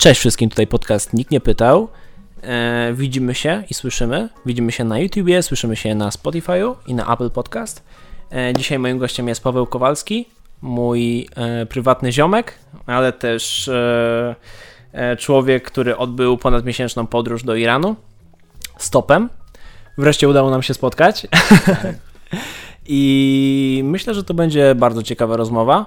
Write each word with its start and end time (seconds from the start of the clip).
Cześć 0.00 0.20
wszystkim, 0.20 0.50
tutaj 0.50 0.66
podcast 0.66 1.14
Nikt 1.14 1.30
nie 1.30 1.40
pytał. 1.40 1.88
E, 2.42 2.92
widzimy 2.94 3.34
się 3.34 3.64
i 3.70 3.74
słyszymy. 3.74 4.28
Widzimy 4.46 4.72
się 4.72 4.84
na 4.84 4.98
YouTubie, 4.98 5.42
słyszymy 5.42 5.76
się 5.76 5.94
na 5.94 6.08
Spotify'u 6.08 6.74
i 6.86 6.94
na 6.94 7.12
Apple 7.14 7.30
Podcast. 7.30 7.82
E, 8.32 8.52
dzisiaj 8.54 8.78
moim 8.78 8.98
gościem 8.98 9.28
jest 9.28 9.42
Paweł 9.42 9.66
Kowalski, 9.66 10.28
mój 10.62 11.28
e, 11.36 11.66
prywatny 11.66 12.12
ziomek, 12.12 12.54
ale 12.86 13.12
też 13.12 13.68
e, 13.68 14.34
e, 14.92 15.16
człowiek, 15.16 15.64
który 15.64 15.96
odbył 15.96 16.38
ponadmiesięczną 16.38 17.06
podróż 17.06 17.44
do 17.44 17.54
Iranu 17.54 17.96
stopem. 18.78 19.28
Wreszcie 19.98 20.28
udało 20.28 20.50
nam 20.50 20.62
się 20.62 20.74
spotkać. 20.74 21.26
I 22.86 23.82
myślę, 23.84 24.14
że 24.14 24.24
to 24.24 24.34
będzie 24.34 24.74
bardzo 24.74 25.02
ciekawa 25.02 25.36
rozmowa, 25.36 25.86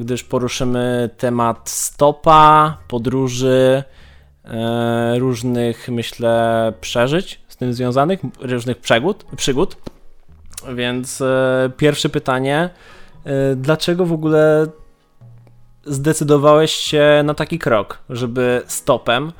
gdyż 0.00 0.24
poruszymy 0.24 1.10
temat 1.18 1.70
stopa, 1.70 2.76
podróży, 2.88 3.82
e, 4.44 5.18
różnych, 5.18 5.88
myślę, 5.88 6.72
przeżyć 6.80 7.40
z 7.48 7.56
tym 7.56 7.72
związanych, 7.74 8.20
różnych 8.40 8.78
przygód. 9.36 9.76
Więc 10.74 11.20
e, 11.20 11.70
pierwsze 11.76 12.08
pytanie, 12.08 12.70
dlaczego 13.56 14.06
w 14.06 14.12
ogóle 14.12 14.66
zdecydowałeś 15.84 16.72
się 16.72 17.22
na 17.24 17.34
taki 17.34 17.58
krok, 17.58 17.98
żeby 18.10 18.62
stopem 18.66 19.32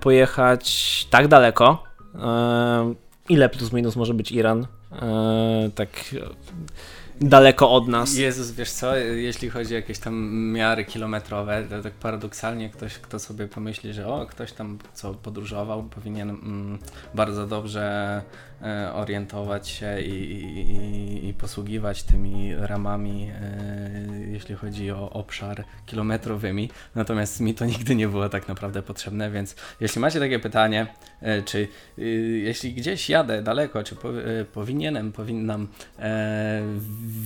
pojechać 0.00 1.06
tak 1.10 1.28
daleko? 1.28 1.82
Ile 3.28 3.48
plus 3.48 3.72
minus 3.72 3.96
może 3.96 4.14
być 4.14 4.32
Iran? 4.32 4.66
E, 4.92 5.70
tak 5.74 5.88
daleko 7.20 7.70
od 7.70 7.88
nas. 7.88 8.14
Jezus, 8.14 8.50
wiesz 8.50 8.70
co, 8.70 8.96
jeśli 8.96 9.50
chodzi 9.50 9.74
o 9.74 9.76
jakieś 9.76 9.98
tam 9.98 10.34
miary 10.52 10.84
kilometrowe, 10.84 11.64
to 11.70 11.82
tak 11.82 11.92
paradoksalnie 11.92 12.70
ktoś, 12.70 12.98
kto 12.98 13.18
sobie 13.18 13.48
pomyśli, 13.48 13.92
że 13.92 14.06
o, 14.06 14.26
ktoś 14.26 14.52
tam 14.52 14.78
co 14.94 15.14
podróżował, 15.14 15.82
powinien 15.82 16.30
mm, 16.30 16.78
bardzo 17.14 17.46
dobrze 17.46 18.22
orientować 18.94 19.68
się 19.68 20.00
i, 20.00 20.10
i, 20.10 21.28
i, 21.28 21.34
posługiwać 21.34 22.02
tymi 22.02 22.56
ramami, 22.56 23.30
e, 23.30 24.30
jeśli 24.32 24.54
chodzi 24.54 24.90
o 24.90 25.10
obszar 25.10 25.64
kilometrowymi. 25.86 26.70
Natomiast 26.94 27.40
mi 27.40 27.54
to 27.54 27.64
nigdy 27.64 27.94
nie 27.94 28.08
było 28.08 28.28
tak 28.28 28.48
naprawdę 28.48 28.82
potrzebne, 28.82 29.30
więc 29.30 29.56
jeśli 29.80 30.00
macie 30.00 30.20
takie 30.20 30.38
pytanie, 30.38 30.86
e, 31.20 31.42
czy 31.42 31.68
y, 31.98 32.02
jeśli 32.44 32.72
gdzieś 32.72 33.08
jadę 33.10 33.42
daleko, 33.42 33.82
czy 33.82 33.96
po, 33.96 34.08
e, 34.08 34.44
powinienem, 34.44 35.12
powinnam 35.12 35.68
e, 35.98 36.62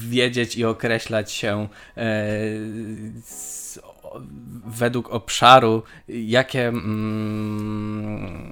wiedzieć 0.08 0.56
i 0.56 0.64
określać 0.64 1.32
się 1.32 1.68
e, 1.96 2.06
z, 3.24 3.78
według 4.66 5.10
obszaru, 5.10 5.82
jakie 6.08 6.68
mm, 6.68 8.46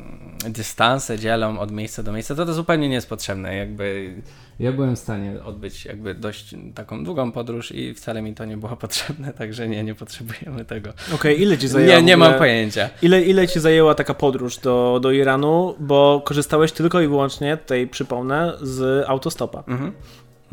dystanse 0.48 1.19
dzielą 1.19 1.59
od 1.59 1.70
miejsca 1.70 2.03
do 2.03 2.12
miejsca, 2.12 2.34
to 2.34 2.47
to 2.47 2.55
zupełnie 2.55 2.89
nie 2.89 2.95
jest 2.95 3.09
potrzebne. 3.09 3.57
Jakby 3.57 4.15
ja 4.61 4.73
byłem 4.73 4.97
w 4.97 4.98
stanie 4.98 5.42
odbyć 5.45 5.85
jakby 5.85 6.15
dość 6.15 6.55
taką 6.75 7.05
długą 7.05 7.33
podróż 7.33 7.73
i 7.73 7.95
wcale 7.95 8.23
mi 8.23 8.35
to 8.35 8.45
nie 8.45 8.57
było 8.57 8.77
potrzebne, 8.77 9.33
także 9.39 9.69
nie, 9.69 9.85
nie 9.85 9.95
potrzebujemy 9.95 10.65
tego. 10.65 10.91
Okej, 10.91 11.15
okay, 11.15 11.35
ile 11.35 11.59
ci 11.59 11.69
zajęło? 11.69 11.97
Nie, 11.97 12.03
nie 12.03 12.17
mam 12.17 12.35
pojęcia. 12.35 12.91
Ile, 13.03 13.23
ile 13.23 13.48
ci 13.48 13.61
zajęła 13.61 13.95
taka 13.95 14.15
podróż 14.15 14.59
do, 14.59 14.98
do 15.03 15.12
Iranu, 15.12 15.75
bo 15.81 16.23
korzystałeś 16.25 16.73
tylko 16.73 17.01
i 17.01 17.09
wyłącznie, 17.09 17.57
tutaj 17.57 17.87
przypomnę, 17.87 18.53
z 18.62 19.09
autostopa. 19.09 19.65
Mhm. 19.69 19.92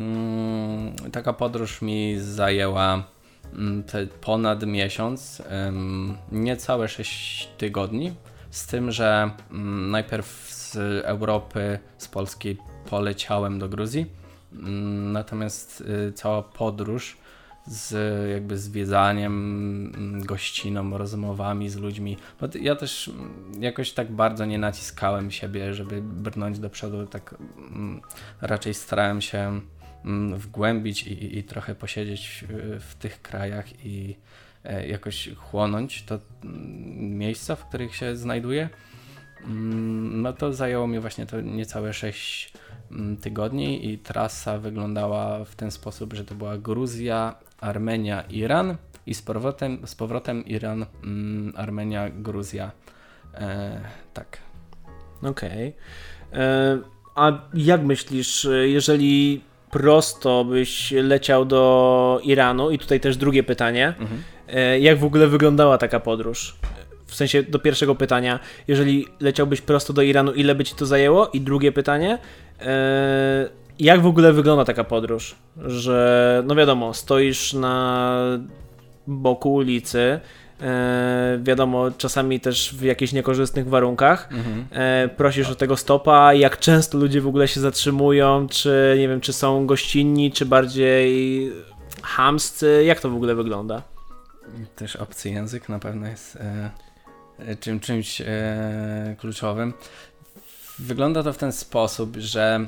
Mm, 0.00 0.94
taka 1.12 1.32
podróż 1.32 1.82
mi 1.82 2.16
zajęła 2.18 3.11
mm, 3.52 3.84
ponad 4.20 4.66
miesiąc, 4.66 5.42
niecałe 6.32 6.88
6 6.88 7.48
tygodni, 7.58 8.12
z 8.50 8.66
tym, 8.66 8.92
że 8.92 9.30
mm, 9.50 9.90
najpierw 9.90 10.26
z 10.50 10.76
Europy, 11.04 11.78
z 11.98 12.08
Polski 12.08 12.56
poleciałem 12.90 13.58
do 13.58 13.68
Gruzji, 13.68 14.06
natomiast 15.12 15.80
y, 16.08 16.12
cała 16.12 16.42
podróż 16.42 17.16
z 17.66 17.94
jakby 18.30 18.58
zwiedzaniem, 18.58 20.22
gościną, 20.26 20.98
rozmowami 20.98 21.68
z 21.68 21.76
ludźmi. 21.76 22.16
Bo 22.40 22.48
ja 22.60 22.76
też 22.76 23.10
jakoś 23.60 23.92
tak 23.92 24.12
bardzo 24.12 24.44
nie 24.44 24.58
naciskałem 24.58 25.30
siebie, 25.30 25.74
żeby 25.74 26.02
brnąć 26.02 26.58
do 26.58 26.70
przodu, 26.70 27.06
tak 27.06 27.34
raczej 28.40 28.74
starałem 28.74 29.20
się 29.20 29.60
Mm, 29.60 29.81
wgłębić 30.36 31.06
i, 31.06 31.38
i 31.38 31.44
trochę 31.44 31.74
posiedzieć 31.74 32.44
w, 32.80 32.94
tych 32.94 33.22
krajach 33.22 33.84
i 33.86 34.16
e, 34.64 34.88
jakoś 34.88 35.30
chłonąć 35.36 36.02
to 36.02 36.18
mm, 36.44 37.18
miejsca, 37.18 37.56
w 37.56 37.68
których 37.68 37.96
się 37.96 38.16
znajduję, 38.16 38.68
mm, 39.44 40.22
no 40.22 40.32
to 40.32 40.52
zajęło 40.52 40.86
mi 40.86 41.00
właśnie 41.00 41.26
to 41.26 41.40
niecałe 41.40 41.92
6 41.92 42.52
tygodni 43.20 43.90
i 43.90 43.98
trasa 43.98 44.58
wyglądała 44.58 45.44
w 45.44 45.54
ten 45.54 45.70
sposób, 45.70 46.12
że 46.12 46.24
to 46.24 46.34
była 46.34 46.58
Gruzja, 46.58 47.34
Armenia, 47.60 48.22
Iran 48.22 48.76
i 49.06 49.14
z 49.14 49.22
powrotem, 49.22 49.86
z 49.86 49.94
powrotem 49.94 50.46
Iran, 50.46 50.86
Armenia, 51.56 52.10
Gruzja. 52.10 52.70
E, 53.34 53.80
tak. 54.14 54.38
Okej. 55.22 55.74
Okay. 56.30 56.40
E, 56.40 56.78
a 57.14 57.48
jak 57.54 57.82
myślisz, 57.82 58.48
jeżeli 58.64 59.40
prosto 59.72 60.44
byś 60.44 60.90
leciał 60.90 61.44
do 61.44 62.20
Iranu? 62.24 62.70
I 62.70 62.78
tutaj 62.78 63.00
też 63.00 63.16
drugie 63.16 63.42
pytanie. 63.42 63.94
Mhm. 64.00 64.22
E, 64.48 64.78
jak 64.78 64.98
w 64.98 65.04
ogóle 65.04 65.26
wyglądała 65.26 65.78
taka 65.78 66.00
podróż? 66.00 66.56
W 67.06 67.14
sensie 67.14 67.42
do 67.42 67.58
pierwszego 67.58 67.94
pytania, 67.94 68.40
jeżeli 68.68 69.06
leciałbyś 69.20 69.60
prosto 69.60 69.92
do 69.92 70.02
Iranu, 70.02 70.32
ile 70.32 70.54
by 70.54 70.64
ci 70.64 70.74
to 70.74 70.86
zajęło? 70.86 71.28
I 71.32 71.40
drugie 71.40 71.72
pytanie, 71.72 72.18
e, 72.60 73.48
jak 73.78 74.00
w 74.00 74.06
ogóle 74.06 74.32
wygląda 74.32 74.64
taka 74.64 74.84
podróż? 74.84 75.34
Że, 75.66 76.42
no 76.46 76.54
wiadomo, 76.54 76.94
stoisz 76.94 77.52
na 77.52 78.16
boku 79.06 79.54
ulicy, 79.54 80.20
E, 80.62 81.38
wiadomo, 81.42 81.90
czasami 81.90 82.40
też 82.40 82.74
w 82.74 82.82
jakichś 82.82 83.12
niekorzystnych 83.12 83.68
warunkach. 83.68 84.28
Mhm. 84.32 84.66
E, 84.70 85.08
prosisz 85.08 85.50
o 85.50 85.54
tego 85.54 85.76
stopa, 85.76 86.34
jak 86.34 86.58
często 86.58 86.98
ludzie 86.98 87.20
w 87.20 87.26
ogóle 87.26 87.48
się 87.48 87.60
zatrzymują, 87.60 88.46
czy 88.48 88.96
nie 88.98 89.08
wiem, 89.08 89.20
czy 89.20 89.32
są 89.32 89.66
gościnni, 89.66 90.32
czy 90.32 90.46
bardziej 90.46 91.52
hamscy, 92.02 92.84
jak 92.86 93.00
to 93.00 93.10
w 93.10 93.14
ogóle 93.14 93.34
wygląda? 93.34 93.82
Też 94.76 94.96
obcy 94.96 95.30
język 95.30 95.68
na 95.68 95.78
pewno 95.78 96.06
jest 96.06 96.36
e, 96.36 96.70
e 97.38 97.56
czym, 97.56 97.80
czymś 97.80 98.20
e, 98.20 99.16
kluczowym. 99.18 99.72
Wygląda 100.78 101.22
to 101.22 101.32
w 101.32 101.38
ten 101.38 101.52
sposób, 101.52 102.16
że 102.16 102.66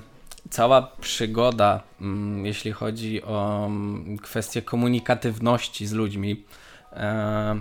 cała 0.50 0.83
przygoda, 1.00 1.83
mm, 2.00 2.47
jeśli 2.47 2.72
chodzi 2.72 3.22
o 3.22 3.66
mm, 3.66 4.19
kwestię 4.19 4.62
komunikatywności 4.62 5.87
z 5.87 5.93
ludźmi, 5.93 6.44
e, 6.93 7.60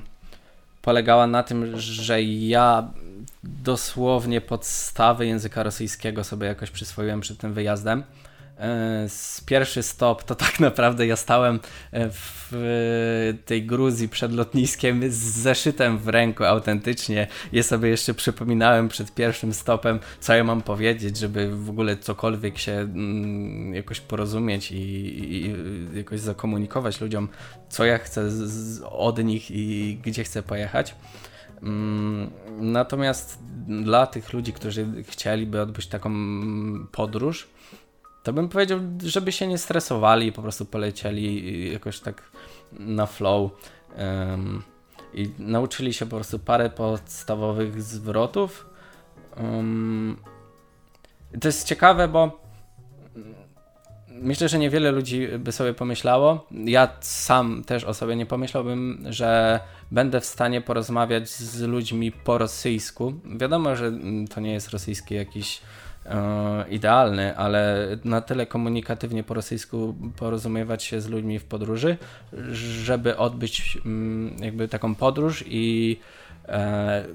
polegała 0.83 1.27
na 1.27 1.43
tym, 1.43 1.77
że 1.77 2.23
ja 2.23 2.91
dosłownie 3.43 4.41
podstawy 4.41 5.25
języka 5.25 5.63
rosyjskiego 5.63 6.23
sobie 6.23 6.47
jakoś 6.47 6.71
przyswoiłem 6.71 7.21
przed 7.21 7.37
tym 7.37 7.53
wyjazdem. 7.53 8.03
E, 8.63 9.09
z 9.09 9.41
pierwszy 9.41 9.83
stop 9.83 10.23
to 10.23 10.35
tak 10.35 10.59
naprawdę 10.69 11.07
ja 11.07 11.15
stałem 11.15 11.59
e, 11.91 12.09
w 12.11 12.53
tej 13.45 13.65
Gruzji 13.65 14.09
przed 14.09 14.33
lotniskiem 14.33 15.11
z 15.11 15.15
zeszytem 15.15 15.97
w 15.97 16.07
ręku 16.07 16.43
autentycznie. 16.43 17.27
Je 17.51 17.63
sobie 17.63 17.89
jeszcze 17.89 18.13
przypominałem 18.13 18.87
przed 18.87 19.13
pierwszym 19.13 19.53
stopem, 19.53 19.99
co 20.19 20.33
ja 20.33 20.43
mam 20.43 20.61
powiedzieć, 20.61 21.17
żeby 21.17 21.55
w 21.55 21.69
ogóle 21.69 21.97
cokolwiek 21.97 22.57
się 22.57 22.71
mm, 22.71 23.75
jakoś 23.75 23.99
porozumieć 23.99 24.71
i, 24.71 24.75
i 24.75 25.55
jakoś 25.93 26.19
zakomunikować 26.19 27.01
ludziom, 27.01 27.29
co 27.69 27.85
ja 27.85 27.97
chcę 27.97 28.31
z, 28.31 28.81
od 28.81 29.23
nich 29.23 29.51
i 29.51 29.97
gdzie 30.03 30.23
chcę 30.23 30.43
pojechać. 30.43 30.95
Mm, 31.63 32.29
natomiast 32.59 33.39
dla 33.67 34.07
tych 34.07 34.33
ludzi, 34.33 34.53
którzy 34.53 34.87
chcieliby 35.03 35.61
odbyć 35.61 35.87
taką 35.87 36.11
podróż, 36.91 37.47
to 38.23 38.33
bym 38.33 38.49
powiedział, 38.49 38.79
żeby 39.05 39.31
się 39.31 39.47
nie 39.47 39.57
stresowali 39.57 40.31
po 40.31 40.41
prostu 40.41 40.65
polecieli 40.65 41.71
jakoś 41.73 41.99
tak 41.99 42.31
na 42.71 43.05
flow 43.05 43.51
um, 43.97 44.63
i 45.13 45.29
nauczyli 45.39 45.93
się 45.93 46.05
po 46.05 46.15
prostu 46.15 46.39
parę 46.39 46.69
podstawowych 46.69 47.81
zwrotów. 47.81 48.69
Um, 49.37 50.17
to 51.41 51.47
jest 51.47 51.67
ciekawe, 51.67 52.07
bo 52.07 52.43
myślę, 54.07 54.49
że 54.49 54.59
niewiele 54.59 54.91
ludzi 54.91 55.27
by 55.39 55.51
sobie 55.51 55.73
pomyślało. 55.73 56.47
Ja 56.51 56.89
sam 57.01 57.63
też 57.63 57.83
o 57.83 57.93
sobie 57.93 58.15
nie 58.15 58.25
pomyślałbym, 58.25 59.05
że 59.09 59.59
będę 59.91 60.21
w 60.21 60.25
stanie 60.25 60.61
porozmawiać 60.61 61.29
z 61.29 61.61
ludźmi 61.61 62.11
po 62.11 62.37
rosyjsku. 62.37 63.13
Wiadomo, 63.37 63.75
że 63.75 63.91
to 64.33 64.41
nie 64.41 64.53
jest 64.53 64.69
rosyjski 64.69 65.15
jakiś 65.15 65.61
idealny, 66.69 67.37
ale 67.37 67.87
na 68.03 68.21
tyle 68.21 68.45
komunikatywnie 68.45 69.23
po 69.23 69.33
rosyjsku 69.33 69.95
porozumiewać 70.15 70.83
się 70.83 71.01
z 71.01 71.07
ludźmi 71.07 71.39
w 71.39 71.43
podróży, 71.43 71.97
żeby 72.51 73.17
odbyć 73.17 73.77
mm, 73.85 74.35
jakby 74.39 74.67
taką 74.67 74.95
podróż 74.95 75.43
i 75.47 75.99
e, 76.47 77.05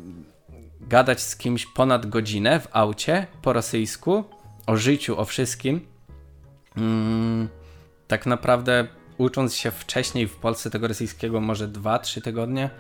gadać 0.81 1.21
z 1.21 1.37
kimś 1.37 1.67
ponad 1.67 2.07
godzinę 2.07 2.61
w 2.61 2.69
aucie 2.73 3.27
po 3.43 3.53
rosyjsku, 3.53 4.25
o 4.67 4.77
życiu, 4.77 5.21
o 5.21 5.25
wszystkim. 5.25 5.81
Mm, 6.77 7.49
tak 8.09 8.27
naprawdę 8.27 8.87
ucząc 9.19 9.55
się 9.55 9.71
wcześniej 9.71 10.29
w 10.29 10.37
Polsce 10.37 10.71
tego 10.71 10.89
rosyjskiego 10.89 11.41
może 11.41 11.69
2-3 11.69 12.23
tygodnie. 12.23 12.71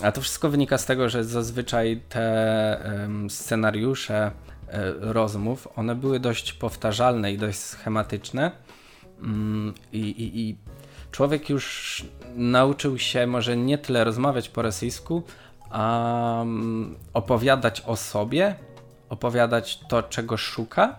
Mm, 0.00 0.08
a 0.08 0.12
to 0.12 0.20
wszystko 0.20 0.50
wynika 0.50 0.78
z 0.78 0.86
tego, 0.86 1.08
że 1.08 1.24
zazwyczaj 1.24 2.00
te 2.08 2.90
scenariusze 3.28 4.16
e, 4.16 4.32
rozmów, 5.00 5.68
one 5.76 5.94
były 5.94 6.20
dość 6.20 6.52
powtarzalne 6.52 7.32
i 7.32 7.38
dość 7.38 7.58
schematyczne. 7.58 8.50
Mm, 9.22 9.74
i, 9.92 9.98
i, 9.98 10.40
I 10.40 10.56
człowiek 11.10 11.50
już 11.50 12.04
nauczył 12.34 12.98
się 12.98 13.26
może 13.26 13.56
nie 13.56 13.78
tyle 13.78 14.04
rozmawiać 14.04 14.48
po 14.48 14.62
rosyjsku, 14.62 15.22
a 15.70 16.34
um, 16.38 16.96
opowiadać 17.14 17.82
o 17.86 17.96
sobie, 17.96 18.54
opowiadać 19.08 19.80
to, 19.88 20.02
czego 20.02 20.36
szuka 20.36 20.96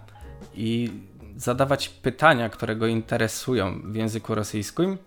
i 0.56 0.92
zadawać 1.38 1.90
pytania, 1.90 2.50
które 2.50 2.76
go 2.76 2.88
interesują 2.88 3.82
w 3.92 3.96
języku 3.96 4.36
rosyjskim. 4.36 4.98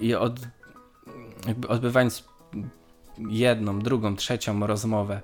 I 0.00 0.14
od 0.14 0.40
jakby 1.46 1.68
odbywając 1.68 2.24
jedną, 3.18 3.78
drugą, 3.78 4.16
trzecią 4.16 4.66
rozmowę 4.66 5.20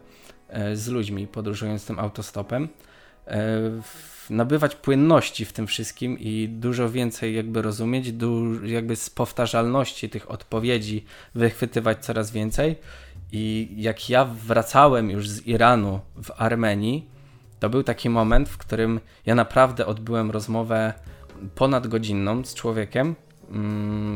e, 0.48 0.76
z 0.76 0.88
ludźmi, 0.88 1.26
podróżując 1.26 1.86
tym 1.86 1.98
autostopem, 1.98 2.68
e, 3.26 3.60
nabywać 4.30 4.76
płynności 4.76 5.44
w 5.44 5.52
tym 5.52 5.66
wszystkim 5.66 6.18
i 6.18 6.48
dużo 6.48 6.90
więcej 6.90 7.34
jakby 7.34 7.62
rozumieć, 7.62 8.12
jakby 8.62 8.96
z 8.96 9.10
powtarzalności 9.10 10.10
tych 10.10 10.30
odpowiedzi 10.30 11.04
wychwytywać 11.34 12.04
coraz 12.04 12.30
więcej. 12.30 12.76
I 13.32 13.74
jak 13.76 14.10
ja 14.10 14.24
wracałem 14.24 15.10
już 15.10 15.28
z 15.28 15.46
Iranu 15.46 16.00
w 16.22 16.30
Armenii, 16.36 17.08
to 17.60 17.70
był 17.70 17.82
taki 17.82 18.10
moment, 18.10 18.48
w 18.48 18.58
którym 18.58 19.00
ja 19.26 19.34
naprawdę 19.34 19.86
odbyłem 19.86 20.30
rozmowę 20.30 20.94
ponadgodzinną 21.54 22.44
z 22.44 22.54
człowiekiem, 22.54 23.14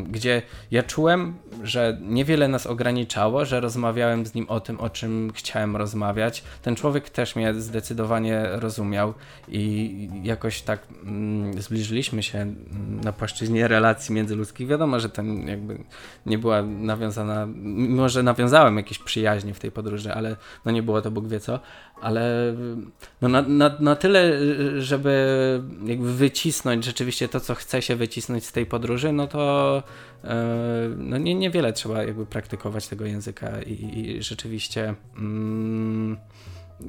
gdzie 0.09 0.43
ja 0.71 0.83
czułem, 0.83 1.35
że 1.63 1.99
niewiele 2.03 2.49
nas 2.49 2.67
ograniczało, 2.67 3.45
że 3.45 3.61
rozmawiałem 3.61 4.27
z 4.27 4.35
nim 4.35 4.47
o 4.49 4.61
tym, 4.61 4.81
o 4.81 4.91
czym 4.91 5.33
chciałem 5.35 5.77
rozmawiać. 5.77 6.45
Ten 6.63 6.77
człowiek 6.77 7.11
też 7.11 7.37
mnie 7.37 7.55
zdecydowanie 7.55 8.47
rozumiał 8.53 9.15
i 9.49 10.09
jakoś 10.23 10.63
tak 10.63 10.87
mm, 11.03 11.63
zbliżyliśmy 11.63 12.23
się 12.23 12.55
na 13.05 13.13
płaszczyźnie 13.13 13.69
relacji 13.69 14.15
międzyludzkich. 14.15 14.69
Wiadomo, 14.69 15.01
że 15.01 15.09
to 15.09 15.23
jakby 15.23 15.79
nie 16.27 16.39
była 16.39 16.63
nawiązana, 16.63 17.47
mimo 17.57 18.09
że 18.09 18.23
nawiązałem 18.23 18.77
jakieś 18.77 18.99
przyjaźnie 18.99 19.55
w 19.55 19.61
tej 19.61 19.73
podróży, 19.73 20.15
ale 20.15 20.37
no 20.65 20.73
nie 20.73 20.83
było 20.83 21.03
to 21.03 21.11
Bóg 21.11 21.29
wie 21.29 21.41
co, 21.41 21.61
ale 22.05 22.55
no 23.21 23.29
na, 23.29 23.43
na, 23.43 23.77
na 23.81 23.97
tyle, 23.97 24.33
żeby 24.79 25.63
jakby 25.85 26.15
wycisnąć 26.15 26.85
rzeczywiście 26.85 27.29
to, 27.29 27.41
co 27.41 27.55
chce 27.55 27.83
się 27.83 27.97
wycisnąć 27.97 28.47
z 28.47 28.53
tej 28.53 28.67
podróży, 28.67 29.13
no 29.13 29.27
to 29.27 29.83
e, 30.25 30.35
no 30.97 31.19
nie, 31.19 31.35
niewiele 31.35 31.73
trzeba 31.73 32.03
jakby 32.03 32.27
praktykować 32.27 32.89
tego 32.89 33.05
języka 33.05 33.63
i, 33.63 33.99
i 33.99 34.23
rzeczywiście 34.23 34.95
mm, 35.17 36.17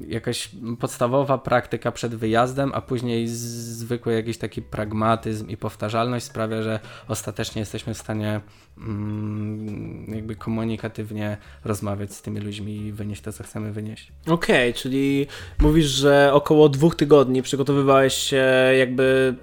jakaś 0.08 0.50
podstawowa 0.80 1.38
praktyka 1.38 1.92
przed 1.92 2.16
wyjazdem, 2.16 2.72
a 2.74 2.82
później 2.82 3.28
zwykły 3.28 4.14
jakiś 4.14 4.38
taki 4.38 4.62
pragmatyzm 4.62 5.50
i 5.50 5.58
powtarzalność 5.58 6.26
sprawia, 6.26 6.62
że 6.62 6.80
ostatecznie 7.08 7.60
jesteśmy 7.60 7.94
w 7.94 7.98
stanie 7.98 8.42
mm, 8.78 10.14
jakby 10.16 10.36
komunikatywnie 10.36 11.38
rozmawiać 11.66 12.14
z 12.14 12.22
tymi 12.22 12.40
ludźmi 12.40 12.78
i 12.78 12.92
wynieść 12.92 13.22
to, 13.22 13.34
co 13.34 13.44
chcemy 13.44 13.72
wynieść. 13.72 14.12
Okej, 14.28 14.70
okay, 14.70 14.82
czyli 14.82 15.28
mówisz, 15.60 15.86
że 15.86 16.34
około 16.34 16.70
dwóch 16.70 16.96
tygodni 16.96 17.42
przygotowywałeś 17.42 18.14
się 18.14 18.46
jakby 18.78 19.36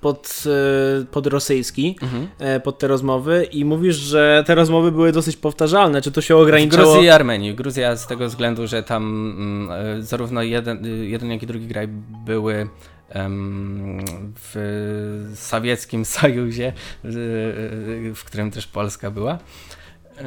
pod, 0.00 0.44
e, 0.46 1.04
pod 1.04 1.26
rosyjski, 1.26 1.96
mhm. 2.02 2.28
E, 2.38 2.60
pod 2.60 2.78
te 2.78 2.88
rozmowy 2.88 3.48
i 3.52 3.64
mówisz, 3.64 3.96
że 3.96 4.44
te 4.46 4.54
rozmowy 4.54 4.92
były 4.92 5.12
dosyć 5.12 5.36
powtarzalne. 5.36 6.02
Czy 6.02 6.12
to 6.12 6.20
się 6.20 6.36
ograniczało? 6.36 6.84
W 6.84 6.92
Gruzji 6.92 7.06
i 7.06 7.10
Armenii. 7.10 7.54
Gruzja 7.54 7.96
z 7.96 8.06
tego 8.06 8.26
względu, 8.26 8.66
że 8.66 8.82
tam 8.82 9.02
mm, 9.38 9.98
e, 9.98 10.02
zarówno 10.02 10.42
jeden, 10.42 10.86
jeden 11.04 11.30
jak 11.30 11.42
i 11.42 11.46
drugi 11.46 11.68
kraj 11.68 11.88
były 12.26 12.68
w 14.34 15.32
sowieckim 15.34 16.04
sojuzie, 16.16 16.72
w 18.14 18.22
którym 18.24 18.50
też 18.50 18.66
Polska 18.66 19.10
była. 19.10 19.38
E, 20.20 20.24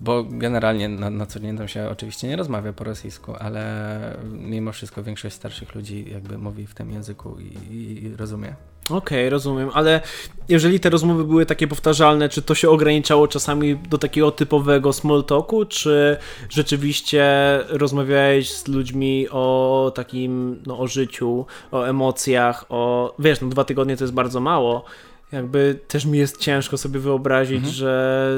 bo 0.00 0.24
generalnie 0.24 0.88
na, 0.88 1.10
na 1.10 1.26
co 1.26 1.40
dzień 1.40 1.58
tam 1.58 1.68
się 1.68 1.88
oczywiście 1.88 2.28
nie 2.28 2.36
rozmawia 2.36 2.72
po 2.72 2.84
rosyjsku, 2.84 3.34
ale 3.38 4.16
mimo 4.32 4.72
wszystko 4.72 5.02
większość 5.02 5.34
starszych 5.34 5.74
ludzi 5.74 6.04
jakby 6.12 6.38
mówi 6.38 6.66
w 6.66 6.74
tym 6.74 6.90
języku 6.90 7.36
i, 7.40 7.74
i 8.04 8.16
rozumie. 8.16 8.54
Okej, 8.90 8.96
okay, 8.96 9.30
rozumiem, 9.30 9.70
ale 9.74 10.00
jeżeli 10.48 10.80
te 10.80 10.90
rozmowy 10.90 11.24
były 11.24 11.46
takie 11.46 11.68
powtarzalne, 11.68 12.28
czy 12.28 12.42
to 12.42 12.54
się 12.54 12.70
ograniczało 12.70 13.28
czasami 13.28 13.76
do 13.76 13.98
takiego 13.98 14.30
typowego 14.30 14.92
small 14.92 15.24
talku, 15.24 15.64
czy 15.64 16.16
rzeczywiście 16.50 17.24
rozmawiałeś 17.68 18.50
z 18.50 18.68
ludźmi 18.68 19.28
o 19.30 19.92
takim, 19.94 20.62
no 20.66 20.78
o 20.78 20.86
życiu, 20.86 21.46
o 21.72 21.84
emocjach, 21.84 22.64
o, 22.68 23.14
wiesz, 23.18 23.40
no 23.40 23.48
dwa 23.48 23.64
tygodnie 23.64 23.96
to 23.96 24.04
jest 24.04 24.14
bardzo 24.14 24.40
mało, 24.40 24.84
jakby 25.32 25.80
też 25.88 26.04
mi 26.04 26.18
jest 26.18 26.36
ciężko 26.36 26.78
sobie 26.78 27.00
wyobrazić, 27.00 27.56
mhm. 27.56 27.74
że 27.74 28.30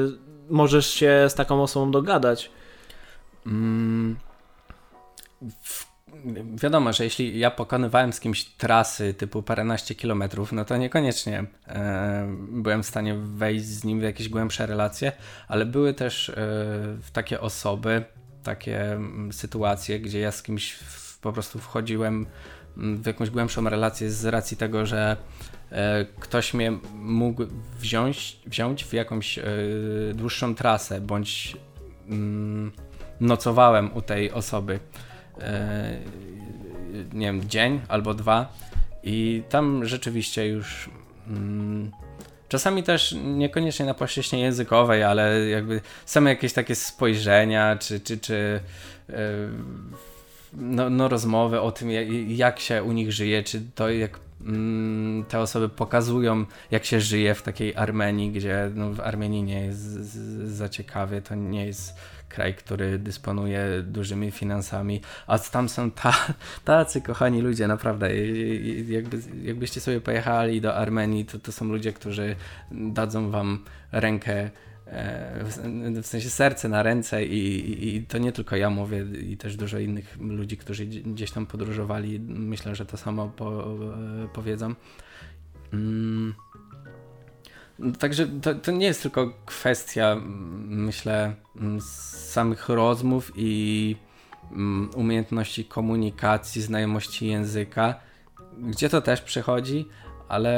możesz 0.49 0.87
się 0.87 1.25
z 1.29 1.33
taką 1.33 1.63
osobą 1.63 1.91
dogadać. 1.91 2.51
Mm, 3.45 4.15
wiadomo, 6.55 6.93
że 6.93 7.03
jeśli 7.03 7.39
ja 7.39 7.51
pokonywałem 7.51 8.13
z 8.13 8.19
kimś 8.19 8.45
trasy 8.45 9.13
typu 9.13 9.43
paręnaście 9.43 9.95
kilometrów, 9.95 10.51
no 10.51 10.65
to 10.65 10.77
niekoniecznie 10.77 11.45
e, 11.67 12.35
byłem 12.49 12.83
w 12.83 12.85
stanie 12.85 13.15
wejść 13.15 13.65
z 13.65 13.83
nim 13.83 13.99
w 13.99 14.03
jakieś 14.03 14.29
głębsze 14.29 14.65
relacje, 14.65 15.11
ale 15.47 15.65
były 15.65 15.93
też 15.93 16.29
e, 16.29 16.35
takie 17.13 17.41
osoby, 17.41 18.03
takie 18.43 18.91
mm, 18.91 19.33
sytuacje, 19.33 19.99
gdzie 19.99 20.19
ja 20.19 20.31
z 20.31 20.43
kimś 20.43 20.71
w, 20.73 21.19
po 21.19 21.33
prostu 21.33 21.59
wchodziłem 21.59 22.25
w 22.77 23.05
jakąś 23.05 23.29
głębszą 23.29 23.69
relację 23.69 24.11
z 24.11 24.25
racji 24.25 24.57
tego, 24.57 24.85
że 24.85 25.17
ktoś 26.19 26.53
mnie 26.53 26.71
mógł 26.95 27.43
wziąć, 27.79 28.39
wziąć 28.45 28.83
w 28.83 28.93
jakąś 28.93 29.37
e, 29.37 29.43
dłuższą 30.13 30.55
trasę, 30.55 31.01
bądź 31.01 31.57
mm, 32.09 32.71
nocowałem 33.19 33.93
u 33.93 34.01
tej 34.01 34.31
osoby 34.31 34.79
e, 35.41 35.99
nie 37.13 37.25
wiem, 37.25 37.49
dzień 37.49 37.81
albo 37.87 38.13
dwa 38.13 38.53
i 39.03 39.43
tam 39.49 39.85
rzeczywiście 39.85 40.47
już 40.47 40.89
mm, 41.27 41.91
czasami 42.49 42.83
też 42.83 43.15
niekoniecznie 43.23 43.85
na 43.85 43.93
płaszczyźnie 43.93 44.39
językowej, 44.39 45.03
ale 45.03 45.49
jakby 45.49 45.81
same 46.05 46.29
jakieś 46.29 46.53
takie 46.53 46.75
spojrzenia, 46.75 47.75
czy, 47.75 47.99
czy, 47.99 48.17
czy 48.17 48.59
no, 50.53 50.89
no, 50.89 51.07
rozmowy 51.07 51.61
o 51.61 51.71
tym, 51.71 51.89
jak 52.27 52.59
się 52.59 52.83
u 52.83 52.91
nich 52.91 53.11
żyje, 53.11 53.43
czy 53.43 53.61
to 53.75 53.89
jak 53.89 54.19
te 55.27 55.39
osoby 55.39 55.69
pokazują, 55.69 56.45
jak 56.71 56.85
się 56.85 57.01
żyje 57.01 57.35
w 57.35 57.41
takiej 57.41 57.75
Armenii, 57.75 58.31
gdzie 58.31 58.71
no, 58.75 58.93
w 58.93 58.99
Armenii 58.99 59.43
nie 59.43 59.65
jest 59.65 59.81
za 60.55 60.69
ciekawie, 60.69 61.21
to 61.21 61.35
nie 61.35 61.65
jest 61.65 61.95
kraj, 62.29 62.55
który 62.55 62.99
dysponuje 62.99 63.83
dużymi 63.83 64.31
finansami, 64.31 65.01
a 65.27 65.39
tam 65.39 65.69
są 65.69 65.91
ta, 65.91 66.13
tacy 66.65 67.01
kochani 67.01 67.41
ludzie, 67.41 67.67
naprawdę. 67.67 68.17
Jakby, 68.87 69.21
jakbyście 69.43 69.81
sobie 69.81 70.01
pojechali 70.01 70.61
do 70.61 70.75
Armenii, 70.75 71.25
to, 71.25 71.39
to 71.39 71.51
są 71.51 71.65
ludzie, 71.65 71.93
którzy 71.93 72.35
dadzą 72.71 73.31
wam 73.31 73.65
rękę 73.91 74.49
w 76.01 76.07
sensie 76.07 76.29
serce 76.29 76.69
na 76.69 76.83
ręce 76.83 77.25
i, 77.25 77.69
i, 77.71 77.95
i, 77.95 78.03
to 78.03 78.17
nie 78.17 78.31
tylko 78.31 78.55
ja 78.55 78.69
mówię 78.69 79.05
i 79.29 79.37
też 79.37 79.55
dużo 79.55 79.79
innych 79.79 80.17
ludzi, 80.19 80.57
którzy 80.57 80.85
gdzieś 80.85 81.31
tam 81.31 81.45
podróżowali, 81.45 82.19
myślę, 82.19 82.75
że 82.75 82.85
to 82.85 82.97
samo 82.97 83.29
po, 83.29 83.63
e, 83.63 84.27
powiedzą. 84.33 84.75
Mm. 85.73 86.33
Także 87.99 88.27
to, 88.27 88.55
to 88.55 88.71
nie 88.71 88.85
jest 88.85 89.01
tylko 89.01 89.33
kwestia, 89.45 90.17
myślę, 90.67 91.35
samych 92.29 92.69
rozmów 92.69 93.31
i 93.35 93.95
umiejętności 94.95 95.65
komunikacji, 95.65 96.61
znajomości 96.61 97.27
języka, 97.27 97.95
gdzie 98.57 98.89
to 98.89 99.01
też 99.01 99.21
przychodzi, 99.21 99.87
ale 100.27 100.51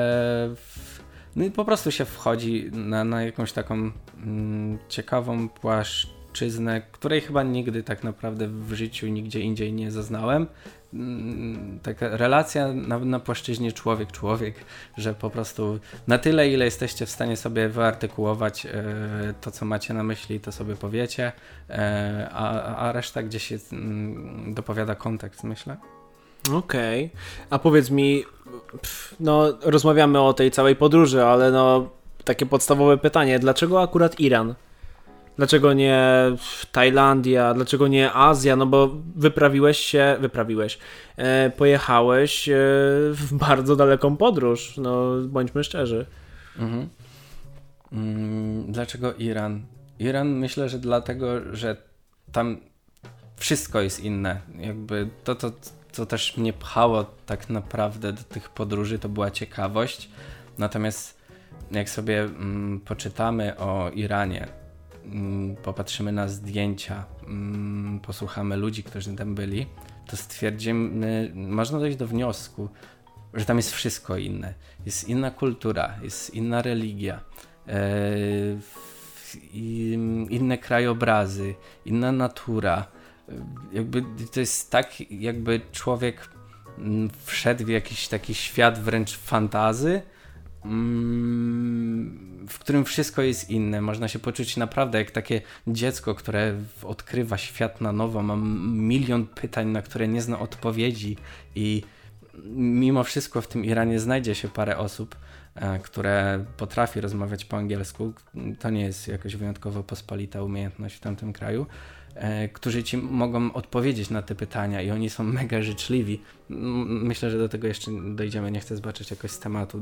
w, 0.56 0.93
no 1.36 1.46
i 1.46 1.52
po 1.52 1.66
prostu 1.66 1.92
się 1.92 2.06
wchodzi 2.06 2.70
na, 2.72 3.04
na 3.04 3.24
jakąś 3.24 3.52
taką 3.52 3.92
mm, 4.24 4.78
ciekawą 4.90 5.50
płaszczyznę, 5.50 6.82
której 6.92 7.22
chyba 7.22 7.44
nigdy 7.44 7.84
tak 7.84 8.04
naprawdę 8.04 8.48
w 8.48 8.74
życiu 8.74 9.08
nigdzie 9.08 9.40
indziej 9.40 9.74
nie 9.74 9.92
zaznałem. 9.92 10.48
mm, 10.94 11.80
taka 11.84 12.18
relacja 12.18 12.74
na, 12.74 13.00
na 13.00 13.20
płaszczyźnie 13.20 13.72
człowiek-człowiek, 13.72 14.56
że 14.98 15.14
po 15.14 15.30
prostu 15.30 15.80
na 16.08 16.18
tyle, 16.18 16.50
ile 16.50 16.66
jesteście 16.66 17.06
w 17.06 17.10
stanie 17.10 17.38
sobie 17.38 17.70
wyartykułować 17.70 18.66
e, 18.66 18.84
to, 19.42 19.52
co 19.52 19.66
macie 19.66 19.94
na 19.94 20.04
myśli, 20.04 20.40
to 20.40 20.52
sobie 20.52 20.76
powiecie, 20.76 21.32
e, 21.70 22.30
a, 22.32 22.76
a 22.76 22.92
reszta 22.92 23.24
gdzieś 23.24 23.52
jest, 23.52 23.74
mm, 23.74 24.54
dopowiada 24.54 24.96
kontekst, 24.96 25.44
myślę. 25.44 25.78
Okej. 26.52 27.06
Okay. 27.06 27.20
A 27.50 27.60
powiedz 27.60 27.90
mi, 27.90 28.24
pff, 28.72 29.16
no 29.20 29.54
rozmawiamy 29.62 30.22
o 30.22 30.34
tej 30.34 30.52
całej 30.52 30.76
podróży, 30.76 31.26
ale 31.26 31.52
no 31.52 31.90
takie 32.24 32.46
podstawowe 32.46 32.98
pytanie, 32.98 33.40
dlaczego 33.40 33.82
akurat 33.82 34.20
Iran? 34.20 34.56
Dlaczego 35.38 35.74
nie 35.74 36.02
Tajlandia? 36.72 37.54
Dlaczego 37.54 37.88
nie 37.88 38.14
Azja? 38.14 38.56
No 38.56 38.66
bo 38.66 38.90
wyprawiłeś 39.16 39.78
się, 39.80 40.18
wyprawiłeś, 40.20 40.80
e, 41.18 41.50
pojechałeś 41.58 42.50
e, 42.50 42.54
w 43.12 43.34
bardzo 43.48 43.76
daleką 43.76 44.18
podróż, 44.18 44.78
no 44.78 45.12
bądźmy 45.28 45.64
szczerzy. 45.64 46.06
Mhm. 46.60 46.90
Mm, 47.92 48.72
dlaczego 48.72 49.14
Iran? 49.14 49.62
Iran 50.00 50.28
myślę, 50.28 50.70
że 50.70 50.80
dlatego, 50.80 51.56
że 51.56 51.78
tam 52.32 52.58
wszystko 53.36 53.82
jest 53.82 54.00
inne. 54.00 54.42
Jakby 54.60 55.10
to, 55.24 55.36
to, 55.36 55.52
co 55.94 56.06
też 56.06 56.38
mnie 56.38 56.54
pchało 56.54 57.06
tak 57.26 57.50
naprawdę 57.50 58.14
do 58.14 58.24
tych 58.24 58.50
podróży, 58.50 59.00
to 59.00 59.10
była 59.10 59.32
ciekawość. 59.32 60.10
Natomiast 60.58 61.18
jak 61.72 61.90
sobie 61.90 62.22
mm, 62.24 62.80
poczytamy 62.80 63.58
o 63.58 63.90
Iranie, 63.90 64.48
mm, 65.06 65.56
popatrzymy 65.56 66.12
na 66.12 66.28
zdjęcia, 66.28 67.06
mm, 67.28 68.00
posłuchamy 68.00 68.58
ludzi, 68.58 68.84
którzy 68.84 69.16
tam 69.16 69.36
byli, 69.36 69.66
to 70.08 70.18
stwierdzimy, 70.18 71.32
można 71.36 71.80
dojść 71.80 71.98
do 71.98 72.08
wniosku, 72.08 72.70
że 73.34 73.46
tam 73.46 73.58
jest 73.58 73.72
wszystko 73.72 74.18
inne. 74.18 74.54
Jest 74.86 75.10
inna 75.10 75.32
kultura, 75.32 75.94
jest 76.04 76.36
inna 76.36 76.62
religia, 76.62 77.20
e, 77.68 77.80
inne 80.30 80.58
krajobrazy, 80.58 81.56
inna 81.86 82.12
natura. 82.12 82.88
Jakby 83.72 84.04
to 84.34 84.40
jest 84.40 84.72
tak, 84.72 85.12
jakby 85.12 85.62
człowiek 85.72 86.30
mm, 86.78 87.10
wszedł 87.26 87.66
w 87.66 87.70
jakiś 87.70 88.08
taki 88.08 88.34
świat 88.34 88.80
wręcz 88.80 89.18
fantazy, 89.18 90.02
Mm, 90.66 92.46
w 92.50 92.60
którym 92.60 92.86
wszystko 92.86 93.22
jest 93.22 93.50
inne. 93.50 93.82
Można 93.82 94.08
się 94.08 94.20
poczuć 94.20 94.58
naprawdę 94.58 94.98
jak 94.98 95.12
takie 95.12 95.42
dziecko, 95.68 96.16
które 96.16 96.56
odkrywa 96.84 97.38
świat 97.38 97.82
na 97.82 97.92
nowo, 97.92 98.24
ma 98.24 98.36
milion 98.66 99.28
pytań, 99.28 99.68
na 99.68 99.82
które 99.82 100.08
nie 100.08 100.22
zna 100.22 100.40
odpowiedzi 100.40 101.18
i 101.56 101.84
mimo 102.56 103.04
wszystko 103.04 103.42
w 103.42 103.48
tym 103.48 103.66
Iranie 103.66 104.00
znajdzie 104.00 104.36
się 104.36 104.48
parę 104.48 104.78
osób, 104.78 105.16
e, 105.56 105.80
które 105.80 106.46
potrafi 106.58 107.02
rozmawiać 107.02 107.46
po 107.46 107.58
angielsku. 107.58 108.14
To 108.60 108.70
nie 108.70 108.82
jest 108.82 109.08
jakoś 109.08 109.36
wyjątkowo 109.36 109.84
pospolita 109.84 110.44
umiejętność 110.44 110.96
w 110.96 111.00
tamtym 111.00 111.34
kraju. 111.34 111.66
E, 112.16 112.50
którzy 112.50 112.84
ci 112.84 112.98
mogą 112.98 113.54
odpowiedzieć 113.54 114.10
na 114.10 114.22
te 114.22 114.36
pytania 114.36 114.82
i 114.82 114.92
oni 114.92 115.10
są 115.10 115.24
mega 115.40 115.62
życzliwi. 115.62 116.22
Myślę, 116.50 117.32
że 117.32 117.38
do 117.38 117.50
tego 117.50 117.68
jeszcze 117.68 117.92
dojdziemy, 118.16 118.52
nie 118.52 118.60
chcę 118.60 118.76
zobaczyć 118.76 119.12
jakoś 119.12 119.32
z 119.32 119.40
tematu. 119.40 119.78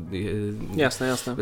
E, 0.75 0.79
jasne, 0.79 1.07
jasne. 1.07 1.35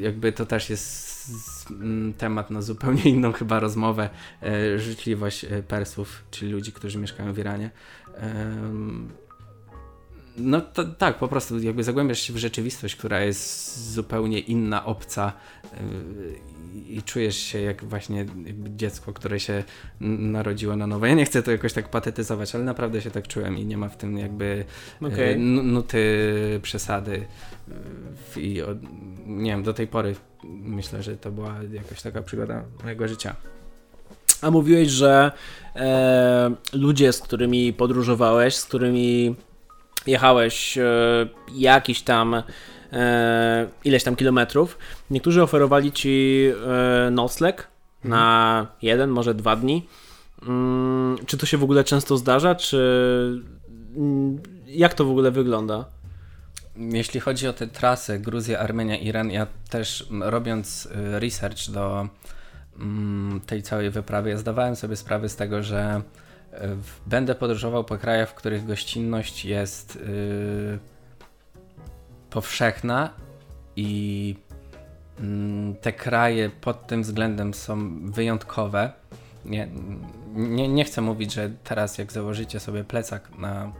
Jakby 0.00 0.32
to 0.32 0.46
też 0.46 0.70
jest 0.70 1.72
temat 2.18 2.50
na 2.50 2.62
zupełnie 2.62 3.02
inną 3.02 3.32
chyba 3.32 3.60
rozmowę. 3.60 4.10
E, 4.42 4.78
życzliwość 4.78 5.46
Persów, 5.68 6.22
czyli 6.30 6.52
ludzi, 6.52 6.72
którzy 6.72 6.98
mieszkają 6.98 7.32
w 7.32 7.38
Iranie. 7.38 7.70
No 10.36 10.60
to, 10.60 10.84
tak, 10.84 11.18
po 11.18 11.28
prostu 11.28 11.58
jakby 11.58 11.84
zagłębiasz 11.84 12.20
się 12.20 12.32
w 12.32 12.36
rzeczywistość, 12.36 12.96
która 12.96 13.20
jest 13.20 13.92
zupełnie 13.92 14.40
inna, 14.40 14.84
obca 14.84 15.32
i 16.74 17.02
czujesz 17.02 17.36
się 17.36 17.60
jak 17.60 17.84
właśnie 17.84 18.26
dziecko, 18.76 19.12
które 19.12 19.40
się 19.40 19.64
narodziło 20.00 20.76
na 20.76 20.86
nowo. 20.86 21.06
Ja 21.06 21.14
nie 21.14 21.24
chcę 21.24 21.42
to 21.42 21.50
jakoś 21.50 21.72
tak 21.72 21.88
patetyzować, 21.88 22.54
ale 22.54 22.64
naprawdę 22.64 23.00
się 23.00 23.10
tak 23.10 23.28
czułem 23.28 23.58
i 23.58 23.66
nie 23.66 23.76
ma 23.76 23.88
w 23.88 23.96
tym 23.96 24.18
jakby 24.18 24.64
e, 25.02 25.06
okay. 25.06 25.36
nuty 25.38 26.60
przesady. 26.62 27.26
I 28.36 28.62
nie 29.26 29.50
wiem, 29.50 29.62
do 29.62 29.74
tej 29.74 29.86
pory 29.86 30.14
myślę, 30.44 31.02
że 31.02 31.16
to 31.16 31.30
była 31.30 31.56
jakaś 31.72 32.02
taka 32.02 32.22
przygoda 32.22 32.64
mojego 32.84 33.08
życia. 33.08 33.36
A 34.42 34.50
mówiłeś, 34.50 34.88
że 34.88 35.32
e, 35.76 36.54
ludzie, 36.72 37.12
z 37.12 37.20
którymi 37.20 37.72
podróżowałeś, 37.72 38.56
z 38.56 38.64
którymi 38.64 39.36
jechałeś 40.06 40.78
e, 40.78 40.84
jakiś 41.54 42.02
tam 42.02 42.42
e, 42.94 43.66
ileś 43.84 44.04
tam 44.04 44.16
kilometrów. 44.16 44.78
Niektórzy 45.10 45.42
oferowali 45.42 45.92
ci 45.92 46.46
e, 47.06 47.10
nocleg 47.10 47.68
mhm. 48.04 48.10
na 48.10 48.66
jeden, 48.82 49.10
może 49.10 49.34
dwa 49.34 49.56
dni. 49.56 49.86
Mm, 50.48 51.16
czy 51.26 51.38
to 51.38 51.46
się 51.46 51.58
w 51.58 51.62
ogóle 51.64 51.84
często 51.84 52.16
zdarza, 52.16 52.54
czy 52.54 53.42
mm, 53.96 54.38
jak 54.66 54.94
to 54.94 55.04
w 55.04 55.10
ogóle 55.10 55.30
wygląda? 55.30 55.84
Jeśli 56.76 57.20
chodzi 57.20 57.48
o 57.48 57.52
tę 57.52 57.66
trasę 57.66 58.18
Gruzja, 58.18 58.58
Armenia, 58.58 58.96
Iran, 58.96 59.30
ja 59.30 59.46
też 59.70 60.06
robiąc 60.20 60.88
e, 60.94 61.20
research 61.20 61.70
do 61.70 62.08
mm, 62.78 63.40
tej 63.40 63.62
całej 63.62 63.90
wyprawy, 63.90 64.30
ja 64.30 64.38
zdawałem 64.38 64.76
sobie 64.76 64.96
sprawę 64.96 65.28
z 65.28 65.36
tego, 65.36 65.62
że 65.62 66.02
e, 66.52 66.76
będę 67.06 67.34
podróżował 67.34 67.84
po 67.84 67.98
krajach, 67.98 68.30
w 68.30 68.34
których 68.34 68.66
gościnność 68.66 69.44
jest 69.44 69.96
yy, 69.96 70.78
powszechna 72.34 73.10
i 73.76 74.34
mm, 75.20 75.74
te 75.74 75.92
kraje 75.92 76.50
pod 76.50 76.86
tym 76.86 77.02
względem 77.02 77.54
są 77.54 78.00
wyjątkowe. 78.10 78.92
Nie, 79.44 79.68
nie, 80.34 80.68
nie 80.68 80.84
chcę 80.84 81.00
mówić, 81.00 81.32
że 81.32 81.50
teraz 81.64 81.98
jak 81.98 82.12
założycie 82.12 82.60
sobie 82.60 82.84
plecak 82.84 83.38
na 83.38 83.72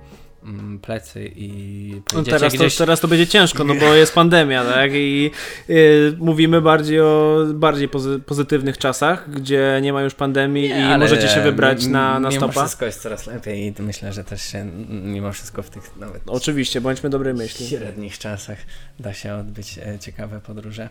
plecy 0.83 1.33
i 1.37 2.03
no 2.15 2.23
teraz, 2.23 2.55
gdzieś... 2.55 2.75
to, 2.75 2.79
teraz 2.79 3.01
to 3.01 3.09
będzie 3.09 3.27
ciężko, 3.27 3.65
no 3.65 3.75
bo 3.75 3.95
jest 3.95 4.15
pandemia, 4.15 4.65
tak? 4.65 4.91
I 4.95 5.31
y, 5.71 6.17
mówimy 6.19 6.61
bardziej 6.61 7.01
o 7.01 7.45
bardziej 7.55 7.89
pozy 7.89 8.19
pozytywnych 8.19 8.79
czasach, 8.79 9.31
gdzie 9.31 9.79
nie 9.83 9.93
ma 9.93 10.03
już 10.03 10.15
pandemii 10.15 10.69
nie, 10.69 10.95
i 10.97 10.99
możecie 10.99 11.29
się 11.29 11.41
wybrać 11.41 11.87
na, 11.87 12.21
na 12.21 12.29
mimo 12.29 12.41
stopa. 12.41 12.61
wszystko 12.61 12.85
jest 12.85 13.03
coraz 13.03 13.27
lepiej 13.27 13.67
i 13.67 13.83
myślę, 13.83 14.13
że 14.13 14.25
też 14.25 14.43
się 14.43 14.65
mimo 14.89 15.33
wszystko 15.33 15.63
w 15.63 15.71
tych 15.71 15.97
nawet 15.97 16.23
Oczywiście, 16.27 16.81
bądźmy 16.81 17.11
dobrej 17.11 17.35
myśli. 17.35 17.67
średnich 17.67 18.19
czasach 18.19 18.59
da 19.01 19.15
się 19.15 19.35
odbyć 19.35 19.79
e, 19.79 19.99
ciekawe 19.99 20.41
podróże. 20.41 20.89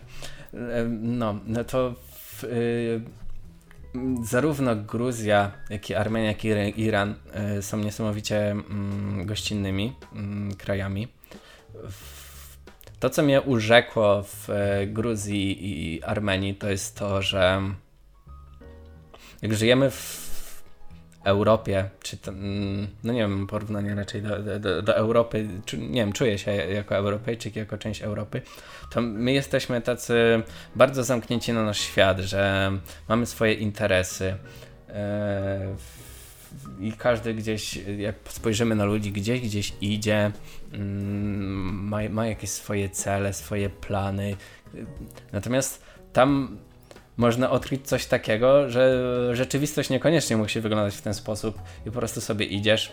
E, 0.54 0.84
no, 1.00 1.38
no 1.46 1.64
to 1.64 1.94
w, 2.40 2.44
y, 2.44 3.23
zarówno 4.22 4.76
Gruzja, 4.76 5.52
jak 5.70 5.90
i 5.90 5.94
Armenia, 5.94 6.28
jak 6.28 6.44
i 6.44 6.80
Iran 6.82 7.14
e, 7.32 7.62
są 7.62 7.78
niesamowicie 7.78 8.50
mm, 8.50 9.26
gościnnymi 9.26 9.92
mm, 10.14 10.54
krajami. 10.54 11.08
To, 13.00 13.10
co 13.10 13.22
mnie 13.22 13.42
urzekło 13.42 14.22
w 14.22 14.50
e, 14.50 14.86
Gruzji 14.86 15.58
i 15.60 16.02
Armenii, 16.02 16.54
to 16.54 16.70
jest 16.70 16.98
to, 16.98 17.22
że 17.22 17.62
jak 19.42 19.54
żyjemy 19.54 19.90
w 19.90 20.23
Europie, 21.24 21.90
czy 22.02 22.16
to, 22.16 22.30
mm, 22.30 22.86
no 23.04 23.12
nie 23.12 23.20
wiem, 23.20 23.46
porównanie 23.46 23.94
raczej 23.94 24.22
do, 24.22 24.58
do, 24.60 24.82
do 24.82 24.96
Europy, 24.96 25.48
czy, 25.64 25.78
nie 25.78 26.00
wiem, 26.00 26.12
czuję 26.12 26.38
się 26.38 26.50
jako 26.50 26.96
Europejczyk, 26.96 27.56
jako 27.56 27.78
część 27.78 28.02
Europy, 28.02 28.42
to 28.90 29.00
my 29.00 29.32
jesteśmy 29.32 29.80
tacy 29.80 30.42
bardzo 30.76 31.04
zamknięci 31.04 31.52
na 31.52 31.64
nasz 31.64 31.80
świat, 31.80 32.18
że 32.18 32.72
mamy 33.08 33.26
swoje 33.26 33.54
interesy. 33.54 34.36
E, 34.88 35.76
I 36.80 36.92
każdy 36.92 37.34
gdzieś, 37.34 37.76
jak 37.98 38.14
spojrzymy 38.28 38.74
na 38.74 38.84
ludzi, 38.84 39.12
gdzieś 39.12 39.40
gdzieś 39.40 39.72
idzie, 39.80 40.32
mm, 40.72 41.88
ma, 41.88 41.98
ma 42.10 42.26
jakieś 42.26 42.50
swoje 42.50 42.90
cele, 42.90 43.32
swoje 43.32 43.70
plany. 43.70 44.36
Natomiast 45.32 45.82
tam 46.12 46.58
można 47.16 47.50
odkryć 47.50 47.88
coś 47.88 48.06
takiego, 48.06 48.70
że 48.70 49.00
rzeczywistość 49.32 49.90
niekoniecznie 49.90 50.36
musi 50.36 50.60
wyglądać 50.60 50.94
w 50.96 51.02
ten 51.02 51.14
sposób 51.14 51.58
i 51.86 51.90
po 51.90 51.98
prostu 51.98 52.20
sobie 52.20 52.46
idziesz. 52.46 52.92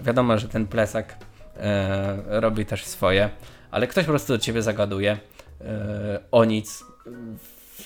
Wiadomo, 0.00 0.38
że 0.38 0.48
ten 0.48 0.66
plecak 0.66 1.16
e, 1.56 2.40
robi 2.40 2.66
też 2.66 2.84
swoje, 2.84 3.30
ale 3.70 3.86
ktoś 3.86 4.04
po 4.04 4.12
prostu 4.12 4.32
do 4.32 4.38
ciebie 4.38 4.62
zagaduje 4.62 5.18
e, 5.60 6.20
o 6.30 6.44
nic 6.44 6.84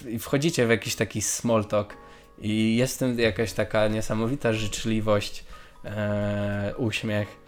i 0.09 0.19
wchodzicie 0.19 0.67
w 0.67 0.71
jakiś 0.71 0.97
taki 0.97 1.23
small 1.23 1.65
talk 1.65 1.97
i 2.39 2.77
jest 2.77 2.95
w 2.95 2.99
tym 2.99 3.19
jakaś 3.19 3.53
taka 3.53 3.89
niesamowita 3.89 4.53
życzliwość, 4.53 5.45
e, 5.85 6.75
uśmiech. 6.77 7.43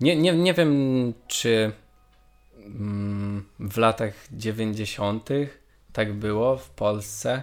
Nie, 0.00 0.16
nie, 0.16 0.32
nie 0.32 0.54
wiem, 0.54 1.12
czy 1.26 1.72
w 3.60 3.76
latach 3.76 4.12
90. 4.32 5.28
tak 5.92 6.12
było 6.12 6.56
w 6.56 6.70
Polsce. 6.70 7.42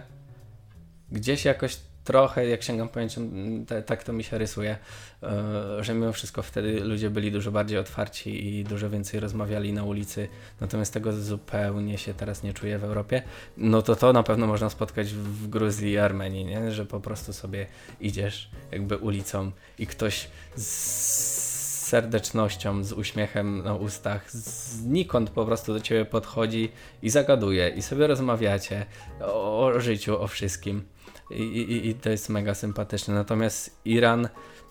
Gdzieś 1.12 1.44
jakoś 1.44 1.76
trochę, 2.04 2.46
jak 2.46 2.62
sięgam 2.62 2.88
pojęciem, 2.88 3.30
te, 3.66 3.82
tak 3.82 4.04
to 4.04 4.12
mi 4.12 4.24
się 4.24 4.38
rysuje, 4.38 4.76
e, 5.22 5.84
że 5.84 5.94
mimo 5.94 6.12
wszystko 6.12 6.42
wtedy 6.42 6.80
ludzie 6.80 7.10
byli 7.10 7.32
dużo 7.32 7.52
bardziej 7.52 7.78
otwarci 7.78 8.46
i 8.46 8.64
dużo 8.64 8.90
więcej 8.90 9.20
rozmawiali 9.20 9.72
na 9.72 9.84
ulicy, 9.84 10.28
natomiast 10.60 10.92
tego 10.92 11.12
zupełnie 11.12 11.98
się 11.98 12.14
teraz 12.14 12.42
nie 12.42 12.52
czuję 12.52 12.78
w 12.78 12.84
Europie. 12.84 13.22
No 13.56 13.82
to 13.82 13.96
to 13.96 14.12
na 14.12 14.22
pewno 14.22 14.46
można 14.46 14.70
spotkać 14.70 15.06
w 15.06 15.48
Gruzji 15.48 15.92
i 15.92 15.98
Armenii, 15.98 16.44
nie? 16.44 16.72
że 16.72 16.86
po 16.86 17.00
prostu 17.00 17.32
sobie 17.32 17.66
idziesz 18.00 18.50
jakby 18.72 18.96
ulicą 18.96 19.50
i 19.78 19.86
ktoś 19.86 20.28
z 20.56 21.43
serdecznością, 21.84 22.84
z 22.84 22.92
uśmiechem 22.92 23.62
na 23.62 23.74
ustach, 23.74 24.30
znikąd 24.30 25.30
po 25.30 25.44
prostu 25.44 25.72
do 25.72 25.80
ciebie 25.80 26.04
podchodzi 26.04 26.72
i 27.02 27.10
zagaduje, 27.10 27.68
i 27.68 27.82
sobie 27.82 28.06
rozmawiacie 28.06 28.86
o, 29.20 29.66
o 29.66 29.80
życiu, 29.80 30.22
o 30.22 30.26
wszystkim. 30.26 30.82
I, 31.30 31.42
i, 31.42 31.88
I, 31.88 31.94
to 31.94 32.10
jest 32.10 32.28
mega 32.28 32.54
sympatyczne. 32.54 33.14
Natomiast 33.14 33.80
Iran. 33.84 34.28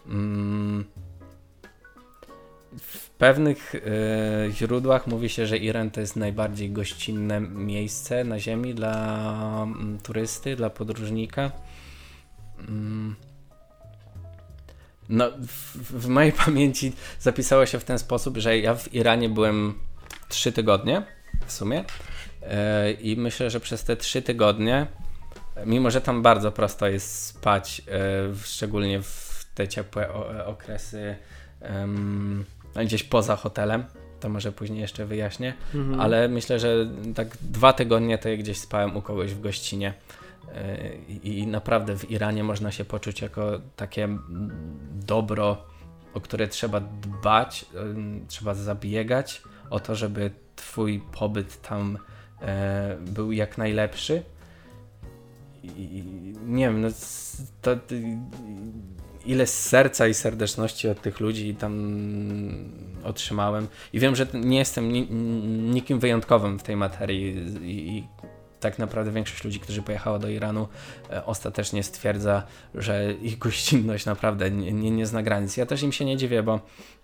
Mm, 0.07 0.85
w 2.77 3.09
pewnych 3.09 3.75
y, 3.75 3.81
źródłach 4.51 5.07
mówi 5.07 5.29
się, 5.29 5.45
że 5.45 5.57
Iran 5.57 5.91
to 5.91 5.99
jest 6.01 6.15
najbardziej 6.15 6.71
gościnne 6.71 7.41
miejsce 7.41 8.23
na 8.23 8.39
Ziemi 8.39 8.73
dla 8.73 9.63
mm, 9.63 9.97
turysty, 10.03 10.55
dla 10.55 10.69
podróżnika. 10.69 11.51
Mm. 12.59 13.15
No, 15.09 15.31
w, 15.47 15.77
w, 16.01 16.07
mojej 16.07 16.31
pamięci 16.45 16.93
zapisało 17.19 17.65
się 17.65 17.79
w 17.79 17.83
ten 17.83 17.99
sposób, 17.99 18.37
że 18.37 18.59
ja 18.59 18.75
w 18.75 18.93
Iranie 18.93 19.29
byłem 19.29 19.73
trzy 20.29 20.51
tygodnie 20.51 21.03
w 21.45 21.51
sumie. 21.51 21.85
E, 22.41 22.91
I 22.91 23.17
myślę, 23.17 23.49
że 23.49 23.59
przez 23.59 23.83
te 23.83 23.95
trzy 23.95 24.21
tygodnie, 24.21 24.87
mimo 25.65 25.91
że 25.91 26.01
tam 26.01 26.21
bardzo 26.21 26.51
prosto 26.51 26.87
jest 26.87 27.25
spać, 27.25 27.81
e, 27.87 28.35
szczególnie 28.43 29.01
w 29.01 29.45
te 29.55 29.67
ciepłe 29.67 30.13
okresy 30.45 31.15
gdzieś 32.85 33.03
poza 33.03 33.35
hotelem, 33.35 33.85
to 34.19 34.29
może 34.29 34.51
później 34.51 34.79
jeszcze 34.79 35.05
wyjaśnię, 35.05 35.53
mhm. 35.75 35.99
ale 35.99 36.27
myślę, 36.27 36.59
że 36.59 36.87
tak 37.15 37.27
dwa 37.41 37.73
tygodnie 37.73 38.17
to 38.17 38.29
gdzieś 38.37 38.57
spałem 38.57 38.97
u 38.97 39.01
kogoś 39.01 39.33
w 39.33 39.41
gościnie. 39.41 39.93
I 41.23 41.47
naprawdę 41.47 41.97
w 41.97 42.11
Iranie 42.11 42.43
można 42.43 42.71
się 42.71 42.85
poczuć 42.85 43.21
jako 43.21 43.61
takie 43.75 44.17
dobro, 44.91 45.65
o 46.13 46.21
które 46.21 46.47
trzeba 46.47 46.79
dbać, 46.79 47.65
trzeba 48.27 48.53
zabiegać 48.53 49.41
o 49.69 49.79
to, 49.79 49.95
żeby 49.95 50.31
Twój 50.55 51.01
pobyt 51.19 51.61
tam 51.61 51.97
e, 52.41 52.97
był 53.01 53.31
jak 53.31 53.57
najlepszy. 53.57 54.23
I 55.63 56.03
nie 56.45 56.65
wiem, 56.65 56.81
no, 56.81 56.87
to, 57.61 57.71
ile 59.25 59.47
serca 59.47 60.07
i 60.07 60.13
serdeczności 60.13 60.89
od 60.89 61.01
tych 61.01 61.19
ludzi 61.19 61.55
tam 61.55 61.73
otrzymałem. 63.03 63.67
I 63.93 63.99
wiem, 63.99 64.15
że 64.15 64.27
nie 64.33 64.57
jestem 64.57 64.91
nikim 65.71 65.99
wyjątkowym 65.99 66.59
w 66.59 66.63
tej 66.63 66.75
materii 66.75 67.35
i 67.61 68.03
tak 68.63 68.79
naprawdę 68.79 69.11
większość 69.11 69.43
ludzi, 69.43 69.59
którzy 69.59 69.81
pojechało 69.81 70.19
do 70.19 70.29
Iranu, 70.29 70.67
e, 71.09 71.25
ostatecznie 71.25 71.83
stwierdza, 71.83 72.43
że 72.75 73.13
ich 73.13 73.37
gościnność 73.37 74.05
naprawdę 74.05 74.51
nie, 74.51 74.71
nie, 74.71 74.91
nie 74.91 75.05
zna 75.05 75.23
granic. 75.23 75.57
Ja 75.57 75.65
też 75.65 75.83
im 75.83 75.91
się 75.91 76.05
nie 76.05 76.17
dziwię, 76.17 76.43
bo 76.43 76.59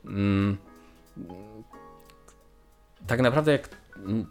mm, 0.06 0.58
tak 3.08 3.22
naprawdę 3.22 3.52
jak 3.52 3.70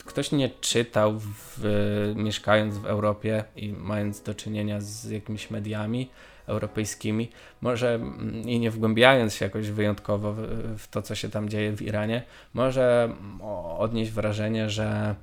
ktoś 0.04 0.32
nie 0.32 0.50
czytał 0.50 1.18
w, 1.18 2.12
mieszkając 2.16 2.78
w 2.78 2.86
Europie 2.86 3.44
i 3.56 3.72
mając 3.72 4.22
do 4.22 4.34
czynienia 4.34 4.80
z 4.80 5.10
jakimiś 5.10 5.50
mediami 5.50 6.10
europejskimi, 6.46 7.30
może 7.60 7.94
mm, 7.94 8.48
i 8.48 8.58
nie 8.60 8.70
wgłębiając 8.70 9.34
się 9.34 9.44
jakoś 9.44 9.70
wyjątkowo 9.70 10.32
w, 10.32 10.38
w 10.78 10.88
to, 10.88 11.02
co 11.02 11.14
się 11.14 11.28
tam 11.28 11.48
dzieje 11.48 11.72
w 11.72 11.82
Iranie, 11.82 12.22
może 12.54 13.14
odnieść 13.78 14.10
wrażenie, 14.10 14.70
że 14.70 15.14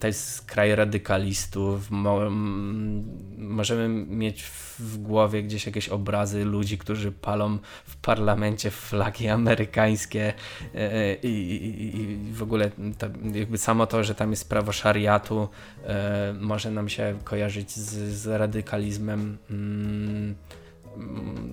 to 0.00 0.06
jest 0.06 0.46
kraj 0.46 0.74
radykalistów. 0.74 1.90
Możemy 3.38 3.88
mieć 3.88 4.42
w 4.78 4.98
głowie 4.98 5.42
gdzieś 5.42 5.66
jakieś 5.66 5.88
obrazy 5.88 6.44
ludzi, 6.44 6.78
którzy 6.78 7.12
palą 7.12 7.58
w 7.84 7.96
parlamencie 7.96 8.70
flagi 8.70 9.28
amerykańskie 9.28 10.34
e, 10.74 10.92
e, 10.92 11.14
i, 11.14 11.28
i, 11.28 12.00
i 12.00 12.32
w 12.32 12.42
ogóle 12.42 12.70
to, 12.98 13.06
jakby 13.34 13.58
samo 13.58 13.86
to, 13.86 14.04
że 14.04 14.14
tam 14.14 14.30
jest 14.30 14.48
prawo 14.48 14.72
szariatu, 14.72 15.48
e, 15.84 16.34
może 16.40 16.70
nam 16.70 16.88
się 16.88 17.18
kojarzyć 17.24 17.70
z, 17.70 18.14
z 18.14 18.26
radykalizmem. 18.26 19.38
Mm, 19.50 20.34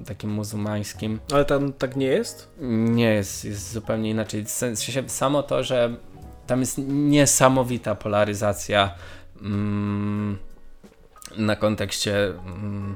takim 0.06 0.30
muzułmańskim. 0.30 1.20
Ale 1.32 1.46
tam 1.46 1.74
tak 1.74 1.96
nie 1.96 2.08
jest? 2.08 2.50
Nie 2.70 3.10
jest, 3.10 3.46
jest 3.46 3.72
zupełnie 3.72 4.10
inaczej. 4.10 4.46
W 4.46 4.50
sensie 4.50 5.10
samo 5.10 5.44
to, 5.44 5.64
że 5.64 5.98
tam 6.48 6.60
jest 6.60 6.78
niesamowita 6.88 7.96
polaryzacja 7.96 8.94
mm, 9.42 10.38
na 11.38 11.56
kontekście, 11.56 12.28
mm, 12.28 12.96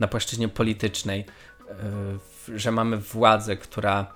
na 0.00 0.08
płaszczyźnie 0.08 0.48
politycznej, 0.48 1.24
y, 2.48 2.58
że 2.58 2.72
mamy 2.72 2.96
władzę, 2.96 3.56
która 3.56 4.14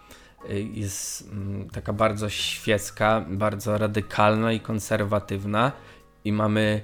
y, 0.51 0.62
jest 0.62 1.29
mm, 1.33 1.71
taka 1.71 1.93
bardzo 1.93 2.29
świecka, 2.29 3.25
bardzo 3.29 3.79
radykalna 3.79 4.53
i 4.53 4.61
konserwatywna 4.61 5.73
i 6.25 6.33
mamy 6.33 6.83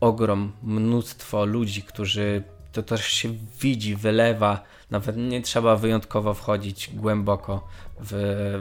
ogrom, 0.00 0.52
mnóstwo 0.62 1.44
ludzi, 1.44 1.82
którzy 1.82 2.42
to 2.72 2.82
też 2.82 3.04
się 3.04 3.28
widzi, 3.60 3.96
wylewa, 3.96 4.62
nawet 4.90 5.16
nie 5.16 5.42
trzeba 5.42 5.76
wyjątkowo 5.76 6.34
wchodzić 6.34 6.90
głęboko 6.94 7.68
w, 8.00 8.12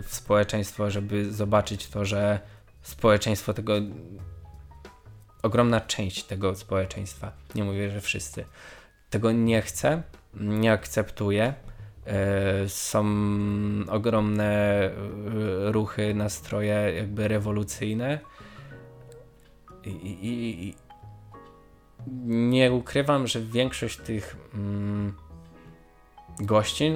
w 0.07 0.15
społeczeństwo, 0.15 0.91
żeby 0.91 1.33
zobaczyć 1.33 1.87
to, 1.87 2.05
że 2.05 2.39
społeczeństwo 2.87 3.53
tego, 3.53 3.73
ogromna 5.43 5.81
część 5.81 6.23
tego 6.23 6.55
społeczeństwa, 6.55 7.31
nie 7.55 7.63
mówię, 7.63 7.89
że 7.89 8.01
wszyscy, 8.01 8.45
tego 9.09 9.31
nie 9.31 9.61
chce, 9.61 10.03
nie 10.33 10.71
akceptuje. 10.71 11.53
E, 12.05 12.69
są 12.69 13.05
ogromne 13.87 14.45
e, 14.45 14.91
ruchy, 15.71 16.13
nastroje 16.13 16.93
jakby 16.95 17.27
rewolucyjne. 17.27 18.19
I, 19.85 19.89
i, 19.89 20.67
i 20.67 20.75
nie 22.25 22.71
ukrywam, 22.71 23.27
że 23.27 23.41
większość 23.41 23.97
tych 23.97 24.37
mm, 24.53 25.13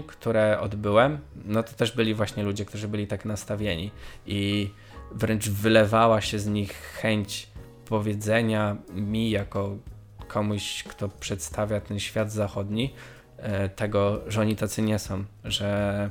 które 0.08 0.60
odbyłem, 0.60 1.20
no 1.46 1.64
to 1.64 1.74
też 1.74 1.92
byli 1.92 2.14
właśnie 2.14 2.44
ludzie, 2.44 2.66
którzy 2.66 2.88
byli 2.88 3.08
tak 3.08 3.26
nastawieni. 3.26 3.92
I 4.26 4.72
wręcz 5.14 5.50
wylewała 5.50 6.22
się 6.22 6.40
z 6.40 6.48
nich 6.48 6.74
chęć 6.74 7.48
powiedzenia 7.86 8.78
mi, 8.94 9.30
jako 9.30 9.78
komuś, 10.28 10.84
kto 10.84 11.10
przedstawia 11.10 11.82
ten 11.82 12.00
świat 12.00 12.32
zachodni, 12.32 12.94
e, 13.38 13.70
tego, 13.70 14.22
że 14.28 14.42
oni 14.42 14.56
tacy 14.56 14.82
nie 14.82 15.00
są, 15.00 15.24
że 15.44 16.10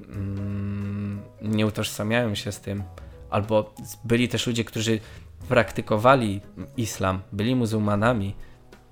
mm, 0.00 1.20
nie 1.42 1.66
utożsamiają 1.66 2.34
się 2.34 2.52
z 2.52 2.60
tym. 2.60 2.82
Albo 3.30 3.74
byli 4.04 4.28
też 4.28 4.46
ludzie, 4.46 4.64
którzy 4.64 5.00
praktykowali 5.48 6.40
islam, 6.76 7.20
byli 7.32 7.56
muzułmanami 7.56 8.34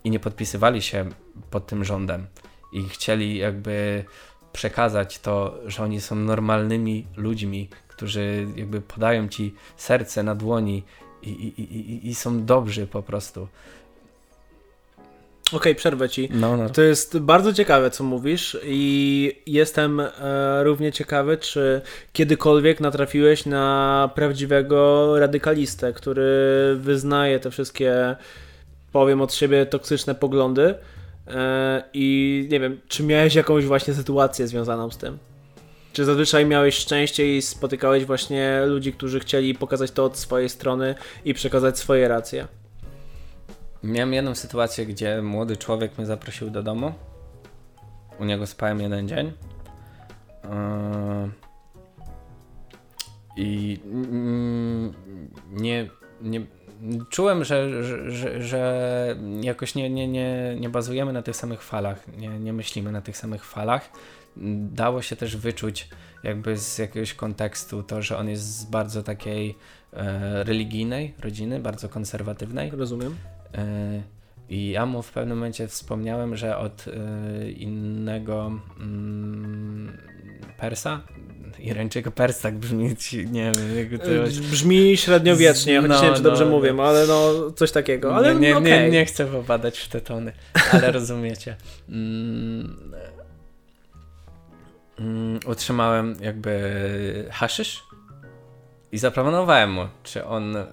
i 0.05 0.11
nie 0.11 0.21
podpisywali 0.21 0.83
się 0.83 1.09
pod 1.51 1.67
tym 1.67 1.85
rządem 1.85 2.27
i 2.73 2.89
chcieli 2.89 3.37
jakby 3.37 4.05
przekazać 4.53 5.19
to, 5.19 5.59
że 5.67 5.83
oni 5.83 6.01
są 6.01 6.17
normalnymi 6.17 7.07
ludźmi, 7.17 7.69
którzy 7.97 8.47
jakby 8.57 8.81
podają 8.81 9.29
ci 9.29 9.55
serce 9.77 10.23
na 10.23 10.35
dłoni 10.35 10.83
i, 11.23 11.29
i, 11.29 11.63
i, 11.63 12.09
i 12.09 12.15
są 12.15 12.45
dobrzy 12.45 12.87
po 12.87 13.03
prostu. 13.03 13.49
Okej, 15.47 15.59
okay, 15.59 15.75
przerwę 15.75 16.09
ci. 16.09 16.29
No, 16.33 16.57
no. 16.57 16.71
To 16.71 16.83
jest 16.83 17.19
bardzo 17.19 17.53
ciekawe, 17.53 17.91
co 17.91 18.05
mówisz, 18.05 18.59
i 18.65 19.43
jestem 19.47 20.01
e, 20.01 20.11
równie 20.65 20.93
ciekawy, 20.93 21.37
czy 21.37 21.81
kiedykolwiek 22.13 22.81
natrafiłeś 22.81 23.47
na 23.47 24.11
prawdziwego 24.15 25.11
radykalistę, 25.19 25.93
który 25.93 26.77
wyznaje 26.81 27.41
te 27.41 27.51
wszystkie, 27.51 28.17
powiem 28.93 29.21
od 29.21 29.35
siebie, 29.35 29.67
toksyczne 29.67 30.15
poglądy. 30.15 30.75
E, 31.29 31.83
I 31.95 32.49
nie 32.51 32.61
wiem, 32.61 32.81
czy 32.89 33.03
miałeś 33.03 33.35
jakąś 33.35 33.65
właśnie 33.65 33.95
sytuację 33.95 34.47
związaną 34.47 34.91
z 34.91 34.97
tym? 34.97 35.19
Czy 35.95 36.05
zazwyczaj 36.05 36.47
miałeś 36.47 36.75
szczęście 36.75 37.37
i 37.37 37.43
spotykałeś 37.43 38.05
właśnie 38.05 38.63
ludzi, 38.67 38.93
którzy 38.93 39.21
chcieli 39.21 39.55
pokazać 39.55 39.91
to 39.91 40.05
od 40.05 40.19
swojej 40.19 40.49
strony 40.49 40.95
i 41.25 41.35
przekazać 41.35 41.79
swoje 41.79 42.09
racje? 42.09 42.49
Miałem 43.83 44.13
jedną 44.13 44.35
sytuację, 44.35 44.87
gdzie 44.87 45.23
młody 45.23 45.57
człowiek 45.57 45.99
mnie 45.99 46.07
zaprosił 46.07 46.51
do 46.51 46.63
domu. 46.63 46.93
U 48.21 48.25
niego 48.25 48.47
spałem 48.47 48.81
jeden 48.81 49.09
dzień. 49.09 49.33
Yy, 50.45 50.51
I 53.37 53.81
nie, 55.51 55.89
nie, 56.23 56.41
czułem, 57.11 57.45
że, 57.45 57.85
że, 57.85 58.11
że, 58.11 58.43
że 58.43 59.17
jakoś 59.41 59.75
nie, 59.75 59.91
nie, 59.91 60.09
nie, 60.09 60.57
nie 60.61 60.69
bazujemy 60.69 61.13
na 61.13 61.23
tych 61.23 61.37
samych 61.37 61.63
falach, 61.63 62.09
nie, 62.19 62.29
nie 62.29 62.53
myślimy 62.53 62.93
na 62.93 63.01
tych 63.01 63.17
samych 63.17 63.45
falach. 63.45 63.91
Dało 64.73 65.03
się 65.03 65.17
też 65.17 65.37
wyczuć 65.37 65.89
jakby 66.23 66.59
z 66.59 66.79
jakiegoś 66.79 67.15
kontekstu 67.15 67.83
to, 67.83 68.03
że 68.03 68.19
on 68.19 68.29
jest 68.29 68.59
z 68.59 68.65
bardzo 68.65 69.03
takiej 69.03 69.55
e, 69.93 70.45
religijnej 70.45 71.15
rodziny, 71.21 71.61
bardzo 71.61 71.89
konserwatywnej. 71.89 72.71
Rozumiem. 72.71 73.17
E, 73.55 74.03
i 74.49 74.71
ja 74.71 74.87
mu 74.87 75.03
w 75.03 75.13
pewnym 75.13 75.39
momencie 75.39 75.69
wspomniałem, 75.69 76.37
że 76.37 76.57
od 76.57 76.87
y, 76.87 77.53
innego 77.53 78.53
y, 80.51 80.57
Persa, 80.57 81.01
Irańczyka 81.59 82.11
Pers 82.11 82.41
tak 82.41 82.55
brzmi, 82.55 82.97
nie 83.31 83.53
wiem, 83.53 83.99
to... 83.99 84.07
Brzmi 84.51 84.97
średniowiecznie, 84.97 85.81
no, 85.83 85.97
nie 85.97 86.03
wiem, 86.03 86.15
czy 86.15 86.23
no, 86.23 86.31
dobrze 86.31 86.45
no, 86.45 86.51
mówię, 86.51 86.75
ale 86.83 87.07
no 87.07 87.51
coś 87.51 87.73
takiego, 87.73 88.17
ale 88.17 88.35
nie, 88.35 88.41
nie, 88.41 88.57
okay. 88.57 88.71
nie, 88.71 88.91
nie 88.91 89.05
chcę 89.05 89.27
popadać 89.27 89.79
w 89.79 89.89
te 89.89 90.01
tony, 90.01 90.33
ale 90.73 90.93
rozumiecie. 90.99 91.57
Mm, 91.89 92.95
mm, 94.99 95.41
utrzymałem 95.47 96.17
jakby 96.21 97.29
haszysz 97.31 97.83
i 98.93 98.99
zaproponowałem 98.99 99.73
mu, 99.73 99.89
czy 100.03 100.25
on... 100.25 100.57
Y, 100.57 100.65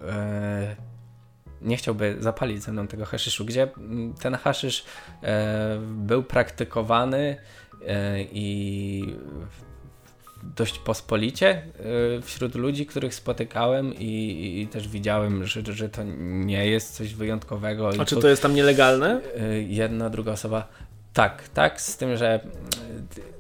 nie 1.62 1.78
chciałby 1.78 2.15
zapalić 2.20 2.63
ze 2.63 2.72
mną 2.72 2.88
tego 2.88 3.06
haszyszu, 3.06 3.46
gdzie 3.46 3.67
mm, 3.78 4.13
ten 4.13 4.36
haszysz 4.36 4.86
e, 5.24 5.78
był 5.82 6.24
praktykowany 6.24 7.38
e, 7.88 8.22
i 8.22 9.15
dość 10.43 10.80
pospolicie 10.80 11.49
e, 11.49 12.21
wśród 12.21 12.56
ludzi, 12.56 12.86
których 12.86 13.15
spotykałem 13.15 13.95
i, 13.95 14.62
i 14.62 14.67
też 14.67 14.88
widziałem, 14.88 15.45
że, 15.45 15.62
że 15.65 15.89
to 15.89 16.01
nie 16.23 16.67
jest 16.67 16.95
coś 16.95 17.13
wyjątkowego. 17.13 17.89
A 17.99 18.06
czy 18.06 18.15
to 18.15 18.27
jest 18.27 18.41
tam 18.41 18.56
nielegalne? 18.56 19.21
E, 19.38 19.62
jedna, 19.62 20.10
druga 20.10 20.32
osoba. 20.32 20.67
Tak, 21.13 21.47
tak, 21.47 21.82
z 21.82 21.97
tym, 21.97 22.17
że 22.17 22.34
e, 22.34 22.39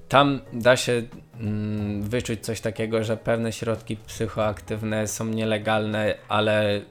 tam 0.09 0.41
da 0.53 0.77
się 0.77 1.03
mm, 1.39 2.03
wyczuć 2.03 2.39
coś 2.39 2.61
takiego, 2.61 3.03
że 3.03 3.17
pewne 3.17 3.51
środki 3.51 3.97
psychoaktywne 3.97 5.07
są 5.07 5.25
nielegalne, 5.25 6.15
ale 6.27 6.81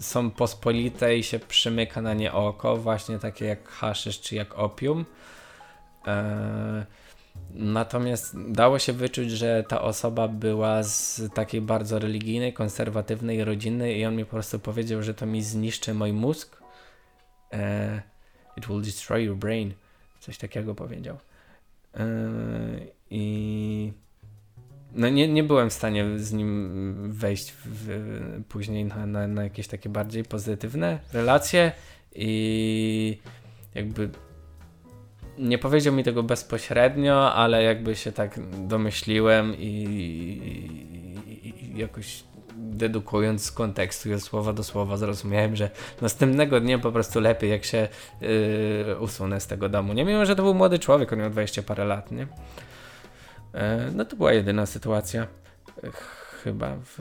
są 0.00 0.30
pospolite 0.30 1.16
i 1.16 1.22
się 1.22 1.38
przymyka 1.38 2.02
na 2.02 2.14
nie 2.14 2.32
oko, 2.32 2.76
właśnie 2.76 3.18
takie 3.18 3.44
jak 3.44 3.68
haszysz 3.68 4.20
czy 4.20 4.34
jak 4.34 4.58
opium. 4.58 5.04
E, 6.06 6.86
natomiast 7.54 8.52
dało 8.52 8.78
się 8.78 8.92
wyczuć, 8.92 9.30
że 9.30 9.64
ta 9.68 9.82
osoba 9.82 10.28
była 10.28 10.82
z 10.82 11.22
takiej 11.34 11.60
bardzo 11.60 11.98
religijnej, 11.98 12.52
konserwatywnej 12.52 13.44
rodziny 13.44 13.92
i 13.92 14.04
on 14.04 14.16
mi 14.16 14.24
po 14.24 14.30
prostu 14.30 14.58
powiedział, 14.58 15.02
że 15.02 15.14
to 15.14 15.26
mi 15.26 15.42
zniszczy 15.42 15.94
mój 15.94 16.12
mózg. 16.12 16.62
E, 17.52 18.02
it 18.56 18.66
will 18.66 18.82
destroy 18.82 19.24
your 19.24 19.36
brain. 19.36 19.72
Coś 20.20 20.38
takiego 20.38 20.74
powiedział. 20.74 21.16
E, 21.96 22.06
I 23.10 23.92
no 24.92 25.08
nie, 25.08 25.28
nie 25.28 25.44
byłem 25.44 25.70
w 25.70 25.72
stanie 25.72 26.18
z 26.18 26.32
nim 26.32 27.12
wejść 27.12 27.54
w, 27.64 28.42
później 28.48 28.84
na, 28.84 29.06
na, 29.06 29.26
na 29.26 29.44
jakieś 29.44 29.68
takie 29.68 29.88
bardziej 29.88 30.24
pozytywne 30.24 30.98
relacje 31.12 31.72
i 32.14 33.18
jakby 33.74 34.10
nie 35.40 35.58
powiedział 35.58 35.94
mi 35.94 36.04
tego 36.04 36.22
bezpośrednio, 36.22 37.34
ale 37.34 37.62
jakby 37.62 37.96
się 37.96 38.12
tak 38.12 38.40
domyśliłem 38.66 39.58
i, 39.58 39.66
i, 39.66 41.74
i 41.74 41.78
jakoś 41.78 42.24
dedukując 42.56 43.44
z 43.44 43.52
kontekstu 43.52 44.12
i 44.12 44.20
słowa 44.20 44.52
do 44.52 44.64
słowa 44.64 44.96
zrozumiałem, 44.96 45.56
że 45.56 45.70
następnego 46.00 46.60
dnia 46.60 46.78
po 46.78 46.92
prostu 46.92 47.20
lepiej 47.20 47.50
jak 47.50 47.64
się 47.64 47.88
yy, 48.20 48.98
usunę 48.98 49.40
z 49.40 49.46
tego 49.46 49.68
domu. 49.68 49.92
Nie 49.92 50.04
mimo, 50.04 50.26
że 50.26 50.36
to 50.36 50.42
był 50.42 50.54
młody 50.54 50.78
człowiek, 50.78 51.12
on 51.12 51.18
miał 51.18 51.30
20 51.30 51.62
parę 51.62 51.84
lat, 51.84 52.10
nie? 52.10 52.26
E, 53.54 53.90
no 53.94 54.04
to 54.04 54.16
była 54.16 54.32
jedyna 54.32 54.66
sytuacja 54.66 55.22
e, 55.22 55.26
chyba 56.42 56.76
w 56.76 56.98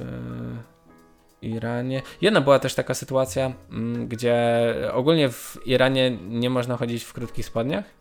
Iranie. 1.41 2.01
Jedna 2.21 2.41
była 2.41 2.59
też 2.59 2.75
taka 2.75 2.93
sytuacja, 2.93 3.53
mm, 3.71 4.07
gdzie 4.07 4.73
ogólnie 4.93 5.29
w 5.29 5.57
Iranie 5.65 6.11
nie 6.11 6.49
można 6.49 6.77
chodzić 6.77 7.03
w 7.03 7.13
krótkich 7.13 7.45
spodniach. 7.45 7.98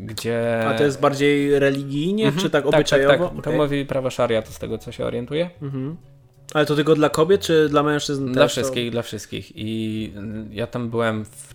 Gdzie... 0.00 0.64
A 0.68 0.74
to 0.74 0.84
jest 0.84 1.00
bardziej 1.00 1.58
religijnie, 1.58 2.24
mhm, 2.24 2.42
czy 2.42 2.50
tak 2.50 2.66
obyczajowo? 2.66 3.08
Tak, 3.08 3.18
tak, 3.18 3.28
tak. 3.28 3.38
Okay. 3.38 3.52
To 3.52 3.58
mówi 3.58 3.86
prawo 3.86 4.10
szariatu, 4.10 4.52
z 4.52 4.58
tego 4.58 4.78
co 4.78 4.92
się 4.92 5.04
orientuje. 5.04 5.50
Mhm. 5.62 5.96
Ale 6.54 6.66
to 6.66 6.76
tylko 6.76 6.94
dla 6.94 7.08
kobiet, 7.08 7.40
czy 7.40 7.68
dla 7.68 7.82
mężczyzn 7.82 8.32
Dla 8.32 8.48
wszystkich, 8.48 8.88
to... 8.88 8.92
dla 8.92 9.02
wszystkich. 9.02 9.52
I 9.54 10.12
ja 10.50 10.66
tam 10.66 10.90
byłem 10.90 11.24
w 11.24 11.54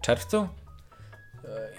czerwcu 0.00 0.48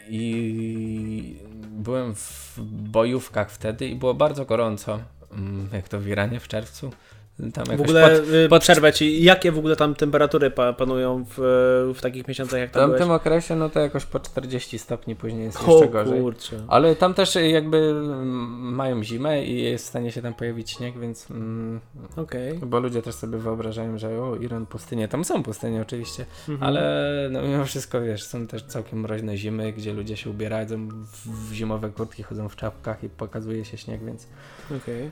i 0.09 1.35
byłem 1.69 2.15
w 2.15 2.59
bojówkach 2.71 3.51
wtedy 3.51 3.87
i 3.87 3.95
było 3.95 4.13
bardzo 4.13 4.45
gorąco, 4.45 4.99
mm, 5.31 5.69
jak 5.73 5.89
to 5.89 5.99
w 5.99 6.07
Iranie 6.07 6.39
w 6.39 6.47
czerwcu. 6.47 6.91
Tam 7.53 7.77
w 7.77 7.81
ogóle 7.81 8.19
pod, 8.19 8.29
y, 8.29 8.49
pod... 8.49 8.61
przerwę 8.61 8.93
ci, 8.93 9.23
jakie 9.23 9.51
w 9.51 9.57
ogóle 9.57 9.75
tam 9.75 9.95
temperatury 9.95 10.51
panują 10.77 11.25
w, 11.29 11.37
w 11.95 12.01
takich 12.01 12.27
miesiącach 12.27 12.59
jak 12.59 12.71
tam 12.71 12.89
W 12.89 12.91
tamtym 12.91 13.11
okresie 13.11 13.55
no 13.55 13.69
to 13.69 13.79
jakoś 13.79 14.05
po 14.05 14.19
40 14.19 14.79
stopni 14.79 15.15
później 15.15 15.43
jest 15.43 15.67
o, 15.67 15.71
jeszcze 15.71 15.87
gorzej. 15.87 16.21
Kurczę. 16.21 16.65
Ale 16.67 16.95
tam 16.95 17.13
też 17.13 17.35
jakby 17.35 17.77
mm, 17.77 18.75
mają 18.75 19.03
zimę 19.03 19.45
i 19.45 19.63
jest 19.63 19.85
w 19.85 19.87
stanie 19.87 20.11
się 20.11 20.21
tam 20.21 20.33
pojawić 20.33 20.71
śnieg, 20.71 20.99
więc 20.99 21.31
mm, 21.31 21.79
okay. 22.15 22.59
bo 22.65 22.79
ludzie 22.79 23.01
też 23.01 23.15
sobie 23.15 23.37
wyobrażają, 23.37 23.97
że 23.97 24.21
o 24.21 24.35
Iran 24.35 24.65
pustynie, 24.65 25.07
tam 25.07 25.25
są 25.25 25.43
pustynie 25.43 25.81
oczywiście, 25.81 26.25
mhm. 26.49 26.63
ale 26.63 27.29
no 27.31 27.41
mimo 27.41 27.65
wszystko 27.65 28.01
wiesz, 28.01 28.23
są 28.23 28.47
też 28.47 28.63
całkiem 28.63 28.99
mroźne 28.99 29.37
zimy, 29.37 29.73
gdzie 29.73 29.93
ludzie 29.93 30.17
się 30.17 30.29
ubierają 30.29 30.87
w, 30.87 31.49
w 31.49 31.53
zimowe 31.53 31.89
kurtki, 31.89 32.23
chodzą 32.23 32.49
w 32.49 32.55
czapkach 32.55 33.03
i 33.03 33.09
pokazuje 33.09 33.65
się 33.65 33.77
śnieg, 33.77 34.05
więc 34.05 34.27
okej. 34.65 35.07
Okay 35.07 35.11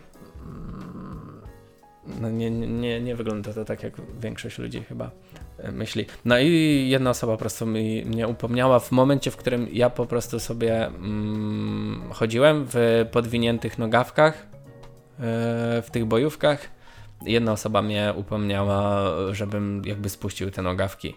no 2.21 2.29
nie, 2.29 2.51
nie, 2.51 3.01
nie 3.01 3.15
wygląda 3.15 3.53
to 3.53 3.65
tak, 3.65 3.83
jak 3.83 3.93
większość 4.21 4.57
ludzi 4.57 4.83
chyba 4.83 5.11
e, 5.57 5.71
myśli. 5.71 6.05
No 6.25 6.39
i 6.39 6.85
jedna 6.89 7.09
osoba 7.09 7.33
po 7.33 7.39
prostu 7.39 7.65
mi, 7.65 8.05
mnie 8.05 8.27
upomniała 8.27 8.79
w 8.79 8.91
momencie, 8.91 9.31
w 9.31 9.37
którym 9.37 9.67
ja 9.71 9.89
po 9.89 10.05
prostu 10.05 10.39
sobie 10.39 10.85
mm, 10.85 12.01
chodziłem 12.13 12.65
w 12.67 13.05
podwiniętych 13.11 13.77
nogawkach, 13.77 14.47
yy, 15.19 15.25
w 15.81 15.87
tych 15.91 16.05
bojówkach. 16.05 16.69
Jedna 17.25 17.51
osoba 17.51 17.81
mnie 17.81 18.13
upomniała, 18.15 19.11
żebym 19.31 19.81
jakby 19.85 20.09
spuścił 20.09 20.51
te 20.51 20.61
nogawki. 20.61 21.15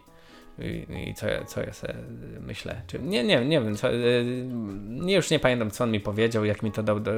I, 0.65 1.15
co, 1.15 1.27
co 1.47 1.61
ja 1.61 1.73
sobie 1.73 1.95
myślę? 2.41 2.83
Czy, 2.87 2.99
nie, 2.99 3.25
nie, 3.25 3.45
nie 3.45 3.61
wiem. 3.61 3.77
Co, 3.77 3.93
y, 3.93 4.25
nie, 4.89 5.15
już 5.15 5.31
nie 5.31 5.39
pamiętam, 5.39 5.71
co 5.71 5.85
on 5.85 5.91
mi 5.91 6.01
powiedział, 6.01 6.45
jak 6.45 6.63
mi 6.63 6.73
to 6.73 6.83
dał 6.83 7.01
do, 7.01 7.13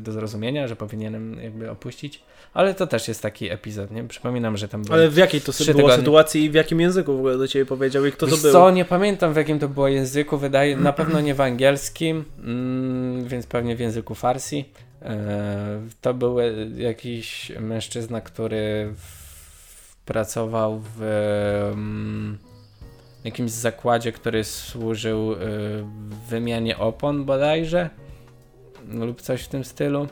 do 0.00 0.12
zrozumienia, 0.12 0.68
że 0.68 0.76
powinienem 0.76 1.42
jakby 1.42 1.70
opuścić. 1.70 2.22
Ale 2.54 2.74
to 2.74 2.86
też 2.86 3.08
jest 3.08 3.22
taki 3.22 3.50
epizod, 3.50 3.90
nie? 3.90 4.04
Przypominam, 4.04 4.56
że 4.56 4.68
tam 4.68 4.82
Ale 4.90 5.08
w 5.08 5.16
jakiej 5.16 5.40
to 5.40 5.52
było 5.72 5.92
sytuacji 5.92 6.44
i 6.44 6.50
w 6.50 6.54
jakim 6.54 6.80
języku 6.80 7.16
w 7.16 7.18
ogóle 7.18 7.38
do 7.38 7.48
ciebie 7.48 7.66
powiedział 7.66 8.06
i 8.06 8.12
kto 8.12 8.26
Wiesz 8.26 8.36
to 8.36 8.42
był? 8.42 8.52
Co, 8.52 8.70
nie 8.70 8.84
pamiętam 8.84 9.32
w 9.32 9.36
jakim 9.36 9.58
to 9.58 9.68
było 9.68 9.88
języku, 9.88 10.38
wydaje, 10.38 10.76
na 10.76 10.92
pewno 10.92 11.20
nie 11.20 11.34
w 11.34 11.40
angielskim, 11.40 12.24
mm, 12.44 13.28
więc 13.28 13.46
pewnie 13.46 13.76
w 13.76 13.80
języku 13.80 14.14
farsi. 14.14 14.64
E, 15.02 15.80
to 16.00 16.14
był 16.14 16.36
jakiś 16.76 17.52
mężczyzna, 17.60 18.20
który 18.20 18.94
w, 18.96 19.96
pracował 20.04 20.82
w... 20.96 21.02
Mm, 21.72 22.38
jakimś 23.24 23.50
zakładzie, 23.50 24.12
który 24.12 24.44
służył 24.44 25.32
y, 25.32 25.36
wymianie 26.28 26.78
opon 26.78 27.24
bodajże 27.24 27.90
lub 28.88 29.22
coś 29.22 29.42
w 29.42 29.48
tym 29.48 29.64
stylu. 29.64 30.08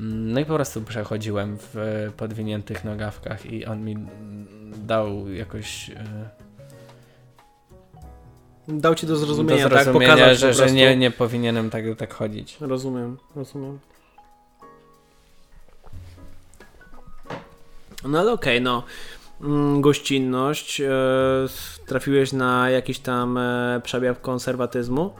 No 0.00 0.40
i 0.40 0.44
po 0.44 0.54
prostu 0.54 0.82
przechodziłem 0.82 1.58
w 1.60 2.08
podwiniętych 2.16 2.84
nogawkach 2.84 3.46
i 3.46 3.66
on 3.66 3.84
mi 3.84 3.96
dał 4.76 5.28
jakoś... 5.28 5.88
Y, 5.88 5.94
dał 8.68 8.94
ci 8.94 9.06
do 9.06 9.16
zrozumienia, 9.16 9.68
do 9.68 9.76
zrozumienia 9.76 10.08
tak? 10.08 10.18
Pokazać 10.18 10.38
że, 10.38 10.54
że 10.54 10.70
nie, 10.70 10.96
nie 10.96 11.10
powinienem 11.10 11.70
tak, 11.70 11.84
tak 11.98 12.14
chodzić. 12.14 12.56
Rozumiem, 12.60 13.18
rozumiem. 13.36 13.78
No 18.04 18.18
ale 18.18 18.32
okej, 18.32 18.56
okay, 18.56 18.64
no. 18.64 18.82
Mm, 19.42 19.80
gościnność, 19.80 20.80
e, 20.80 20.90
trafiłeś 21.86 22.32
na 22.32 22.70
jakiś 22.70 22.98
tam 22.98 23.38
e, 23.38 23.80
przejaw 23.84 24.20
konserwatyzmu, 24.20 25.14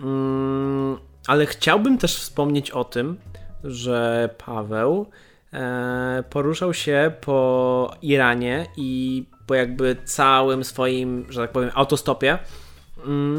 mm, 0.00 0.96
ale 1.26 1.46
chciałbym 1.46 1.98
też 1.98 2.16
wspomnieć 2.16 2.70
o 2.70 2.84
tym, 2.84 3.16
że 3.64 4.28
Paweł 4.46 5.06
e, 5.52 6.24
poruszał 6.30 6.74
się 6.74 7.12
po 7.20 7.94
Iranie 8.02 8.66
i 8.76 9.24
po 9.46 9.54
jakby 9.54 9.96
całym 10.04 10.64
swoim, 10.64 11.26
że 11.28 11.40
tak 11.40 11.52
powiem, 11.52 11.70
autostopie 11.74 12.38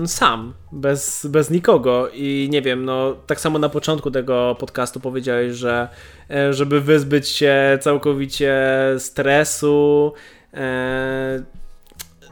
sam, 0.05 0.53
bez, 0.71 1.25
bez 1.25 1.49
nikogo. 1.49 2.09
I 2.13 2.47
nie 2.51 2.61
wiem, 2.61 2.85
no 2.85 3.15
tak 3.27 3.41
samo 3.41 3.59
na 3.59 3.69
początku 3.69 4.11
tego 4.11 4.55
podcastu 4.59 4.99
powiedziałeś, 4.99 5.53
że 5.53 5.89
e, 6.29 6.53
żeby 6.53 6.81
wyzbyć 6.81 7.29
się 7.29 7.77
całkowicie 7.81 8.55
stresu, 8.97 10.13
e, 10.53 11.43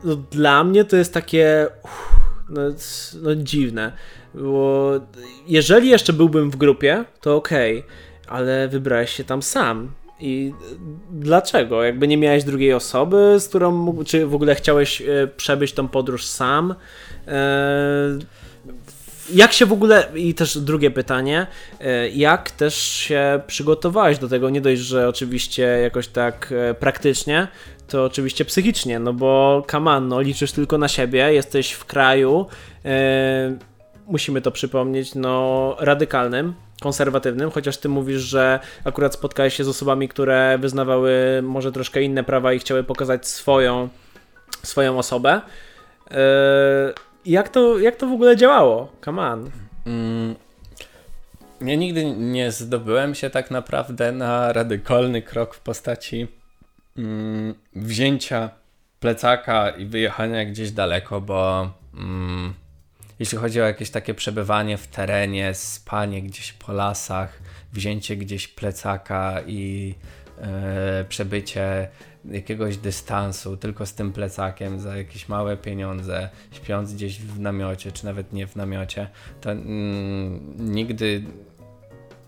no, 0.04 0.15
dla 0.15 0.63
mnie 0.63 0.86
to 0.86 0.96
jest 0.96 1.13
takie 1.13 1.67
uff, 1.84 2.19
no, 2.50 2.62
no 3.22 3.36
dziwne, 3.36 3.91
bo 4.34 4.91
jeżeli 5.48 5.89
jeszcze 5.89 6.13
byłbym 6.13 6.52
w 6.52 6.56
grupie, 6.56 7.06
to 7.22 7.36
okej, 7.36 7.80
okay, 7.80 7.91
ale 8.28 8.67
wybrałeś 8.67 9.12
się 9.12 9.24
tam 9.24 9.41
sam 9.41 9.91
i 10.19 10.54
dlaczego? 11.12 11.84
Jakby 11.84 12.08
nie 12.08 12.17
miałeś 12.17 12.43
drugiej 12.43 12.73
osoby, 12.73 13.36
z 13.39 13.47
którą, 13.47 13.97
czy 14.06 14.28
w 14.28 14.36
ogóle 14.36 14.56
chciałeś 14.56 15.02
e, 15.02 15.28
przebyć 15.38 15.73
tą 15.73 15.88
podróż 15.88 16.26
sam? 16.26 16.76
E, 17.28 18.19
jak 19.34 19.54
się 19.54 19.65
w 19.65 19.73
ogóle, 19.73 20.08
i 20.15 20.34
też 20.34 20.58
drugie 20.58 20.91
pytanie, 20.91 21.47
e, 21.80 22.10
jak 22.10 22.52
też 22.52 22.76
się 22.76 23.41
przygotowałeś 23.47 24.17
do 24.17 24.28
tego? 24.28 24.49
Nie 24.49 24.62
dość, 24.62 24.82
że 24.82 25.08
oczywiście 25.08 25.63
jakoś 25.63 26.08
tak 26.08 26.54
praktycznie, 26.80 27.47
to 27.88 28.04
oczywiście 28.04 28.45
psychicznie, 28.45 28.99
no 28.99 29.13
bo 29.13 29.63
kaman, 29.67 30.08
no 30.08 30.21
liczysz 30.21 30.52
tylko 30.52 30.78
na 30.78 30.88
siebie, 30.88 31.34
jesteś 31.34 31.71
w 31.71 31.86
kraju, 31.86 32.45
musimy 34.08 34.42
to 34.42 34.52
przypomnieć, 34.52 35.16
no 35.16 35.76
radykalnym, 35.80 36.54
konserwatywnym, 36.82 37.52
chociaż 37.52 37.78
ty 37.78 37.89
mówisz, 37.89 38.22
że 38.22 38.60
akurat 38.84 39.13
spotkałeś 39.13 39.54
się 39.54 39.63
z 39.63 39.68
osobami, 39.68 40.08
które 40.08 40.58
wyznawały 40.58 41.42
może 41.44 41.72
troszkę 41.72 42.02
inne 42.02 42.24
prawa 42.24 42.54
i 42.54 42.60
chciały 42.60 42.84
pokazać 42.84 43.28
swoją, 43.28 43.89
swoją 44.63 44.98
osobę. 44.98 45.42
Yy, 46.12 46.18
jak, 47.26 47.50
to, 47.50 47.80
jak 47.80 47.96
to 47.96 48.08
w 48.08 48.13
ogóle 48.13 48.38
działało? 48.38 48.92
Come 49.06 49.22
on. 49.22 49.52
Mm, 49.86 50.36
ja 51.62 51.76
nigdy 51.76 52.06
nie 52.06 52.52
zdobyłem 52.52 53.16
się 53.16 53.30
tak 53.30 53.52
naprawdę 53.52 54.12
na 54.12 54.54
radykalny 54.54 55.22
krok 55.22 55.56
w 55.56 55.60
postaci 55.60 56.28
mm, 56.98 57.54
wzięcia 57.76 58.50
plecaka 59.00 59.70
i 59.70 59.86
wyjechania 59.86 60.46
gdzieś 60.46 60.72
daleko, 60.72 61.22
bo 61.22 61.72
mm, 61.94 62.54
jeśli 63.19 63.38
chodzi 63.38 63.62
o 63.62 63.65
jakieś 63.65 63.89
takie 63.89 64.13
przebywanie 64.13 64.78
w 64.78 64.88
terenie, 64.88 65.54
spanie 65.54 66.21
gdzieś 66.21 66.54
po 66.54 66.73
lasach, 66.73 67.39
wzięcie 67.73 68.17
gdzieś 68.17 68.47
plecaka 68.47 69.41
i 69.47 69.95
e, 70.41 71.06
przebycie 71.10 71.88
jakiegoś 72.26 72.78
dystansu 72.78 73.58
tylko 73.58 73.86
z 73.86 73.93
tym 73.93 74.13
plecakiem 74.13 74.80
za 74.80 74.97
jakieś 74.97 75.30
małe 75.30 75.58
pieniądze, 75.58 76.30
śpiąc 76.52 76.93
gdzieś 76.93 77.19
w 77.19 77.39
namiocie, 77.39 77.91
czy 77.91 78.06
nawet 78.06 78.34
nie 78.34 78.47
w 78.47 78.56
namiocie, 78.56 79.08
to 79.41 79.52
mm, 79.52 80.71
nigdy 80.71 81.23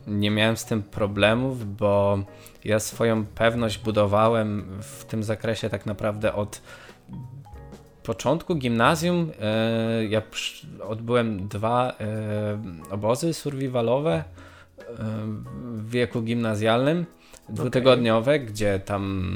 nie 0.08 0.32
miałem 0.32 0.58
z 0.58 0.66
tym 0.66 0.84
problemów, 0.84 1.76
bo 1.76 2.20
ja 2.64 2.80
swoją 2.80 3.26
pewność 3.26 3.78
budowałem 3.78 4.80
w 4.82 5.06
tym 5.06 5.24
zakresie 5.24 5.70
tak 5.70 5.86
naprawdę 5.86 6.34
od 6.34 6.62
początku 8.06 8.56
gimnazjum 8.56 9.32
e, 9.42 10.06
ja 10.06 10.22
odbyłem 10.82 11.48
dwa 11.48 11.92
e, 12.00 12.62
obozy 12.92 13.34
survivalowe 13.34 14.14
e, 14.14 14.24
w 15.62 15.90
wieku 15.90 16.22
gimnazjalnym 16.22 17.06
dwutygodniowe, 17.50 18.36
okay. 18.36 18.46
gdzie 18.46 18.80
tam 18.80 19.32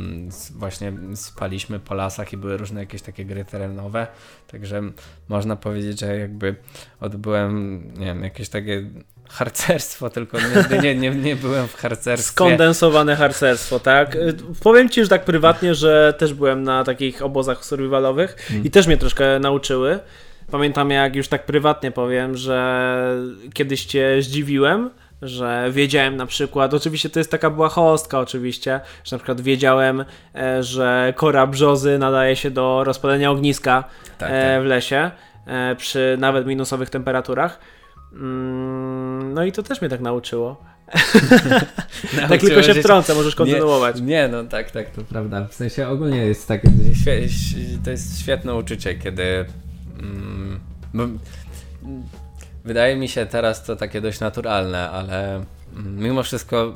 właśnie 0.55 0.93
spaliśmy 1.15 1.79
po 1.79 1.95
lasach 1.95 2.33
i 2.33 2.37
były 2.37 2.57
różne 2.57 2.79
jakieś 2.79 3.01
takie 3.01 3.25
gry 3.25 3.45
terenowe, 3.45 4.07
także 4.47 4.81
można 5.29 5.55
powiedzieć, 5.55 5.99
że 5.99 6.17
jakby 6.17 6.55
odbyłem, 6.99 7.83
nie 7.97 8.05
wiem, 8.05 8.23
jakieś 8.23 8.49
takie 8.49 8.89
harcerstwo, 9.29 10.09
tylko 10.09 10.37
nie, 10.71 10.79
nie, 10.79 10.95
nie, 10.95 11.09
nie 11.09 11.35
byłem 11.35 11.67
w 11.67 11.75
harcerstwie. 11.75 12.31
Skondensowane 12.31 13.15
harcerstwo, 13.15 13.79
tak? 13.79 14.17
Powiem 14.63 14.89
Ci 14.89 14.99
już 14.99 15.09
tak 15.09 15.25
prywatnie, 15.25 15.75
że 15.75 16.13
też 16.17 16.33
byłem 16.33 16.63
na 16.63 16.83
takich 16.83 17.21
obozach 17.21 17.65
survivalowych 17.65 18.35
hmm. 18.35 18.65
i 18.65 18.71
też 18.71 18.87
mnie 18.87 18.97
troszkę 18.97 19.39
nauczyły. 19.39 19.99
Pamiętam 20.51 20.89
jak 20.91 21.15
już 21.15 21.27
tak 21.27 21.45
prywatnie 21.45 21.91
powiem, 21.91 22.37
że 22.37 22.89
kiedyś 23.53 23.85
Cię 23.85 24.21
zdziwiłem, 24.21 24.89
że 25.21 25.67
wiedziałem 25.71 26.15
na 26.15 26.25
przykład, 26.25 26.73
oczywiście 26.73 27.09
to 27.09 27.19
jest 27.19 27.31
taka 27.31 27.49
była 27.49 27.69
hostka 27.69 28.19
oczywiście, 28.19 28.79
że 29.03 29.15
na 29.15 29.19
przykład 29.19 29.41
wiedziałem, 29.41 30.05
e, 30.35 30.63
że 30.63 31.13
kora 31.15 31.47
brzozy 31.47 31.97
nadaje 31.97 32.35
się 32.35 32.51
do 32.51 32.83
rozpalenia 32.83 33.31
ogniska 33.31 33.83
tak, 34.17 34.29
e, 34.31 34.53
tak. 34.53 34.63
w 34.63 34.65
lesie 34.65 35.11
e, 35.45 35.75
przy 35.75 36.17
nawet 36.19 36.45
minusowych 36.47 36.89
temperaturach. 36.89 37.59
Mm, 38.13 39.33
no 39.33 39.43
i 39.43 39.51
to 39.51 39.63
też 39.63 39.81
mnie 39.81 39.89
tak 39.89 40.01
nauczyło. 40.01 40.63
tak 42.29 42.41
tylko 42.41 42.63
się 42.63 42.73
wtrącę, 42.73 43.15
możesz 43.15 43.35
kontynuować. 43.35 44.01
Nie, 44.01 44.05
nie, 44.05 44.27
no 44.27 44.43
tak, 44.43 44.71
tak, 44.71 44.89
to 44.89 45.01
prawda. 45.01 45.47
W 45.47 45.53
sensie 45.53 45.87
ogólnie 45.87 46.17
jest 46.17 46.47
tak, 46.47 46.61
to 47.83 47.91
jest 47.91 48.21
świetne 48.21 48.55
uczucie, 48.55 48.95
kiedy 48.95 49.45
mm, 49.99 50.59
bo, 50.93 51.03
wydaje 52.65 52.95
mi 52.95 53.07
się 53.07 53.25
teraz 53.25 53.63
to 53.63 53.75
takie 53.75 54.01
dość 54.01 54.19
naturalne, 54.19 54.89
ale 54.89 55.35
mm, 55.75 55.99
mimo 55.99 56.23
wszystko 56.23 56.75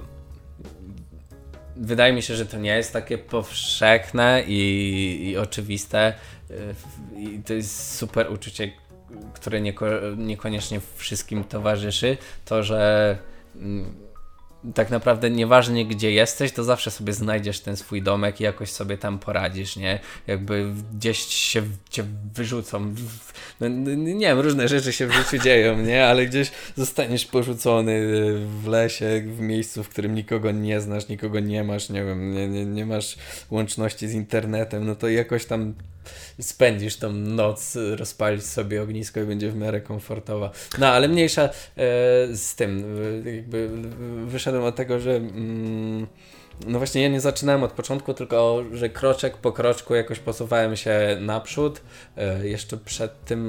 wydaje 1.75 2.13
mi 2.13 2.21
się, 2.21 2.35
że 2.35 2.45
to 2.45 2.57
nie 2.57 2.75
jest 2.75 2.93
takie 2.93 3.17
powszechne 3.17 4.43
i, 4.47 5.29
i 5.29 5.37
oczywiste 5.37 6.13
i 7.17 7.41
to 7.45 7.53
jest 7.53 7.97
super 7.97 8.31
uczucie, 8.31 8.71
które 9.33 9.61
nieko, 9.61 9.85
niekoniecznie 10.17 10.79
wszystkim 10.95 11.43
towarzyszy, 11.43 12.17
to 12.45 12.63
że 12.63 13.17
mm, 13.55 13.95
tak 14.75 14.89
naprawdę 14.89 15.29
nieważnie 15.29 15.85
gdzie 15.85 16.11
jesteś, 16.11 16.51
to 16.51 16.63
zawsze 16.63 16.91
sobie 16.91 17.13
znajdziesz 17.13 17.59
ten 17.59 17.77
swój 17.77 18.01
domek 18.01 18.41
i 18.41 18.43
jakoś 18.43 18.71
sobie 18.71 18.97
tam 18.97 19.19
poradzisz, 19.19 19.75
nie? 19.75 19.99
Jakby 20.27 20.73
gdzieś 20.97 21.17
się 21.19 21.63
cię 21.89 22.03
wyrzucą. 22.33 22.95
No, 23.59 23.67
nie 23.95 24.27
wiem, 24.27 24.39
różne 24.39 24.67
rzeczy 24.67 24.93
się 24.93 25.07
w 25.07 25.13
życiu 25.13 25.37
dzieją, 25.37 25.77
nie? 25.77 26.05
Ale 26.05 26.25
gdzieś 26.25 26.51
zostaniesz 26.75 27.25
porzucony 27.25 28.01
w 28.61 28.67
lesie, 28.67 29.23
w 29.25 29.39
miejscu, 29.39 29.83
w 29.83 29.89
którym 29.89 30.15
nikogo 30.15 30.51
nie 30.51 30.81
znasz, 30.81 31.07
nikogo 31.07 31.39
nie 31.39 31.63
masz, 31.63 31.89
nie 31.89 32.03
wiem, 32.03 32.33
nie, 32.33 32.47
nie, 32.47 32.65
nie 32.65 32.85
masz 32.85 33.17
łączności 33.51 34.07
z 34.07 34.13
internetem, 34.13 34.85
no 34.85 34.95
to 34.95 35.07
jakoś 35.07 35.45
tam 35.45 35.73
spędzisz 36.41 36.97
tą 36.97 37.11
noc, 37.11 37.77
rozpalić 37.95 38.45
sobie 38.45 38.81
ognisko 38.81 39.19
i 39.19 39.25
będzie 39.25 39.51
w 39.51 39.55
miarę 39.55 39.81
komfortowa. 39.81 40.51
No, 40.79 40.87
ale 40.87 41.07
mniejsza 41.07 41.43
e, 41.43 41.49
z 42.35 42.55
tym, 42.55 42.97
e, 43.25 43.31
jakby 43.31 43.69
wyszedłem 44.53 44.69
od 44.69 44.75
tego, 44.75 44.99
że 44.99 45.15
mm, 45.15 46.07
no 46.67 46.77
właśnie 46.77 47.01
ja 47.01 47.09
nie 47.09 47.21
zaczynałem 47.21 47.63
od 47.63 47.71
początku, 47.71 48.13
tylko 48.13 48.63
że 48.73 48.89
kroczek 48.89 49.37
po 49.37 49.51
kroczku 49.51 49.95
jakoś 49.95 50.19
posuwałem 50.19 50.75
się 50.75 51.17
naprzód. 51.21 51.81
E, 52.17 52.47
jeszcze 52.47 52.77
przed 52.77 53.25
tym 53.25 53.39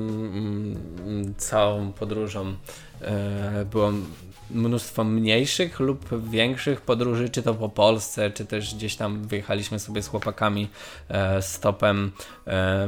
mm, 1.06 1.34
całą 1.36 1.92
podróżą 1.92 2.54
e, 3.00 3.64
byłem 3.70 4.06
mnóstwo 4.50 5.04
mniejszych 5.04 5.80
lub 5.80 6.28
większych 6.30 6.80
podróży, 6.80 7.28
czy 7.28 7.42
to 7.42 7.54
po 7.54 7.68
Polsce, 7.68 8.30
czy 8.30 8.44
też 8.44 8.74
gdzieś 8.74 8.96
tam 8.96 9.22
wyjechaliśmy 9.22 9.78
sobie 9.78 10.02
z 10.02 10.08
chłopakami 10.08 10.68
e, 11.08 11.42
stopem 11.42 12.12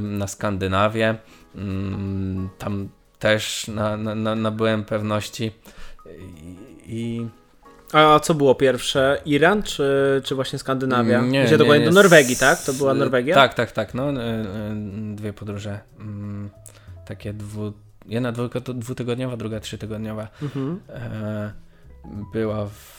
na 0.01 0.27
Skandynawię. 0.27 1.17
Mm, 1.55 2.49
tam 2.59 2.89
też 3.19 3.69
na, 3.69 3.97
na, 3.97 4.35
nabyłem 4.35 4.85
pewności 4.85 5.53
i, 6.87 7.27
a 7.93 8.21
co 8.21 8.35
było 8.35 8.55
pierwsze? 8.55 9.21
Iran 9.25 9.63
czy, 9.63 10.21
czy 10.25 10.35
właśnie 10.35 10.59
Skandynawia? 10.59 11.21
Nie, 11.21 11.45
Gdzie 11.45 11.59
dokładnie 11.59 11.85
nie, 11.85 11.91
do 11.91 11.95
Norwegii, 11.95 12.37
tak? 12.37 12.63
To 12.63 12.73
była 12.73 12.95
Norwegia? 12.95 13.35
Tak, 13.35 13.55
tak, 13.55 13.73
tak. 13.73 13.95
No, 13.95 14.13
e, 14.13 14.15
e, 14.15 14.45
dwie 15.15 15.33
podróże. 15.33 15.81
Mm, 16.01 16.51
takie 17.07 17.33
dwu, 17.33 17.73
Jedna 18.09 18.33
dwutygodniowa, 18.75 19.37
druga 19.37 19.61
trzytygodniowa. 19.61 20.29
Mhm. 20.43 20.81
E, 20.89 21.53
była 22.33 22.67
w, 22.67 22.96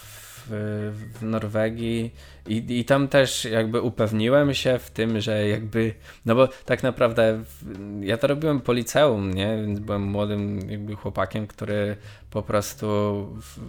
w 0.50 1.22
Norwegii 1.22 2.14
i, 2.48 2.80
i 2.80 2.86
tam 2.86 3.08
też 3.08 3.46
jakby 3.46 3.82
upewniłem 3.82 4.54
się 4.54 4.80
w 4.80 4.92
tym, 4.92 5.22
że 5.22 5.48
jakby, 5.48 5.94
no 6.26 6.36
bo 6.36 6.48
tak 6.66 6.84
naprawdę 6.84 7.44
ja 8.02 8.18
to 8.18 8.28
robiłem 8.28 8.62
po 8.62 8.74
liceum, 8.74 9.34
nie? 9.34 9.58
Więc 9.66 9.80
byłem 9.80 10.04
młodym 10.04 10.70
jakby 10.72 10.96
chłopakiem, 10.96 11.48
który 11.48 11.96
po 12.32 12.42
prostu 12.42 12.88
w, 13.42 13.60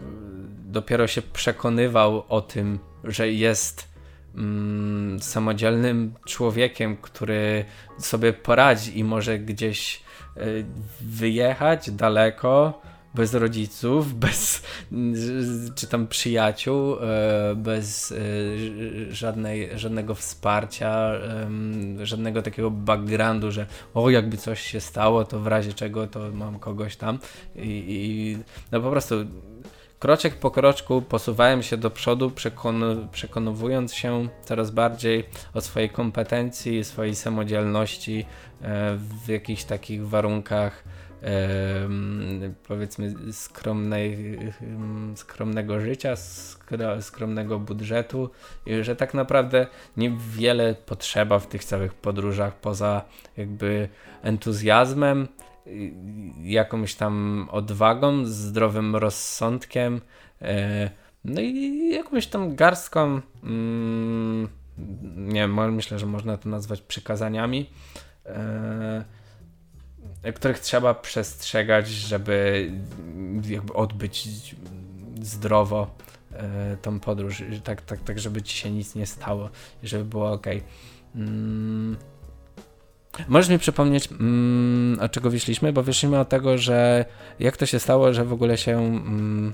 dopiero 0.72 1.06
się 1.06 1.22
przekonywał 1.22 2.24
o 2.28 2.40
tym, 2.40 2.78
że 3.04 3.32
jest 3.32 3.88
mm, 4.34 5.20
samodzielnym 5.20 6.14
człowiekiem, 6.26 6.96
który 6.96 7.64
sobie 7.98 8.32
poradzi 8.32 8.98
i 8.98 9.04
może 9.04 9.38
gdzieś 9.38 10.08
Y, 10.40 10.64
wyjechać 11.00 11.90
daleko 11.90 12.82
bez 13.14 13.34
rodziców, 13.34 14.14
bez 14.24 14.62
czy 15.74 15.86
tam 15.86 16.06
przyjaciół, 16.06 16.96
e, 17.00 17.54
bez 17.56 18.12
e, 18.12 18.16
żadnej, 19.14 19.70
żadnego 19.74 20.14
wsparcia, 20.14 21.12
żadnego 22.02 22.42
takiego 22.42 22.70
backgroundu, 22.70 23.52
że 23.52 23.66
o 23.94 24.10
jakby 24.10 24.36
coś 24.36 24.60
się 24.60 24.80
stało, 24.80 25.24
to 25.24 25.40
w 25.40 25.46
razie 25.46 25.72
czego 25.72 26.06
to 26.06 26.30
mam 26.32 26.58
kogoś 26.58 26.96
tam. 26.96 27.18
I, 27.56 27.84
i 27.88 28.38
no 28.72 28.80
po 28.80 28.90
prostu 28.90 29.14
kroczek 29.98 30.34
po 30.34 30.50
kroczku 30.50 31.02
posuwałem 31.02 31.62
się 31.62 31.76
do 31.76 31.90
przodu, 31.90 32.30
przekon 32.30 33.08
przekonując 33.12 33.94
się 33.94 34.28
coraz 34.44 34.70
bardziej 34.70 35.24
o 35.54 35.60
swojej 35.60 35.90
kompetencji, 35.90 36.84
swojej 36.84 37.14
samodzielności 37.14 38.24
e, 38.62 38.98
w 39.24 39.28
jakichś 39.28 39.64
takich 39.64 40.08
warunkach 40.08 40.84
powiedzmy 42.68 43.32
skromnej, 43.32 44.38
skromnego 45.14 45.80
życia, 45.80 46.14
skromnego 47.00 47.58
budżetu 47.58 48.30
że 48.82 48.96
tak 48.96 49.14
naprawdę 49.14 49.66
niewiele 49.96 50.74
potrzeba 50.74 51.38
w 51.38 51.46
tych 51.46 51.64
całych 51.64 51.94
podróżach 51.94 52.56
poza 52.56 53.04
jakby 53.36 53.88
entuzjazmem, 54.22 55.28
jakąś 56.42 56.94
tam 56.94 57.46
odwagą, 57.50 58.24
zdrowym 58.24 58.96
rozsądkiem, 58.96 60.00
e, 60.42 60.90
no 61.24 61.40
i 61.40 61.88
jakąś 61.94 62.26
tam 62.26 62.54
garstką, 62.54 63.20
mm, 63.42 64.48
nie 65.16 65.48
myślę, 65.72 65.98
że 65.98 66.06
można 66.06 66.36
to 66.36 66.48
nazwać 66.48 66.82
przykazaniami, 66.82 67.70
e, 68.26 69.04
których 70.34 70.58
trzeba 70.58 70.94
przestrzegać, 70.94 71.88
żeby 71.88 72.70
jakby 73.48 73.72
odbyć 73.72 74.28
zdrowo 75.22 75.90
e, 76.32 76.76
tą 76.82 77.00
podróż, 77.00 77.42
tak, 77.64 77.82
tak, 77.82 78.00
tak, 78.00 78.18
żeby 78.18 78.42
ci 78.42 78.56
się 78.56 78.70
nic 78.70 78.94
nie 78.94 79.06
stało, 79.06 79.50
żeby 79.82 80.04
było 80.04 80.32
ok. 80.32 80.46
Mm. 81.14 81.96
Możesz 83.28 83.50
mi 83.50 83.58
przypomnieć, 83.58 84.08
mm, 84.12 85.00
od 85.00 85.12
czego 85.12 85.30
wyszliśmy? 85.30 85.72
Bo 85.72 85.82
wyszliśmy 85.82 86.20
od 86.20 86.28
tego, 86.28 86.58
że 86.58 87.04
jak 87.40 87.56
to 87.56 87.66
się 87.66 87.78
stało, 87.78 88.12
że 88.12 88.24
w 88.24 88.32
ogóle 88.32 88.58
się 88.58 88.78
mm, 88.78 89.52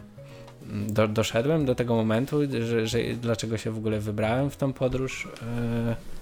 do, 0.89 1.09
doszedłem 1.09 1.65
do 1.65 1.75
tego 1.75 1.95
momentu, 1.95 2.39
że, 2.61 2.87
że, 2.87 2.99
dlaczego 3.23 3.59
się 3.59 3.71
w 3.71 3.79
ogóle 3.79 4.01
wybrałem 4.01 4.51
w 4.51 4.57
tą 4.57 4.73
podróż. 4.73 5.29
Yy 5.89 6.14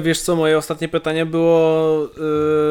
wiesz 0.00 0.20
co, 0.20 0.36
moje 0.36 0.58
ostatnie 0.58 0.88
pytanie 0.88 1.26
było 1.26 2.08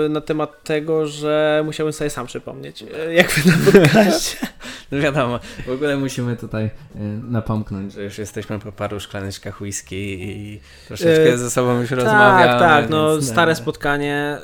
yy, 0.03 0.09
na 0.09 0.21
temat 0.21 0.63
tego, 0.63 1.07
że 1.07 1.61
musiałem 1.65 1.93
sobie 1.93 2.09
sam 2.09 2.27
przypomnieć, 2.27 2.81
yy, 2.81 3.13
jak 3.13 3.31
wy 3.31 3.51
na 3.51 3.57
podcaście. 3.71 4.37
No 4.91 4.99
wiadomo, 4.99 5.39
w 5.65 5.69
ogóle 5.69 5.97
musimy 5.97 6.35
tutaj 6.35 6.63
yy, 6.63 7.01
napomknąć, 7.23 7.93
że 7.93 8.03
już 8.03 8.17
jesteśmy 8.17 8.59
po 8.59 8.71
paru 8.71 8.99
szklaneczkach 8.99 9.61
whisky 9.61 10.17
i 10.21 10.59
troszeczkę 10.87 11.37
ze 11.37 11.51
sobą 11.51 11.79
już 11.79 11.89
tak, 11.89 11.99
rozmawiamy. 11.99 12.43
Tak, 12.45 12.59
tak, 12.59 12.89
no 12.89 13.21
stare 13.21 13.55
spotkanie 13.55 14.37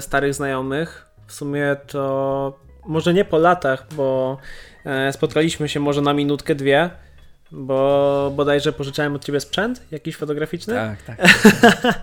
starych 0.00 0.34
znajomych. 0.34 1.06
W 1.26 1.32
sumie 1.32 1.76
to 1.86 2.58
może 2.86 3.14
nie 3.14 3.24
po 3.24 3.38
latach, 3.38 3.86
bo 3.96 4.38
spotkaliśmy 5.12 5.68
się 5.68 5.80
może 5.80 6.02
na 6.02 6.12
minutkę, 6.12 6.54
dwie 6.54 6.90
bo 7.52 8.32
bodajże 8.36 8.72
pożyczałem 8.72 9.14
od 9.14 9.24
ciebie 9.24 9.40
sprzęt 9.40 9.86
jakiś 9.90 10.16
fotograficzny. 10.16 10.74
Tak, 10.74 11.02
tak. 11.02 11.18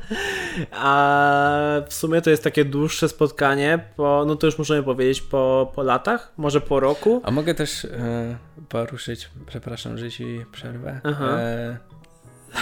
A 0.72 1.82
w 1.88 1.94
sumie 1.94 2.22
to 2.22 2.30
jest 2.30 2.44
takie 2.44 2.66
dłuższe 2.66 3.10
spotkanie, 3.10 3.80
po, 3.96 4.24
no 4.28 4.36
to 4.36 4.48
już 4.48 4.58
możemy 4.58 4.84
powiedzieć 4.84 5.22
po, 5.22 5.72
po 5.76 5.84
latach, 5.84 6.34
może 6.38 6.62
po 6.62 6.80
roku. 6.80 7.22
A 7.24 7.32
mogę 7.32 7.56
też 7.56 7.86
e, 7.86 8.38
poruszyć, 8.70 9.30
przepraszam, 9.48 9.98
że 9.98 10.12
ci 10.12 10.46
przerwę. 10.52 11.02
E, 11.06 11.78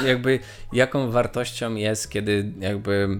jakby 0.05 0.39
jaką 0.73 1.11
wartością 1.11 1.75
jest, 1.75 2.09
kiedy 2.09 2.53
jakby 2.59 3.19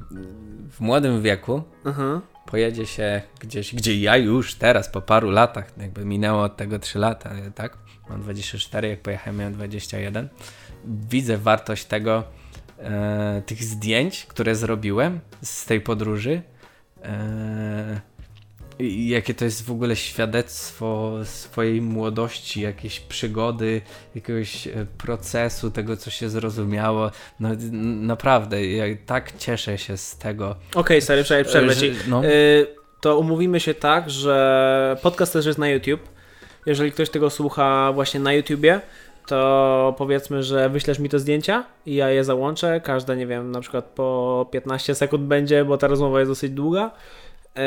w 0.71 0.80
młodym 0.80 1.21
wieku 1.21 1.63
Aha. 1.86 2.21
pojedzie 2.45 2.86
się 2.86 3.21
gdzieś, 3.39 3.75
gdzie 3.75 3.99
ja 3.99 4.17
już 4.17 4.56
teraz 4.56 4.89
po 4.89 5.01
paru 5.01 5.30
latach, 5.30 5.78
jakby 5.78 6.06
minęło 6.06 6.43
od 6.43 6.58
tego 6.58 6.80
3 6.80 6.99
lata, 6.99 7.32
tak? 7.56 7.78
Mam 8.09 8.21
24, 8.21 8.89
jak 8.89 9.01
pojechałem 9.01 9.37
miałem 9.37 9.53
21. 9.53 10.29
Widzę 10.85 11.37
wartość 11.37 11.85
tego, 11.85 12.23
e, 12.79 13.41
tych 13.45 13.63
zdjęć, 13.63 14.25
które 14.25 14.55
zrobiłem 14.55 15.19
z 15.41 15.65
tej 15.65 15.81
podróży. 15.81 16.41
E, 17.03 18.01
jakie 18.79 19.33
to 19.33 19.45
jest 19.45 19.65
w 19.65 19.71
ogóle 19.71 19.95
świadectwo 19.95 21.13
swojej 21.23 21.81
młodości, 21.81 22.61
jakiejś 22.61 22.99
przygody, 22.99 23.81
jakiegoś 24.15 24.67
e, 24.67 24.71
procesu, 24.97 25.71
tego 25.71 25.97
co 25.97 26.09
się 26.09 26.29
zrozumiało. 26.29 27.11
No 27.39 27.49
naprawdę, 28.01 28.65
ja 28.65 28.85
tak 29.05 29.37
cieszę 29.37 29.77
się 29.77 29.97
z 29.97 30.17
tego. 30.17 30.49
Okej, 30.49 30.81
okay, 30.81 31.01
stary, 31.01 31.23
przerwę 31.23 31.75
ci. 31.75 31.91
No. 32.07 32.25
Y, 32.25 32.67
to 33.01 33.19
umówimy 33.19 33.59
się 33.59 33.73
tak, 33.73 34.09
że 34.09 34.97
podcast 35.01 35.33
też 35.33 35.45
jest 35.45 35.59
na 35.59 35.69
YouTube 35.69 36.14
jeżeli 36.65 36.91
ktoś 36.91 37.10
tego 37.10 37.30
słucha 37.30 37.91
właśnie 37.93 38.19
na 38.19 38.34
YouTubie, 38.34 38.82
to 39.28 39.95
powiedzmy, 39.97 40.43
że 40.43 40.69
wyślesz 40.69 40.99
mi 40.99 41.10
te 41.10 41.19
zdjęcia 41.19 41.63
i 41.86 41.95
ja 41.95 42.10
je 42.10 42.23
załączę. 42.23 42.82
Każde, 42.82 43.17
nie 43.17 43.28
wiem, 43.28 43.51
na 43.51 43.62
przykład 43.62 43.86
po 43.86 44.47
15 44.51 44.95
sekund 44.95 45.23
będzie, 45.23 45.65
bo 45.65 45.78
ta 45.78 45.88
rozmowa 45.88 46.19
jest 46.19 46.32
dosyć 46.32 46.51
długa. 46.51 46.91
Yy, 47.56 47.62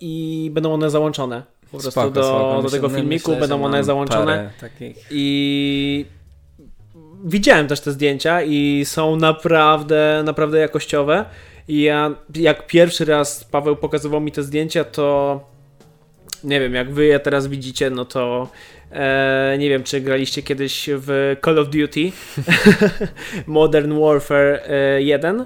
I 0.00 0.50
będą 0.54 0.74
one 0.74 0.90
załączone 0.90 1.42
po 1.60 1.70
prostu 1.70 1.90
spoko, 1.90 2.10
do, 2.10 2.24
spoko. 2.24 2.62
do 2.62 2.70
tego 2.70 2.88
filmiku, 2.88 3.30
myślę, 3.30 3.40
będą 3.40 3.64
one 3.64 3.84
załączone. 3.84 4.50
I 5.10 6.06
widziałem 7.24 7.68
też 7.68 7.80
te 7.80 7.92
zdjęcia 7.92 8.42
i 8.42 8.84
są 8.84 9.16
naprawdę, 9.16 10.22
naprawdę 10.24 10.58
jakościowe. 10.58 11.24
I 11.68 11.82
ja, 11.82 12.14
jak 12.34 12.66
pierwszy 12.66 13.04
raz 13.04 13.44
Paweł 13.44 13.76
pokazywał 13.76 14.20
mi 14.20 14.32
te 14.32 14.42
zdjęcia, 14.42 14.84
to 14.84 15.40
nie 16.44 16.60
wiem, 16.60 16.74
jak 16.74 16.90
wy 16.90 17.04
je 17.04 17.20
teraz 17.20 17.46
widzicie, 17.46 17.90
no 17.90 18.04
to 18.04 18.48
e, 18.92 19.56
nie 19.58 19.68
wiem, 19.68 19.82
czy 19.82 20.00
graliście 20.00 20.42
kiedyś 20.42 20.90
w 20.92 21.36
Call 21.44 21.58
of 21.58 21.68
Duty? 21.68 22.12
Modern 23.46 24.00
Warfare 24.00 24.60
e, 24.66 25.02
1. 25.02 25.44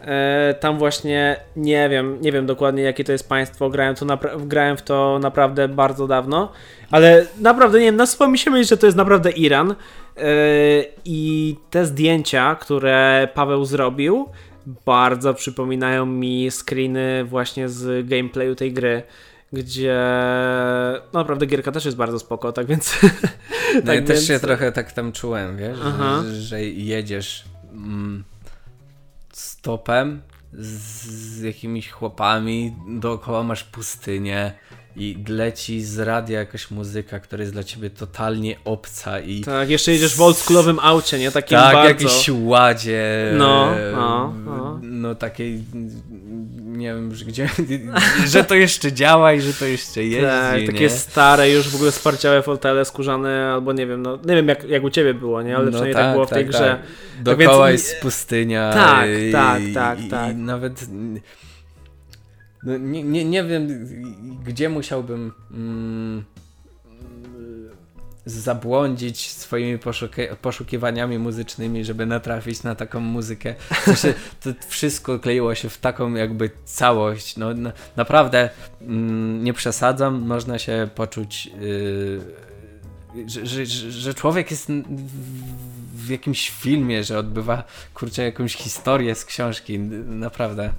E, 0.00 0.54
tam 0.60 0.78
właśnie 0.78 1.36
nie 1.56 1.88
wiem, 1.88 2.18
nie 2.20 2.32
wiem 2.32 2.46
dokładnie 2.46 2.82
jakie 2.82 3.04
to 3.04 3.12
jest 3.12 3.28
państwo, 3.28 3.70
grałem, 3.70 3.94
to 3.94 4.06
grałem 4.38 4.76
w 4.76 4.82
to 4.82 5.18
naprawdę 5.22 5.68
bardzo 5.68 6.06
dawno, 6.06 6.52
ale 6.90 7.26
naprawdę 7.40 7.78
nie 7.78 7.84
wiem, 7.84 7.96
nasuwa 7.96 8.28
mi 8.28 8.38
się 8.38 8.50
myśleć, 8.50 8.68
że 8.68 8.76
to 8.76 8.86
jest 8.86 8.98
naprawdę 8.98 9.30
Iran. 9.30 9.70
E, 9.70 9.74
i 11.04 11.56
te 11.70 11.86
zdjęcia, 11.86 12.54
które 12.54 13.28
Paweł 13.34 13.64
zrobił, 13.64 14.28
bardzo 14.66 15.34
przypominają 15.34 16.06
mi 16.06 16.50
screeny 16.50 17.24
właśnie 17.24 17.68
z 17.68 18.08
gameplayu 18.08 18.54
tej 18.54 18.72
gry 18.72 19.02
gdzie 19.54 19.98
no 21.12 21.18
naprawdę 21.18 21.46
gierka 21.46 21.72
też 21.72 21.84
jest 21.84 21.96
bardzo 21.96 22.18
spoko, 22.18 22.52
tak 22.52 22.66
więc... 22.66 22.92
No 23.74 23.80
tak 23.80 23.86
ja 23.86 23.94
więc... 23.94 24.06
też 24.06 24.26
się 24.26 24.40
trochę 24.40 24.72
tak 24.72 24.92
tam 24.92 25.12
czułem, 25.12 25.56
wiesz, 25.56 25.78
że, 25.78 26.40
że, 26.40 26.64
jedziesz 26.64 27.44
mm, 27.72 28.24
stopem 29.32 30.22
z, 30.52 30.68
z 31.06 31.42
jakimiś 31.42 31.90
chłopami, 31.90 32.76
dookoła 32.88 33.42
masz 33.42 33.64
pustynię, 33.64 34.52
i 34.96 35.24
leci 35.28 35.82
z 35.82 35.98
radia 35.98 36.38
jakaś 36.38 36.70
muzyka, 36.70 37.20
która 37.20 37.40
jest 37.40 37.52
dla 37.52 37.64
ciebie 37.64 37.90
totalnie 37.90 38.56
obca 38.64 39.20
i... 39.20 39.40
Tak, 39.40 39.70
jeszcze 39.70 39.92
jedziesz 39.92 40.16
w 40.16 40.20
oldschoolowym 40.20 40.78
aucie, 40.82 41.18
nie? 41.18 41.30
Takim 41.30 41.58
tak, 41.58 41.74
bardzo... 41.74 41.88
jakieś 41.88 42.30
ładzie. 42.32 43.32
No, 43.38 43.70
no, 43.92 44.34
no. 44.44 44.80
No 44.82 45.14
takiej, 45.14 45.64
nie 46.64 46.94
wiem, 46.94 47.10
gdzie, 47.26 47.48
że 48.32 48.44
to 48.44 48.54
jeszcze 48.54 48.92
działa 48.92 49.32
i 49.32 49.40
że 49.40 49.52
to 49.52 49.64
jeszcze 49.64 50.04
jeździ, 50.04 50.26
Tak, 50.26 50.66
takie 50.66 50.90
stare 50.90 51.50
już 51.50 51.68
w 51.68 51.74
ogóle 51.74 51.92
sparciałe 51.92 52.42
fotele 52.42 52.84
skórzane, 52.84 53.52
albo 53.52 53.72
nie 53.72 53.86
wiem, 53.86 54.02
no 54.02 54.18
nie 54.24 54.34
wiem 54.34 54.48
jak, 54.48 54.64
jak 54.64 54.84
u 54.84 54.90
ciebie 54.90 55.14
było, 55.14 55.42
nie? 55.42 55.56
Ale 55.56 55.64
no 55.64 55.70
przynajmniej 55.70 55.94
tak, 55.94 56.04
tak 56.04 56.12
było 56.12 56.26
w 56.26 56.30
tej 56.30 56.44
tak, 56.44 56.52
grze. 56.52 56.78
Tak. 57.14 57.24
Dookoła 57.24 57.66
tak 57.66 57.72
więc... 57.72 57.88
jest 57.88 58.00
pustynia. 58.00 58.72
Tak, 58.72 59.08
i, 59.28 59.32
tak, 59.32 59.62
tak, 59.74 60.00
i, 60.00 60.08
tak. 60.08 60.32
I 60.32 60.34
nawet 60.34 60.86
no, 62.64 62.76
nie, 62.76 63.02
nie, 63.02 63.24
nie 63.24 63.44
wiem, 63.44 63.68
gdzie 64.44 64.68
musiałbym 64.68 65.32
mm, 65.50 66.24
zabłądzić 68.26 69.30
swoimi 69.30 69.78
poszukiwaniami 70.42 71.18
muzycznymi, 71.18 71.84
żeby 71.84 72.06
natrafić 72.06 72.62
na 72.62 72.74
taką 72.74 73.00
muzykę. 73.00 73.54
To 74.42 74.50
wszystko 74.68 75.18
kleiło 75.18 75.54
się 75.54 75.68
w 75.68 75.78
taką 75.78 76.14
jakby 76.14 76.50
całość. 76.64 77.36
No, 77.36 77.54
no 77.54 77.72
naprawdę 77.96 78.50
mm, 78.80 79.44
nie 79.44 79.52
przesadzam, 79.52 80.20
można 80.20 80.58
się 80.58 80.88
poczuć, 80.94 81.46
yy, 81.46 82.20
że, 83.26 83.46
że, 83.46 83.66
że, 83.90 84.14
człowiek 84.14 84.50
jest 84.50 84.68
w 85.94 86.08
jakimś 86.08 86.50
filmie, 86.50 87.04
że 87.04 87.18
odbywa 87.18 87.64
kurczę 87.94 88.22
jakąś 88.22 88.54
historię 88.54 89.14
z 89.14 89.24
książki. 89.24 89.78
Naprawdę. 89.78 90.72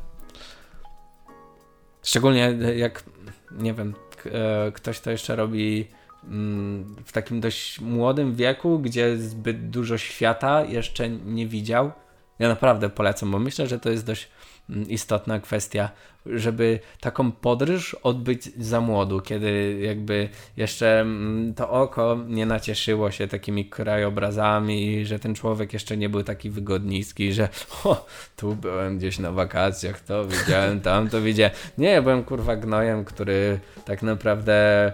Szczególnie 2.06 2.58
jak, 2.76 3.04
nie 3.52 3.74
wiem, 3.74 3.94
e, 4.26 4.72
ktoś 4.72 5.00
to 5.00 5.12
jeszcze 5.12 5.36
robi 5.36 5.88
mm, 6.24 6.96
w 7.06 7.12
takim 7.12 7.42
dość 7.42 7.82
młodym 7.82 8.36
wieku, 8.36 8.80
gdzie 8.80 9.18
zbyt 9.18 9.70
dużo 9.70 9.98
świata 9.98 10.64
jeszcze 10.66 11.10
nie 11.10 11.48
widział. 11.48 11.92
Ja 12.40 12.48
naprawdę 12.48 12.90
polecam, 12.90 13.32
bo 13.32 13.40
myślę, 13.40 13.68
że 13.68 13.80
to 13.80 13.90
jest 13.90 14.06
dość 14.06 14.30
istotna 14.70 15.40
kwestia 15.40 15.90
żeby 16.26 16.80
taką 17.00 17.32
podróż 17.32 17.94
odbyć 17.94 18.44
za 18.58 18.82
młodu, 18.82 19.22
kiedy 19.22 19.80
jakby 19.82 20.30
jeszcze 20.58 21.00
mm, 21.00 21.54
to 21.54 21.70
oko 21.70 22.18
nie 22.28 22.46
nacieszyło 22.46 23.12
się 23.12 23.28
takimi 23.28 23.66
krajobrazami, 23.66 25.06
że 25.06 25.20
ten 25.20 25.36
człowiek 25.36 25.74
jeszcze 25.74 25.98
nie 25.98 26.10
był 26.10 26.24
taki 26.24 26.50
wygodnicki, 26.50 27.34
że 27.34 27.50
o, 27.84 28.06
tu 28.36 28.56
byłem 28.56 28.98
gdzieś 28.98 29.20
na 29.20 29.32
wakacjach, 29.32 30.02
to 30.02 30.26
widziałem, 30.26 30.82
tam 30.82 31.10
to 31.10 31.22
widziałem. 31.22 31.54
Nie, 31.78 31.90
ja 31.90 32.02
byłem 32.02 32.24
kurwa 32.24 32.56
gnojem, 32.56 33.06
który 33.06 33.60
tak 33.86 34.04
naprawdę 34.04 34.94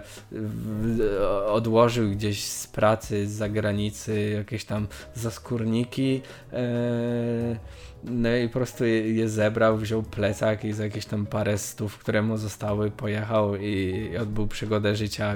odłożył 1.46 2.10
gdzieś 2.10 2.44
z 2.44 2.66
pracy, 2.66 3.28
z 3.28 3.32
zagranicy 3.32 4.30
jakieś 4.30 4.64
tam 4.64 4.86
zaskórniki. 5.14 6.20
Yy 6.52 7.56
no 8.04 8.36
i 8.36 8.48
po 8.48 8.52
prostu 8.52 8.84
je, 8.84 9.28
zebrał, 9.28 9.76
wziął 9.76 10.02
plecak 10.02 10.64
i 10.64 10.72
za 10.72 10.84
jakieś 10.84 11.06
tam 11.06 11.26
parę 11.26 11.58
stów, 11.58 11.98
które 11.98 12.22
mu 12.22 12.36
zostały, 12.36 12.90
pojechał 12.90 13.56
i 13.56 14.10
odbył 14.20 14.46
przygodę 14.46 14.96
życia, 14.96 15.34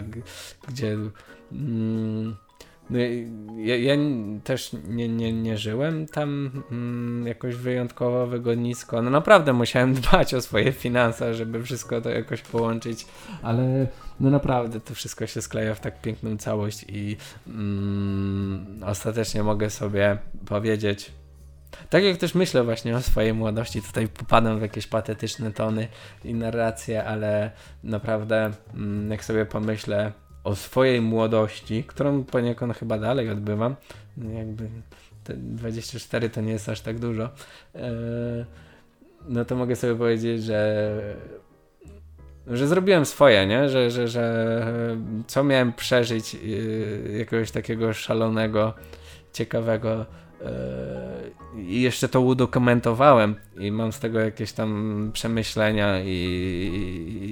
gdzie... 0.68 0.96
Mm, 1.52 2.36
no, 2.90 2.98
ja, 3.58 3.76
ja, 3.76 3.94
też 4.44 4.76
nie, 4.88 5.08
nie, 5.08 5.32
nie 5.32 5.58
żyłem 5.58 6.06
tam 6.06 6.50
mm, 6.70 7.26
jakoś 7.26 7.54
wyjątkowo 7.54 8.26
wygodnicko. 8.26 9.02
No 9.02 9.10
naprawdę 9.10 9.52
musiałem 9.52 9.94
dbać 10.00 10.34
o 10.34 10.40
swoje 10.40 10.72
finanse, 10.72 11.34
żeby 11.34 11.62
wszystko 11.62 12.00
to 12.00 12.10
jakoś 12.10 12.42
połączyć, 12.42 13.06
ale 13.42 13.86
no 14.20 14.30
naprawdę 14.30 14.80
to 14.80 14.94
wszystko 14.94 15.26
się 15.26 15.42
skleja 15.42 15.74
w 15.74 15.80
tak 15.80 16.00
piękną 16.00 16.36
całość 16.36 16.84
i 16.88 17.16
mm, 17.46 18.66
ostatecznie 18.86 19.42
mogę 19.42 19.70
sobie 19.70 20.18
powiedzieć, 20.46 21.12
tak 21.90 22.04
jak 22.04 22.16
też 22.16 22.34
myślę 22.34 22.64
właśnie 22.64 22.96
o 22.96 23.02
swojej 23.02 23.34
młodości, 23.34 23.82
tutaj 23.82 24.08
popadam 24.08 24.58
w 24.58 24.62
jakieś 24.62 24.86
patetyczne 24.86 25.52
tony 25.52 25.88
i 26.24 26.34
narracje, 26.34 27.04
ale 27.04 27.50
naprawdę 27.84 28.50
mm, 28.74 29.10
jak 29.10 29.24
sobie 29.24 29.46
pomyślę 29.46 30.12
o 30.44 30.56
swojej 30.56 31.00
młodości, 31.00 31.84
którą 31.84 32.24
poniekąd 32.24 32.76
chyba 32.76 32.98
dalej 32.98 33.30
odbywam, 33.30 33.76
jakby 34.16 34.68
24 35.28 36.30
to 36.30 36.40
nie 36.40 36.52
jest 36.52 36.68
aż 36.68 36.80
tak 36.80 36.98
dużo, 36.98 37.24
e, 37.74 37.90
no 39.28 39.44
to 39.44 39.56
mogę 39.56 39.76
sobie 39.76 39.94
powiedzieć, 39.94 40.42
że 40.42 40.90
że 42.46 42.66
zrobiłem 42.68 43.06
swoje, 43.06 43.46
nie? 43.46 43.68
Że, 43.68 43.90
że, 43.90 44.08
że 44.08 44.66
co 45.26 45.44
miałem 45.44 45.72
przeżyć 45.72 46.34
y, 46.34 47.16
jakiegoś 47.18 47.50
takiego 47.50 47.92
szalonego, 47.92 48.74
ciekawego 49.32 50.06
I 51.56 51.80
jeszcze 51.80 52.08
to 52.08 52.20
udokumentowałem 52.20 53.34
i 53.58 53.72
mam 53.72 53.92
z 53.92 53.98
tego 53.98 54.20
jakieś 54.20 54.52
tam 54.52 55.10
przemyślenia 55.12 56.00
i, 56.00 56.10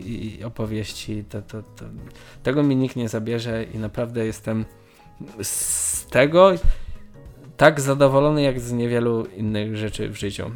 i, 0.06 0.38
i 0.40 0.44
opowieści. 0.44 1.24
To, 1.24 1.42
to, 1.42 1.62
to, 1.62 1.84
tego 2.42 2.62
mi 2.62 2.76
nikt 2.76 2.96
nie 2.96 3.08
zabierze 3.08 3.64
i 3.74 3.78
naprawdę 3.78 4.26
jestem 4.26 4.64
z 5.42 6.06
tego 6.06 6.52
tak 7.56 7.80
zadowolony 7.80 8.42
jak 8.42 8.60
z 8.60 8.72
niewielu 8.72 9.26
innych 9.26 9.76
rzeczy 9.76 10.08
w 10.08 10.16
życiu. 10.16 10.50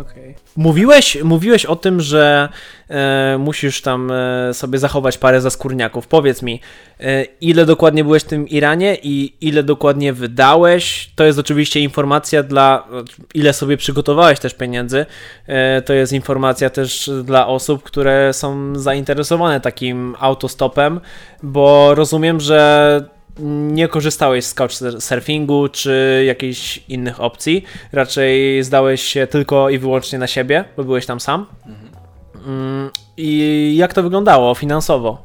Okay. 0.00 0.34
Mówiłeś, 0.56 1.22
mówiłeś 1.24 1.64
o 1.66 1.76
tym, 1.76 2.00
że 2.00 2.48
e, 2.88 3.36
musisz 3.38 3.82
tam 3.82 4.10
e, 4.10 4.54
sobie 4.54 4.78
zachować 4.78 5.18
parę 5.18 5.40
zaskórniaków. 5.40 6.06
Powiedz 6.06 6.42
mi, 6.42 6.60
e, 7.00 7.24
ile 7.24 7.66
dokładnie 7.66 8.04
byłeś 8.04 8.22
w 8.22 8.26
tym 8.26 8.48
Iranie 8.48 8.98
i 9.02 9.32
ile 9.40 9.62
dokładnie 9.62 10.12
wydałeś? 10.12 11.10
To 11.14 11.24
jest 11.24 11.38
oczywiście 11.38 11.80
informacja 11.80 12.42
dla, 12.42 12.88
ile 13.34 13.52
sobie 13.52 13.76
przygotowałeś 13.76 14.38
też 14.40 14.54
pieniędzy. 14.54 15.06
E, 15.46 15.82
to 15.82 15.92
jest 15.92 16.12
informacja 16.12 16.70
też 16.70 17.10
dla 17.24 17.46
osób, 17.46 17.82
które 17.82 18.32
są 18.32 18.76
zainteresowane 18.78 19.60
takim 19.60 20.16
autostopem, 20.18 21.00
bo 21.42 21.94
rozumiem, 21.94 22.40
że 22.40 23.15
nie 23.38 23.88
korzystałeś 23.88 24.44
z 24.44 24.54
couchsurfingu 24.54 25.68
czy 25.68 26.24
jakichś 26.26 26.80
innych 26.88 27.20
opcji. 27.20 27.64
Raczej 27.92 28.62
zdałeś 28.64 29.02
się 29.02 29.26
tylko 29.26 29.70
i 29.70 29.78
wyłącznie 29.78 30.18
na 30.18 30.26
siebie, 30.26 30.64
bo 30.76 30.84
byłeś 30.84 31.06
tam 31.06 31.20
sam. 31.20 31.46
Mhm. 31.66 32.90
I 33.16 33.74
jak 33.76 33.94
to 33.94 34.02
wyglądało 34.02 34.54
finansowo? 34.54 35.22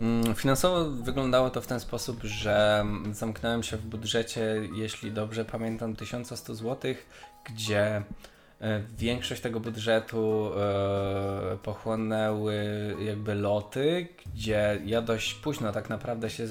Mm, 0.00 0.34
finansowo 0.34 0.90
wyglądało 0.90 1.50
to 1.50 1.60
w 1.60 1.66
ten 1.66 1.80
sposób, 1.80 2.22
że 2.22 2.84
zamknąłem 3.12 3.62
się 3.62 3.76
w 3.76 3.86
budżecie, 3.86 4.60
jeśli 4.74 5.10
dobrze 5.10 5.44
pamiętam, 5.44 5.96
1100 5.96 6.54
zł, 6.54 6.94
gdzie 7.44 8.02
E, 8.62 8.82
większość 8.98 9.42
tego 9.42 9.60
budżetu 9.60 10.50
e, 10.56 11.56
pochłonęły 11.62 12.56
jakby 13.00 13.34
loty, 13.34 14.08
gdzie 14.26 14.80
ja 14.84 15.02
dość 15.02 15.34
późno 15.34 15.72
tak 15.72 15.90
naprawdę 15.90 16.30
się 16.30 16.46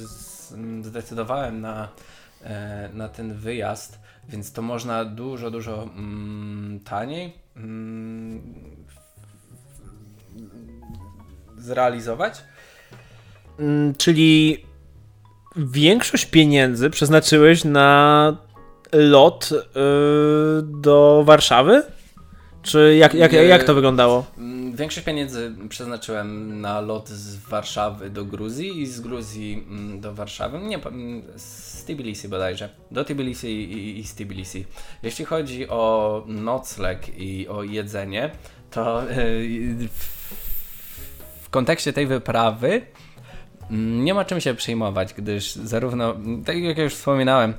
zdecydowałem 0.82 1.62
na, 1.62 1.90
e, 2.44 2.90
na 2.94 3.10
ten 3.10 3.34
wyjazd, 3.34 4.00
więc 4.30 4.54
to 4.54 4.62
można 4.62 5.06
dużo, 5.06 5.52
dużo 5.52 5.84
mm, 5.84 6.80
taniej 6.80 7.34
mm, 7.56 8.42
zrealizować. 11.58 12.44
Mm, 13.60 13.96
czyli 13.96 14.66
większość 15.56 16.26
pieniędzy 16.26 16.90
przeznaczyłeś 16.90 17.64
na 17.64 18.38
lot 18.94 19.52
yy, 19.52 19.62
do 20.64 21.24
Warszawy? 21.26 21.84
Czy 22.64 22.96
jak, 22.96 23.14
jak, 23.14 23.34
jak 23.34 23.64
to 23.64 23.74
wyglądało? 23.74 24.26
Mm, 24.38 24.76
większość 24.76 25.06
pieniędzy 25.06 25.52
przeznaczyłem 25.70 26.62
na 26.62 26.82
lot 26.82 27.10
z 27.10 27.36
Warszawy 27.36 28.10
do 28.10 28.26
Gruzji 28.26 28.82
i 28.82 28.88
z 28.88 29.00
Gruzji 29.00 29.66
mm, 29.70 30.00
do 30.00 30.14
Warszawy. 30.14 30.60
Nie, 30.60 30.78
mm, 30.78 31.24
z 31.36 31.84
Tbilisi 31.84 32.28
bodajże. 32.28 32.70
Do 32.92 33.04
Tbilisi 33.04 33.48
i, 33.48 34.00
i 34.00 34.04
z 34.04 34.16
Tbilisi. 34.16 34.66
Jeśli 35.04 35.26
chodzi 35.26 35.70
o 35.70 36.24
nocleg 36.28 37.20
i 37.20 37.48
o 37.48 37.64
jedzenie, 37.64 38.32
to 38.72 39.04
yy, 39.04 39.88
w 41.42 41.50
kontekście 41.50 41.94
tej 41.94 42.08
wyprawy 42.08 42.82
nie 43.72 44.14
ma 44.14 44.26
czym 44.26 44.42
się 44.42 44.54
przejmować, 44.54 45.14
gdyż 45.14 45.56
zarówno, 45.56 46.16
tak 46.46 46.58
jak 46.58 46.78
już 46.78 46.94
wspominałem, 46.94 47.54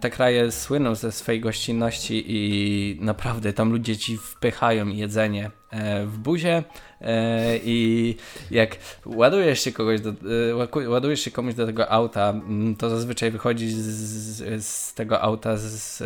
te 0.00 0.10
kraje 0.10 0.52
słyną 0.52 0.94
ze 0.94 1.12
swojej 1.12 1.40
gościnności 1.40 2.24
i 2.26 2.98
naprawdę 3.00 3.52
tam 3.52 3.72
ludzie 3.72 3.96
ci 3.96 4.16
wpychają 4.16 4.88
jedzenie 4.88 5.50
e, 5.70 6.06
w 6.06 6.18
buzie 6.18 6.62
e, 7.00 7.58
i 7.64 8.16
jak 8.50 8.76
ładujesz 9.06 9.60
się 9.60 9.72
kogoś 9.72 10.00
do, 10.00 10.10
e, 10.10 10.88
ładujesz 10.88 11.20
się 11.20 11.30
komuś 11.30 11.54
do 11.54 11.66
tego 11.66 11.90
auta, 11.90 12.34
to 12.78 12.90
zazwyczaj 12.90 13.30
wychodzi 13.30 13.70
z, 13.70 14.64
z 14.64 14.94
tego 14.94 15.20
auta 15.20 15.56
z 15.56 16.02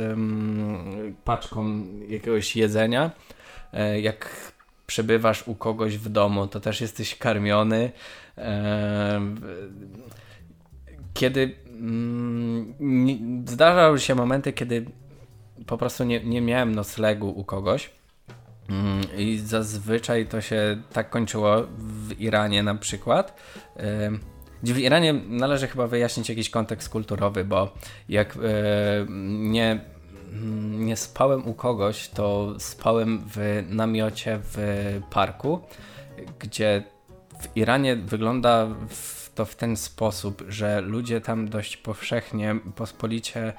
paczką 1.25 1.87
jakiegoś 2.09 2.57
jedzenia. 2.57 3.11
Jak 4.03 4.53
przebywasz 4.87 5.49
u 5.49 5.55
kogoś 5.55 5.99
w 5.99 6.09
domu, 6.09 6.47
to 6.47 6.61
też 6.61 6.81
jesteś 6.81 7.19
karmiony. 7.19 7.91
Kiedy 11.15 11.55
Mm, 11.81 13.45
zdarzały 13.49 14.01
się 14.01 14.15
momenty, 14.15 14.53
kiedy 14.53 14.87
po 15.67 15.79
prostu 15.79 16.05
nie, 16.05 16.25
nie 16.25 16.41
miałem 16.41 16.75
noclegu 16.75 17.29
u 17.29 17.45
kogoś. 17.45 17.91
Mm, 18.69 19.01
I 19.17 19.39
zazwyczaj 19.39 20.27
to 20.27 20.41
się 20.41 20.83
tak 20.93 21.11
kończyło 21.11 21.63
w 21.79 22.21
Iranie 22.21 22.63
na 22.63 22.75
przykład. 22.75 23.41
W 24.63 24.79
Iranie 24.79 25.13
należy 25.13 25.67
chyba 25.67 25.87
wyjaśnić 25.87 26.29
jakiś 26.29 26.51
kontekst 26.51 26.89
kulturowy, 26.89 27.45
bo 27.45 27.75
jak 28.09 28.39
nie, 29.29 29.81
mm, 30.33 30.87
nie 30.87 30.97
spałem 30.97 31.49
u 31.49 31.55
kogoś, 31.55 32.09
to 32.09 32.55
spałem 32.59 33.25
w 33.35 33.65
namiocie 33.69 34.41
w 34.43 34.57
parku, 35.11 35.61
gdzie 36.39 36.83
w 37.41 37.57
Iranie 37.57 37.97
wygląda 37.97 38.67
w 38.89 39.30
to 39.41 39.45
w 39.45 39.57
ten 39.57 39.77
sposób, 39.77 40.45
że 40.49 40.81
ludzie 40.81 41.21
tam 41.21 41.49
dość 41.49 41.77
powszechnie, 41.77 42.57
pospolicie 42.77 43.53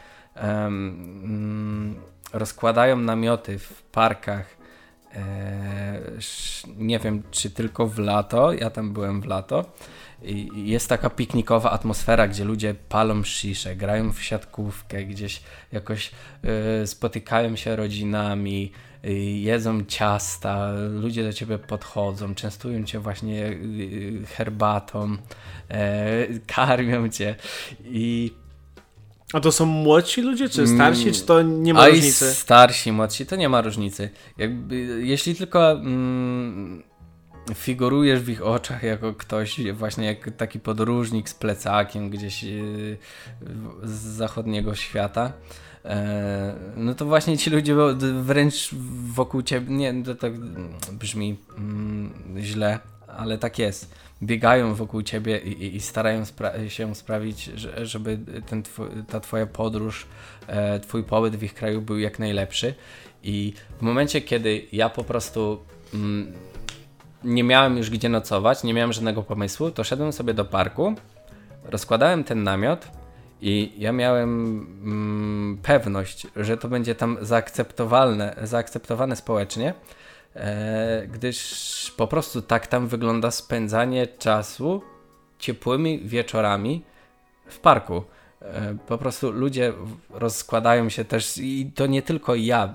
um, 0.44 1.96
rozkładają 2.34 2.98
namioty 2.98 3.60
w 3.60 3.82
parkach. 3.82 4.58
E, 5.16 6.00
nie 6.78 7.00
wiem, 7.00 7.24
czy 7.32 7.50
tylko 7.50 7.88
w 7.88 8.00
lato, 8.00 8.54
ja 8.54 8.70
tam 8.70 8.94
byłem 8.94 9.22
w 9.22 9.26
lato. 9.26 9.66
jest 10.56 10.90
taka 10.90 11.10
piknikowa 11.10 11.72
atmosfera, 11.72 12.28
gdzie 12.28 12.44
ludzie 12.44 12.76
palą 12.90 13.24
szisze, 13.24 13.76
grają 13.76 14.14
w 14.14 14.24
siatkówkę, 14.24 15.04
gdzieś 15.04 15.42
jakoś 15.72 16.12
y, 16.84 16.88
spotykają 16.88 17.56
się 17.56 17.76
rodzinami, 17.76 18.72
jedzą 19.42 19.86
ciasta, 19.86 20.72
ludzie 20.90 21.24
do 21.24 21.34
ciebie 21.34 21.58
podchodzą, 21.58 22.36
częstują 22.36 22.84
cię 22.84 23.00
właśnie 23.00 23.48
y, 23.48 24.24
herbatą, 24.36 25.18
karmią 26.48 27.10
cię 27.10 27.36
i 27.84 28.32
a 29.34 29.40
to 29.40 29.52
są 29.52 29.66
młodsi 29.66 30.22
ludzie, 30.22 30.50
czy 30.50 30.68
starsi, 30.68 31.12
czy 31.12 31.22
to 31.22 31.42
nie 31.42 31.74
ma 31.74 31.80
A 31.82 31.88
różnicy? 31.88 32.34
starsi, 32.34 32.92
młodsi, 32.92 33.26
to 33.26 33.36
nie 33.36 33.50
ma 33.50 33.62
różnicy. 33.62 34.10
Jakby, 34.38 34.76
jeśli 35.04 35.36
tylko 35.36 35.72
mm, 35.72 36.84
figurujesz 37.56 38.20
w 38.20 38.30
ich 38.30 38.46
oczach 38.46 38.84
jako 38.84 39.14
ktoś, 39.14 39.74
właśnie 39.74 40.06
jak 40.06 40.32
taki 40.38 40.60
podróżnik 40.60 41.30
z 41.30 41.34
plecakiem 41.34 42.10
gdzieś 42.10 42.44
yy, 42.44 42.98
z 43.84 43.92
zachodniego 43.92 44.76
świata, 44.76 45.26
e, 45.26 45.71
no 46.78 46.96
to 46.96 47.06
właśnie 47.06 47.38
ci 47.38 47.50
ludzie 47.50 47.76
wręcz 48.22 48.70
wokół 49.14 49.42
ciebie, 49.42 49.74
nie, 49.76 50.04
to 50.04 50.16
tak 50.16 50.34
brzmi 50.92 51.38
mm, 51.58 52.14
źle, 52.40 52.80
ale 53.08 53.38
tak 53.38 53.60
jest 53.60 53.96
biegają 54.24 54.76
wokół 54.76 55.02
ciebie 55.02 55.38
i, 55.38 55.76
i 55.76 55.82
starają 55.82 56.26
spra 56.26 56.70
się 56.70 56.96
sprawić, 56.96 57.44
że, 57.44 57.86
żeby 57.86 58.20
ten 58.46 58.64
twój, 58.64 58.88
ta 59.08 59.20
twoja 59.20 59.46
podróż, 59.46 60.06
e, 60.48 60.80
twój 60.80 61.04
pobyt 61.04 61.36
w 61.36 61.44
ich 61.44 61.54
kraju 61.54 61.82
był 61.82 62.00
jak 62.00 62.20
najlepszy. 62.20 62.74
I 63.24 63.54
w 63.80 63.82
momencie, 63.82 64.22
kiedy 64.22 64.66
ja 64.72 64.90
po 64.90 65.04
prostu 65.04 65.60
mm, 65.94 66.34
nie 67.24 67.44
miałem 67.44 67.78
już 67.78 67.90
gdzie 67.90 68.10
nocować, 68.10 68.64
nie 68.64 68.74
miałem 68.74 68.94
żadnego 68.94 69.24
pomysłu, 69.24 69.72
to 69.72 69.84
szedłem 69.84 70.14
sobie 70.14 70.34
do 70.34 70.46
parku, 70.46 70.96
rozkładałem 71.64 72.24
ten 72.24 72.44
namiot 72.44 72.88
i 73.42 73.72
ja 73.78 73.92
miałem 73.92 74.30
mm, 74.84 75.58
pewność, 75.64 76.28
że 76.36 76.58
to 76.58 76.68
będzie 76.68 76.96
tam 76.96 77.18
zaakceptowalne, 77.22 78.36
zaakceptowane 78.44 79.16
społecznie, 79.16 79.74
e, 80.36 81.08
gdyż 81.08 81.94
po 81.98 82.08
prostu 82.08 82.42
tak 82.42 82.68
tam 82.68 82.88
wygląda 82.88 83.32
spędzanie 83.32 84.08
czasu 84.08 84.82
ciepłymi 85.40 86.00
wieczorami 86.00 86.84
w 87.46 87.60
parku. 87.60 88.04
E, 88.42 88.78
po 88.88 88.98
prostu 88.98 89.32
ludzie 89.32 89.74
rozkładają 90.10 90.90
się 90.90 91.06
też, 91.06 91.38
i 91.38 91.72
to 91.76 91.88
nie 91.88 92.02
tylko 92.02 92.36
ja, 92.36 92.74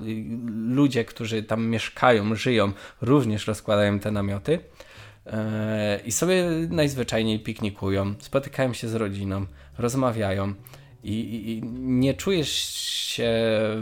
ludzie, 0.68 1.04
którzy 1.04 1.42
tam 1.42 1.66
mieszkają, 1.66 2.34
żyją, 2.34 2.72
również 3.00 3.46
rozkładają 3.46 3.98
te 3.98 4.10
namioty 4.10 4.58
e, 5.26 6.00
i 6.04 6.12
sobie 6.12 6.44
najzwyczajniej 6.70 7.40
piknikują, 7.40 8.14
spotykają 8.18 8.72
się 8.72 8.88
z 8.88 8.94
rodziną, 8.94 9.46
rozmawiają 9.78 10.54
i, 11.04 11.50
i 11.52 11.66
nie 11.80 12.14
czujesz 12.14 12.48
się 13.16 13.30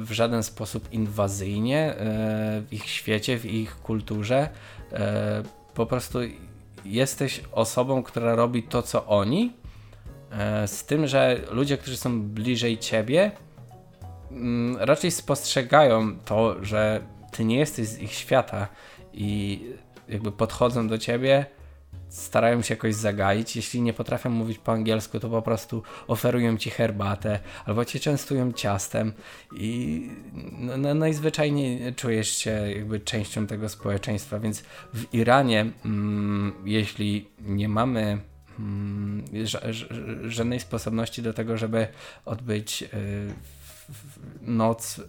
w 0.01 0.09
żaden 0.11 0.43
sposób 0.43 0.93
inwazyjnie 0.93 1.79
e, 1.79 1.95
w 2.69 2.73
ich 2.73 2.87
świecie, 2.87 3.39
w 3.39 3.47
ich 3.47 3.77
kulturze. 3.77 4.49
E, 4.93 5.43
po 5.75 5.87
prostu 5.87 6.19
jesteś 6.85 7.41
osobą, 7.53 8.03
która 8.03 8.35
robi 8.35 8.63
to, 8.63 8.83
co 8.83 9.07
oni, 9.07 9.53
e, 10.31 10.69
z 10.69 10.85
tym, 10.85 11.07
że 11.07 11.41
ludzie, 11.51 11.79
którzy 11.79 11.97
są 11.97 12.23
bliżej 12.23 12.79
ciebie, 12.79 13.31
mm, 14.31 14.77
raczej 14.77 15.11
spostrzegają 15.11 16.19
to, 16.19 16.65
że 16.65 17.01
ty 17.31 17.45
nie 17.45 17.59
jesteś 17.59 17.89
z 17.89 17.99
ich 17.99 18.13
świata 18.13 18.69
i 19.13 19.61
jakby 20.09 20.33
podchodzą 20.33 20.89
do 20.89 20.99
ciebie 20.99 21.47
starają 22.09 22.63
się 22.63 22.75
jakoś 22.75 22.95
zagaić. 22.95 23.57
Jeśli 23.57 23.83
nie 23.83 23.93
potrafią 23.93 24.31
mówić 24.31 24.59
po 24.59 24.73
angielsku, 24.73 25.21
to 25.21 25.31
po 25.31 25.43
prostu 25.43 25.83
oferują 26.07 26.57
ci 26.57 26.71
herbatę 26.71 27.41
albo 27.65 27.85
cię 27.85 28.01
częstują 28.01 28.53
ciastem 28.53 29.13
i 29.57 30.03
no, 30.53 30.77
no, 30.77 30.95
najzwyczajniej 30.95 31.95
czujesz 31.95 32.37
się 32.37 32.51
jakby 32.51 33.01
częścią 33.01 33.47
tego 33.47 33.69
społeczeństwa. 33.69 34.39
Więc 34.39 34.63
w 34.95 35.15
Iranie, 35.15 35.71
mm, 35.85 36.53
jeśli 36.65 37.29
nie 37.41 37.69
mamy 37.69 38.19
mm, 38.59 39.25
żadnej 40.25 40.61
sposobności 40.61 41.23
do 41.23 41.33
tego, 41.33 41.57
żeby 41.57 41.87
odbyć 42.25 42.83
y, 42.83 42.87
noc 44.43 45.01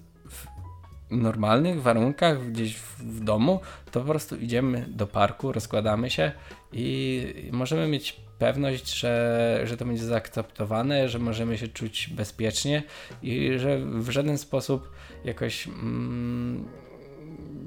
normalnych 1.12 1.82
warunkach, 1.82 2.52
gdzieś 2.52 2.76
w 3.00 3.24
domu, 3.24 3.60
to 3.92 4.00
po 4.00 4.06
prostu 4.06 4.36
idziemy 4.36 4.86
do 4.90 5.08
parku, 5.08 5.52
rozkładamy 5.52 6.10
się 6.10 6.32
i 6.74 7.50
możemy 7.52 7.88
mieć 7.88 8.20
pewność, 8.40 9.00
że, 9.00 9.62
że 9.64 9.78
to 9.78 9.86
będzie 9.86 10.06
zaakceptowane, 10.06 11.10
że 11.10 11.20
możemy 11.20 11.58
się 11.58 11.68
czuć 11.68 12.08
bezpiecznie 12.08 12.84
i 13.24 13.52
że 13.58 13.80
w 13.80 14.10
żaden 14.10 14.38
sposób 14.38 14.92
jakoś 15.26 15.68
mm, 15.68 16.66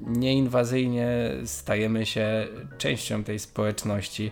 nieinwazyjnie 0.07 1.31
stajemy 1.45 2.05
się 2.05 2.47
częścią 2.77 3.23
tej 3.23 3.39
społeczności 3.39 4.31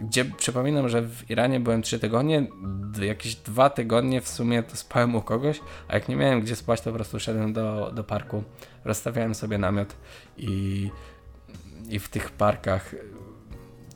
gdzie 0.00 0.24
przypominam, 0.24 0.88
że 0.88 1.02
w 1.02 1.30
Iranie 1.30 1.60
byłem 1.60 1.82
3 1.82 1.98
tygodnie, 1.98 2.46
jakieś 3.00 3.34
dwa 3.34 3.70
tygodnie 3.70 4.20
w 4.20 4.28
sumie 4.28 4.62
to 4.62 4.76
spałem 4.76 5.14
u 5.14 5.22
kogoś, 5.22 5.60
a 5.88 5.94
jak 5.94 6.08
nie 6.08 6.16
miałem 6.16 6.40
gdzie 6.40 6.56
spać, 6.56 6.80
to 6.80 6.90
po 6.90 6.96
prostu 6.96 7.20
szedłem 7.20 7.52
do, 7.52 7.92
do 7.94 8.04
parku, 8.04 8.42
rozstawiałem 8.84 9.34
sobie 9.34 9.58
namiot 9.58 9.96
i, 10.36 10.90
i 11.88 11.98
w 11.98 12.08
tych 12.08 12.30
parkach 12.30 12.94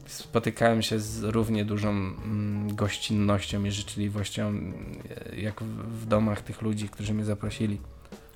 spotykałem 0.06 0.82
się 0.82 1.00
z 1.00 1.22
równie 1.22 1.64
dużą 1.64 1.90
mm, 1.90 2.74
gościnnością 2.74 3.64
i 3.64 3.70
życzliwością, 3.70 4.54
jak 5.36 5.62
w 5.62 6.06
domach 6.06 6.42
tych 6.42 6.62
ludzi, 6.62 6.88
którzy 6.88 7.14
mnie 7.14 7.24
zaprosili. 7.24 7.78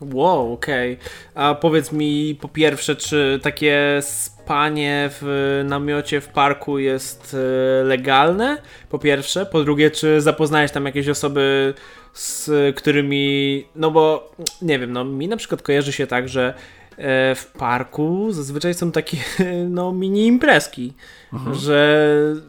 Wow, 0.01 0.53
okej. 0.53 0.93
Okay. 0.93 1.45
A 1.45 1.55
powiedz 1.55 1.93
mi 1.93 2.39
po 2.41 2.49
pierwsze, 2.49 2.97
czy 2.97 3.41
takie 3.43 3.99
spanie 4.01 5.11
w 5.21 5.63
namiocie 5.69 6.21
w 6.21 6.29
parku 6.29 6.79
jest 6.79 7.37
e, 7.81 7.85
legalne? 7.85 8.63
Po 8.89 8.99
pierwsze. 8.99 9.47
Po 9.47 9.65
drugie, 9.65 9.91
czy 9.91 10.21
zapoznałeś 10.21 10.73
tam 10.73 10.87
jakieś 10.87 11.09
osoby, 11.09 11.75
z 12.13 12.51
którymi. 12.77 13.65
No 13.75 13.91
bo 13.91 14.33
nie 14.63 14.79
wiem, 14.79 14.93
no 14.93 15.05
mi 15.05 15.29
na 15.29 15.37
przykład 15.37 15.63
kojarzy 15.63 15.93
się 15.93 16.07
tak, 16.07 16.29
że 16.29 16.55
e, 16.99 17.35
w 17.35 17.47
parku 17.47 18.33
zazwyczaj 18.33 18.75
są 18.75 18.93
takie 18.93 19.17
no, 19.69 19.93
mini 19.93 20.27
imprezki, 20.27 20.93
mhm. 21.33 21.57
że 21.57 22.09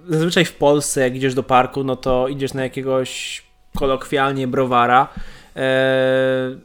zazwyczaj 0.09 0.45
w 0.45 0.53
Polsce 0.53 1.01
jak 1.01 1.15
idziesz 1.15 1.33
do 1.33 1.43
parku, 1.43 1.83
no 1.83 1.95
to 1.95 2.27
idziesz 2.27 2.53
na 2.53 2.63
jakiegoś 2.63 3.43
kolokwialnie 3.75 4.47
browara 4.47 5.07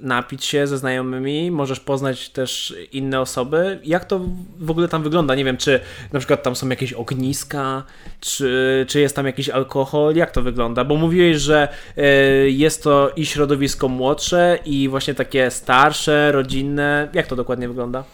napić 0.01 0.45
się 0.45 0.66
ze 0.66 0.78
znajomymi, 0.78 1.51
możesz 1.51 1.80
poznać 1.80 2.28
też 2.28 2.74
inne 2.93 3.20
osoby. 3.20 3.80
Jak 3.84 4.05
to 4.05 4.20
w 4.59 4.70
ogóle 4.70 4.88
tam 4.88 5.03
wygląda? 5.03 5.34
Nie 5.34 5.45
wiem, 5.45 5.57
czy 5.57 5.80
na 6.12 6.18
przykład 6.18 6.43
tam 6.43 6.57
są 6.57 6.68
jakieś 6.68 6.93
ogniska, 6.93 7.82
czy, 8.20 8.86
czy 8.88 9.01
jest 9.01 9.16
tam 9.16 9.26
jakiś 9.26 9.49
alkohol, 9.49 10.16
jak 10.16 10.30
to 10.30 10.43
wygląda? 10.43 10.84
Bo 10.84 10.97
mówiłeś, 10.97 11.36
że 11.36 11.68
e, 11.97 12.05
jest 12.51 12.82
to 12.82 13.12
i 13.16 13.26
środowisko 13.26 13.88
młodsze, 13.88 14.59
i 14.64 14.88
właśnie 14.88 15.14
takie 15.14 15.51
starsze, 15.51 16.32
rodzinne. 16.32 17.09
Jak 17.12 17.26
to 17.26 17.36
dokładnie 17.36 17.68
wygląda? 17.68 18.05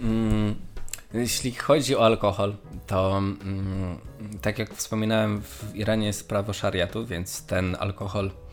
Mm. 0.00 0.54
Jeśli 1.14 1.52
chodzi 1.52 1.96
o 1.96 2.04
alkohol, 2.04 2.54
to 2.86 3.18
mm, 3.18 3.98
tak 4.42 4.58
jak 4.58 4.74
wspominałem, 4.74 5.42
w 5.42 5.76
Iranie 5.76 6.06
jest 6.06 6.28
prawo 6.28 6.52
szariatu, 6.52 7.06
więc 7.06 7.46
ten 7.46 7.76
alkohol 7.80 8.30
E, 8.30 8.47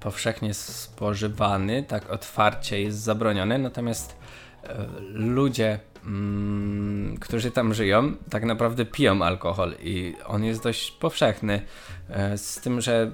powszechnie 0.00 0.54
spożywany, 0.54 1.82
tak 1.82 2.10
otwarcie 2.10 2.82
jest 2.82 2.98
zabroniony, 2.98 3.58
natomiast 3.58 4.16
e, 4.64 4.86
ludzie, 5.12 5.80
mm, 6.06 7.16
którzy 7.20 7.50
tam 7.50 7.74
żyją, 7.74 8.12
tak 8.30 8.44
naprawdę 8.44 8.84
piją 8.84 9.22
alkohol 9.22 9.74
i 9.82 10.14
on 10.26 10.44
jest 10.44 10.62
dość 10.62 10.90
powszechny, 10.90 11.62
e, 12.08 12.38
z 12.38 12.60
tym, 12.60 12.80
że 12.80 13.10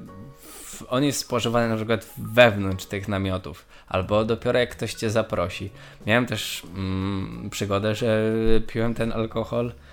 on 0.88 1.04
jest 1.04 1.18
spożywany 1.18 1.68
na 1.68 1.76
przykład 1.76 2.10
wewnątrz 2.18 2.86
tych 2.86 3.08
namiotów, 3.08 3.66
albo 3.88 4.24
dopiero 4.24 4.58
jak 4.58 4.70
ktoś 4.70 4.94
cię 4.94 5.10
zaprosi. 5.10 5.70
Miałem 6.06 6.26
też 6.26 6.62
mm, 6.76 7.50
przygodę, 7.50 7.94
że 7.94 8.32
piłem 8.66 8.94
ten 8.94 9.12
alkohol 9.12 9.66
E, 9.68 9.83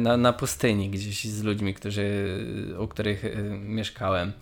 na, 0.00 0.16
na 0.16 0.32
pustyni 0.32 0.90
gdzieś 0.90 1.24
z 1.24 1.42
ludźmi, 1.42 1.74
którzy, 1.74 2.36
u 2.78 2.88
których 2.88 3.24
e, 3.24 3.42
mieszkałem. 3.58 4.32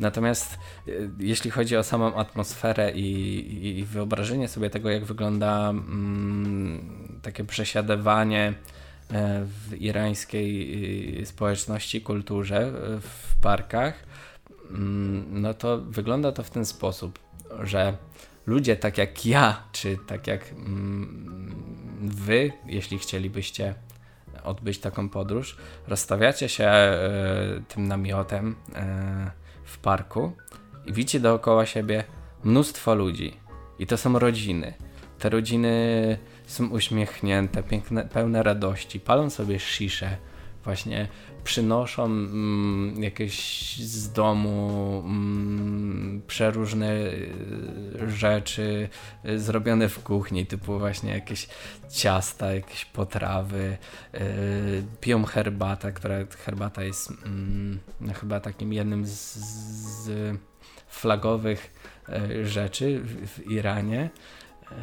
Natomiast 0.00 0.54
e, 0.54 0.90
jeśli 1.18 1.50
chodzi 1.50 1.76
o 1.76 1.82
samą 1.82 2.14
atmosferę 2.14 2.92
i, 2.92 3.78
i 3.78 3.84
wyobrażenie 3.84 4.48
sobie 4.48 4.70
tego, 4.70 4.90
jak 4.90 5.04
wygląda 5.04 5.70
mm, 5.70 7.18
takie 7.22 7.44
przesiadywanie 7.44 8.54
w 9.40 9.74
irańskiej 9.80 11.26
społeczności, 11.26 12.00
kulturze, 12.00 12.72
w 13.00 13.36
parkach, 13.42 13.94
mm, 14.70 15.42
no 15.42 15.54
to 15.54 15.78
wygląda 15.78 16.32
to 16.32 16.42
w 16.42 16.50
ten 16.50 16.64
sposób, 16.64 17.18
że 17.62 17.96
ludzie 18.46 18.76
tak 18.76 18.98
jak 18.98 19.26
ja, 19.26 19.62
czy 19.72 19.98
tak 20.06 20.26
jak 20.26 20.52
mm, 20.52 21.54
wy, 22.00 22.52
jeśli 22.66 22.98
chcielibyście 22.98 23.74
odbyć 24.44 24.78
taką 24.78 25.08
podróż. 25.08 25.56
Rozstawiacie 25.88 26.48
się 26.48 26.64
e, 26.64 26.98
tym 27.68 27.88
namiotem 27.88 28.56
e, 28.74 29.30
w 29.64 29.78
parku 29.78 30.32
i 30.86 30.92
widzicie 30.92 31.20
dookoła 31.20 31.66
siebie 31.66 32.04
mnóstwo 32.44 32.94
ludzi. 32.94 33.36
I 33.78 33.86
to 33.86 33.96
są 33.96 34.18
rodziny. 34.18 34.74
Te 35.18 35.30
rodziny 35.30 36.18
są 36.46 36.68
uśmiechnięte, 36.68 37.62
piękne, 37.62 38.04
pełne 38.04 38.42
radości, 38.42 39.00
palą 39.00 39.30
sobie 39.30 39.60
szisze, 39.60 40.16
właśnie 40.64 41.08
przynoszą 41.44 42.04
mm, 42.04 43.02
jakieś 43.02 43.76
z 43.76 44.12
domu 44.12 45.02
mm, 45.06 46.22
przeróżne 46.26 46.92
y, 46.92 47.30
rzeczy 48.08 48.88
y, 49.24 49.38
zrobione 49.38 49.88
w 49.88 50.02
kuchni, 50.02 50.46
typu 50.46 50.78
właśnie 50.78 51.10
jakieś 51.10 51.48
ciasta, 51.90 52.54
jakieś 52.54 52.84
potrawy, 52.84 53.76
y, 54.14 54.18
piją 55.00 55.24
herbatę, 55.24 55.92
która 55.92 56.14
herbata 56.44 56.84
jest 56.84 57.12
mm, 57.26 57.78
chyba 58.14 58.40
takim 58.40 58.72
jednym 58.72 59.06
z, 59.06 59.34
z 59.34 60.36
flagowych 60.88 61.74
y, 62.08 62.46
rzeczy 62.46 63.00
w, 63.00 63.28
w 63.28 63.50
Iranie. 63.50 64.10
Y, 64.62 64.74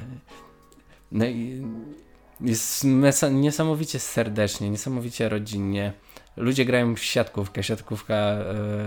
no 1.12 1.26
i 1.26 1.62
jest 2.42 2.86
niesamowicie 3.32 4.00
serdecznie, 4.00 4.70
niesamowicie 4.70 5.30
rodzinnie. 5.30 5.94
Ludzie 6.38 6.66
grają 6.66 6.96
w 6.96 7.00
siatkówkę. 7.00 7.64
Siatkówka 7.64 8.34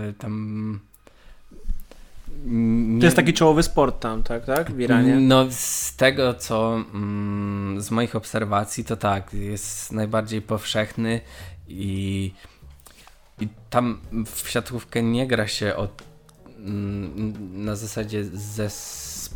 yy, 0.05 0.13
tam. 0.13 0.79
Nie... 2.45 2.99
To 2.99 3.05
jest 3.05 3.15
taki 3.15 3.33
czołowy 3.33 3.63
sport 3.63 3.99
tam, 3.99 4.23
tak, 4.23 4.45
tak? 4.45 4.71
W 4.71 4.79
Iranie? 4.79 5.15
No, 5.15 5.45
z 5.49 5.95
tego 5.95 6.33
co 6.33 6.83
mm, 6.93 7.81
z 7.81 7.91
moich 7.91 8.15
obserwacji, 8.15 8.85
to 8.85 8.97
tak, 8.97 9.33
jest 9.33 9.91
najbardziej 9.91 10.41
powszechny 10.41 11.21
i, 11.67 12.31
i 13.41 13.47
tam 13.69 14.01
w 14.25 14.49
siatkówkę 14.49 15.03
nie 15.03 15.27
gra 15.27 15.47
się 15.47 15.75
od, 15.75 16.03
mm, 16.57 17.65
na 17.65 17.75
zasadzie 17.75 18.25
ze 18.25 18.69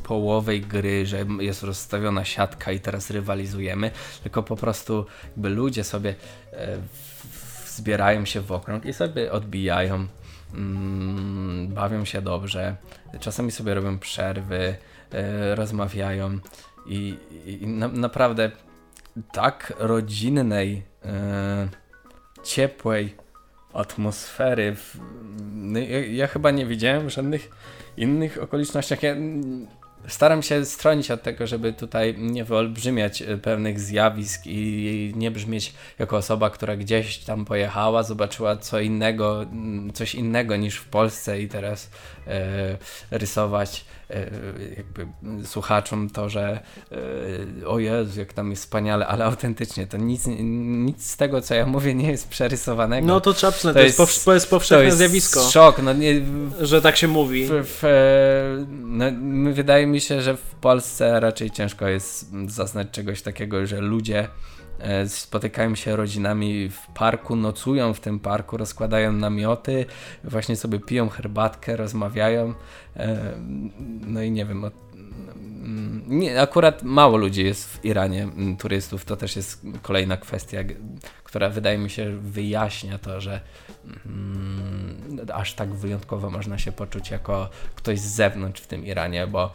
połowej 0.09 0.61
gry, 0.61 1.05
że 1.05 1.25
jest 1.39 1.63
rozstawiona 1.63 2.25
siatka 2.25 2.71
i 2.71 2.79
teraz 2.79 3.09
rywalizujemy, 3.09 3.91
tylko 4.23 4.43
po 4.43 4.55
prostu 4.55 5.05
jakby 5.23 5.49
ludzie 5.49 5.83
sobie 5.83 6.15
e, 6.53 6.77
zbierają 7.67 8.25
się 8.25 8.41
w 8.41 8.51
okrąg 8.51 8.85
i 8.85 8.93
sobie 8.93 9.31
odbijają, 9.31 10.07
mm, 10.53 11.67
bawią 11.67 12.05
się 12.05 12.21
dobrze, 12.21 12.75
czasami 13.19 13.51
sobie 13.51 13.73
robią 13.73 13.99
przerwy, 13.99 14.75
e, 15.11 15.55
rozmawiają 15.55 16.39
i, 16.85 17.17
i 17.45 17.67
na, 17.67 17.87
naprawdę 17.87 18.51
tak 19.31 19.73
rodzinnej, 19.79 20.83
e, 21.05 21.69
ciepłej 22.43 23.15
atmosfery. 23.73 24.75
W, 24.75 24.97
ja, 25.89 26.05
ja, 26.05 26.27
chyba 26.27 26.51
nie 26.51 26.65
widziałem 26.65 27.09
żadnych 27.09 27.49
innych 27.97 28.43
okolicznościach. 28.43 29.03
Ja 29.03 29.15
Staram 30.07 30.43
się 30.43 30.65
stronić 30.65 31.11
od 31.11 31.23
tego, 31.23 31.47
żeby 31.47 31.73
tutaj 31.73 32.15
nie 32.17 32.43
wyolbrzymiać 32.43 33.21
e, 33.21 33.37
pewnych 33.37 33.79
zjawisk 33.79 34.41
i 34.45 35.13
nie 35.15 35.31
brzmieć 35.31 35.73
jako 35.99 36.17
osoba, 36.17 36.49
która 36.49 36.75
gdzieś 36.75 37.17
tam 37.17 37.45
pojechała, 37.45 38.03
zobaczyła 38.03 38.57
co 38.57 38.79
innego, 38.79 39.45
coś 39.93 40.15
innego 40.15 40.55
niż 40.55 40.75
w 40.75 40.85
Polsce 40.85 41.41
i 41.41 41.47
teraz 41.47 41.89
e, 42.27 42.77
rysować 43.11 43.85
jakby 44.77 45.07
słuchaczom 45.45 46.09
to, 46.09 46.29
że 46.29 46.59
e, 47.61 47.67
o 47.67 47.79
Jezu, 47.79 48.19
jak 48.19 48.33
tam 48.33 48.49
jest 48.49 48.63
wspaniale, 48.63 49.07
ale 49.07 49.25
autentycznie 49.25 49.87
to 49.87 49.97
nic, 49.97 50.27
nic 50.27 51.05
z 51.05 51.17
tego, 51.17 51.41
co 51.41 51.55
ja 51.55 51.65
mówię, 51.65 51.95
nie 51.95 52.11
jest 52.11 52.29
przerysowanego. 52.29 53.07
No 53.07 53.21
to 53.21 53.33
trzeba 53.33 53.51
to, 53.51 53.73
to, 53.73 53.79
jest, 53.79 53.99
jest, 53.99 54.25
to 54.25 54.33
jest 54.33 54.49
powszechne 54.49 54.77
to 54.77 54.83
jest 54.83 54.97
zjawisko. 54.97 55.41
szok, 55.41 55.81
no 55.83 55.93
nie, 55.93 56.21
że 56.61 56.81
tak 56.81 56.97
się 56.97 57.07
mówi. 57.07 57.45
W, 57.45 57.51
w, 57.51 57.83
no, 58.83 59.05
wydaje 59.53 59.87
mi 59.87 60.01
się, 60.01 60.21
że 60.21 60.37
w 60.37 60.55
Polsce 60.61 61.19
raczej 61.19 61.51
ciężko 61.51 61.87
jest 61.87 62.31
zaznać 62.47 62.87
czegoś 62.91 63.21
takiego, 63.21 63.65
że 63.65 63.81
ludzie 63.81 64.27
E, 64.58 64.58
spotykają 65.07 65.75
się 65.75 65.95
rodzinami 65.95 66.69
w 66.69 66.87
parku, 66.87 67.35
nocują 67.35 67.93
w 67.93 67.99
tym 67.99 68.19
parku, 68.19 68.57
rozkładają 68.57 69.13
namioty, 69.13 69.85
właśnie 70.23 70.55
sobie 70.55 70.79
piją 70.79 71.09
herbatkę, 71.09 71.77
rozmawiają. 71.77 72.53
E, 72.95 73.33
no 74.01 74.21
i 74.21 74.31
nie 74.31 74.45
wiem, 74.45 74.65
mm, 74.65 76.03
nie, 76.07 76.41
akurat 76.41 76.83
mało 76.83 77.17
ludzi 77.17 77.43
jest 77.43 77.69
w 77.69 77.85
Iranie, 77.85 78.23
mm, 78.23 78.57
turystów. 78.57 79.05
To 79.05 79.15
też 79.15 79.35
jest 79.35 79.65
kolejna 79.81 80.17
kwestia, 80.17 80.59
która 81.23 81.49
wydaje 81.49 81.77
mi 81.77 81.89
się 81.89 82.17
wyjaśnia 82.17 82.97
to, 82.97 83.21
że 83.21 83.41
mm, 84.05 85.19
aż 85.33 85.53
tak 85.53 85.73
wyjątkowo 85.73 86.29
można 86.29 86.57
się 86.57 86.71
poczuć 86.71 87.11
jako 87.11 87.49
ktoś 87.75 87.99
z 87.99 88.15
zewnątrz 88.15 88.61
w 88.61 88.67
tym 88.67 88.85
Iranie, 88.85 89.27
bo 89.27 89.53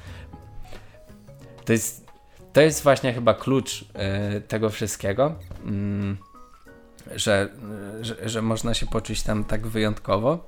to 1.65 1.73
jest 1.73 2.04
to 2.55 2.61
jest 2.61 2.83
właśnie 2.83 3.13
chyba 3.13 3.35
klucz 3.35 3.83
y, 3.83 4.41
tego 4.41 4.71
wszystkiego, 4.71 5.35
y, 7.15 7.19
że, 7.19 7.49
że, 8.01 8.29
że, 8.29 8.43
można 8.43 8.75
się 8.75 8.87
poczuć 8.87 9.23
tam 9.23 9.45
tak 9.45 9.67
wyjątkowo, 9.67 10.47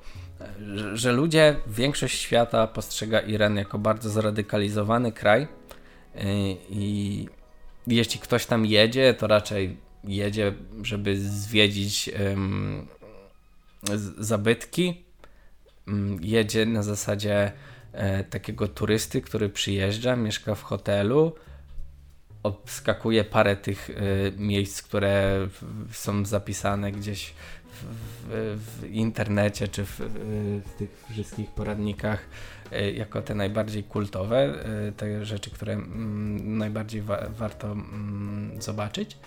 że, 0.75 0.97
że, 0.97 1.11
ludzie, 1.11 1.55
większość 1.67 2.19
świata 2.19 2.67
postrzega 2.67 3.19
Iran 3.19 3.55
jako 3.55 3.79
bardzo 3.79 4.09
zradykalizowany 4.09 5.11
kraj 5.11 5.43
y, 5.43 5.47
i 6.69 7.27
jeśli 7.87 8.19
ktoś 8.19 8.45
tam 8.45 8.65
jedzie, 8.65 9.13
to 9.13 9.27
raczej 9.27 9.77
jedzie, 10.03 10.53
żeby 10.83 11.19
zwiedzić 11.19 12.09
zabytki, 14.17 15.03
mm, 15.87 16.19
jedzie 16.21 16.65
na 16.65 16.83
zasadzie 16.83 17.51
e, 17.91 18.23
takiego 18.23 18.67
turysty, 18.67 19.21
który 19.21 19.49
przyjeżdża, 19.49 20.15
mieszka 20.15 20.55
w 20.55 20.63
hotelu, 20.63 21.35
obskakuje 22.43 23.23
parę 23.23 23.55
tych 23.55 23.89
y, 23.89 24.33
miejsc, 24.37 24.81
które 24.81 25.47
są 25.91 26.25
zapisane 26.25 26.91
gdzieś 26.91 27.33
w, 27.81 28.57
w, 28.57 28.91
internecie 28.91 29.67
czy 29.67 29.85
w, 29.85 29.99
w, 30.65 30.77
tych 30.77 31.05
wszystkich 31.11 31.51
poradnikach 31.51 32.25
y, 32.73 32.91
jako 32.91 33.21
te 33.21 33.35
najbardziej 33.35 33.83
kultowe, 33.83 34.53
y, 34.89 34.91
te 34.91 35.25
rzeczy, 35.25 35.51
które 35.51 35.73
mm, 35.73 36.57
najbardziej 36.57 37.01
wa 37.01 37.19
warto 37.37 37.71
mm, 37.71 38.61
zobaczyć. 38.61 39.17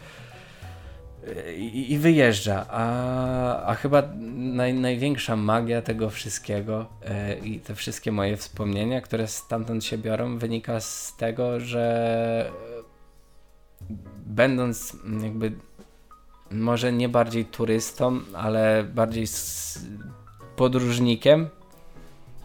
I, 1.57 1.93
i, 1.93 1.99
wyjeżdża, 1.99 2.67
a, 2.69 3.67
a 3.67 3.75
chyba 3.75 4.03
naj, 4.37 4.75
największa 4.75 5.37
magia 5.37 5.83
tego 5.83 6.11
wszystkiego 6.11 6.87
i 7.45 7.59
te 7.59 7.75
wszystkie 7.75 8.13
moje 8.13 8.37
wspomnienia, 8.37 9.01
które 9.01 9.29
stamtąd 9.29 9.85
się 9.85 9.99
biorą, 9.99 10.39
wynika 10.39 10.81
z 10.81 11.17
tego, 11.17 11.61
że 11.61 12.53
będąc 14.26 14.97
jakby 15.22 15.53
może 16.51 16.93
nie 16.93 17.09
bardziej 17.09 17.45
turystą, 17.45 18.20
ale 18.34 18.84
bardziej 18.84 19.26
podróżnikiem, 20.57 21.49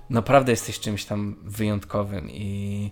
naprawdę 0.09 0.51
jesteś 0.51 0.79
czymś 0.79 1.05
tam 1.05 1.35
wyjątkowym 1.43 2.29
i 2.29 2.91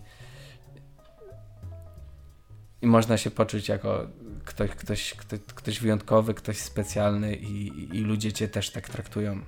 i 2.81 2.87
można 2.87 3.17
się 3.17 3.31
poczuć 3.31 3.69
jako 3.69 4.07
ktoś, 4.45 4.71
ktoś, 4.71 5.13
ktoś, 5.13 5.39
ktoś 5.55 5.79
wyjątkowy, 5.79 6.33
ktoś 6.33 6.57
specjalny 6.57 7.35
i, 7.35 7.67
i 7.97 8.01
ludzie 8.01 8.33
cię 8.33 8.47
też 8.47 8.69
tak 8.69 8.89
traktują. 8.89 9.39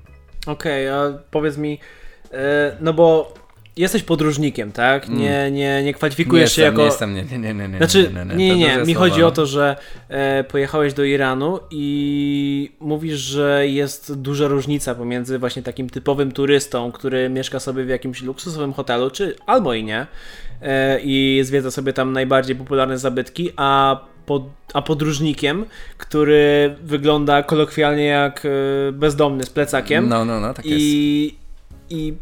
Okej, 0.48 0.90
okay, 0.90 1.16
a 1.16 1.20
powiedz 1.32 1.58
mi, 1.58 1.72
yy, 1.72 2.38
no 2.82 2.94
bo 2.94 3.34
jesteś 3.78 4.04
podróżnikiem, 4.04 4.72
tak? 4.72 5.08
Mm. 5.08 5.20
Nie, 5.20 5.52
nie, 5.52 5.84
nie 5.84 5.94
kwalifikujesz 5.94 6.52
nie 6.52 6.56
się 6.56 6.62
jestem, 6.62 6.74
jako. 6.74 6.82
Nie 6.82 6.86
jestem, 6.86 7.16
nie, 7.16 7.24
nie, 7.24 7.54
nie, 7.54 7.54
nie. 7.54 7.70
nie 7.70 7.78
znaczy, 7.78 8.12
nie, 8.14 8.36
nie, 8.36 8.56
nie. 8.56 8.78
nie, 8.78 8.84
mi 8.84 8.94
chodzi 8.94 9.24
o 9.24 9.32
to, 9.32 9.46
że 9.46 9.76
e, 10.10 10.44
pojechałeś 10.44 10.94
do 10.94 11.04
Iranu 11.04 11.60
i 11.72 12.72
mówisz, 12.80 13.20
że 13.20 13.68
jest 13.68 14.14
duża 14.14 14.48
różnica 14.48 14.96
pomiędzy 14.96 15.40
właśnie 15.40 15.64
takim 15.64 15.90
typowym 15.90 16.32
turystą, 16.32 16.92
który 16.92 17.30
mieszka 17.30 17.60
sobie 17.60 17.86
w 17.86 17.90
jakimś 17.90 18.22
luksusowym 18.22 18.74
hotelu, 18.74 19.12
czy 19.12 19.36
albo 19.46 19.74
i 19.74 19.84
nie, 19.84 20.08
e, 20.62 21.00
i 21.04 21.40
zwiedza 21.44 21.72
sobie 21.72 21.94
tam 21.94 22.14
najbardziej 22.14 22.56
popularne 22.56 22.98
zabytki, 22.98 23.52
a 23.56 24.00
pod, 24.26 24.44
a 24.74 24.82
podróżnikiem, 24.82 25.66
który 25.98 26.76
wygląda 26.84 27.44
kolokwialnie 27.44 28.06
jak 28.06 28.46
e, 28.46 28.92
bezdomny 28.92 29.44
z 29.44 29.50
plecakiem. 29.50 30.10
No, 30.10 30.26
no, 30.26 30.40
no, 30.40 30.54
tak 30.54 30.66
I, 30.66 31.24
jest. 31.24 31.36
I 31.90 32.14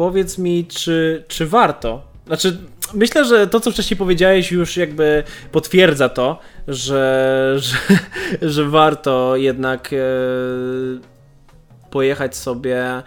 powiedz 0.00 0.38
mi, 0.38 0.66
czy, 0.66 1.24
czy 1.28 1.46
warto? 1.46 2.02
Znaczy, 2.26 2.58
myślę, 2.94 3.24
że 3.24 3.46
to, 3.46 3.60
co 3.60 3.70
wcześniej 3.70 3.98
powiedziałeś, 3.98 4.52
już 4.52 4.76
jakby 4.76 5.24
potwierdza 5.52 6.08
to, 6.08 6.38
że, 6.68 7.56
że, 7.58 7.78
że 8.42 8.64
warto 8.64 9.36
jednak 9.36 9.92
e, 9.92 9.96
pojechać 11.90 12.36
sobie 12.36 12.84
e, 12.86 13.02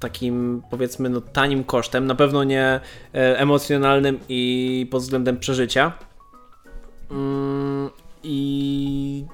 takim, 0.00 0.62
powiedzmy, 0.70 1.08
no, 1.08 1.20
tanim 1.20 1.64
kosztem, 1.64 2.06
na 2.06 2.14
pewno 2.14 2.44
nie 2.44 2.80
e, 3.14 3.38
emocjonalnym 3.38 4.20
i 4.28 4.86
pod 4.90 5.02
względem 5.02 5.38
przeżycia. 5.38 5.92
Mm, 7.10 7.90
I 8.22 9.24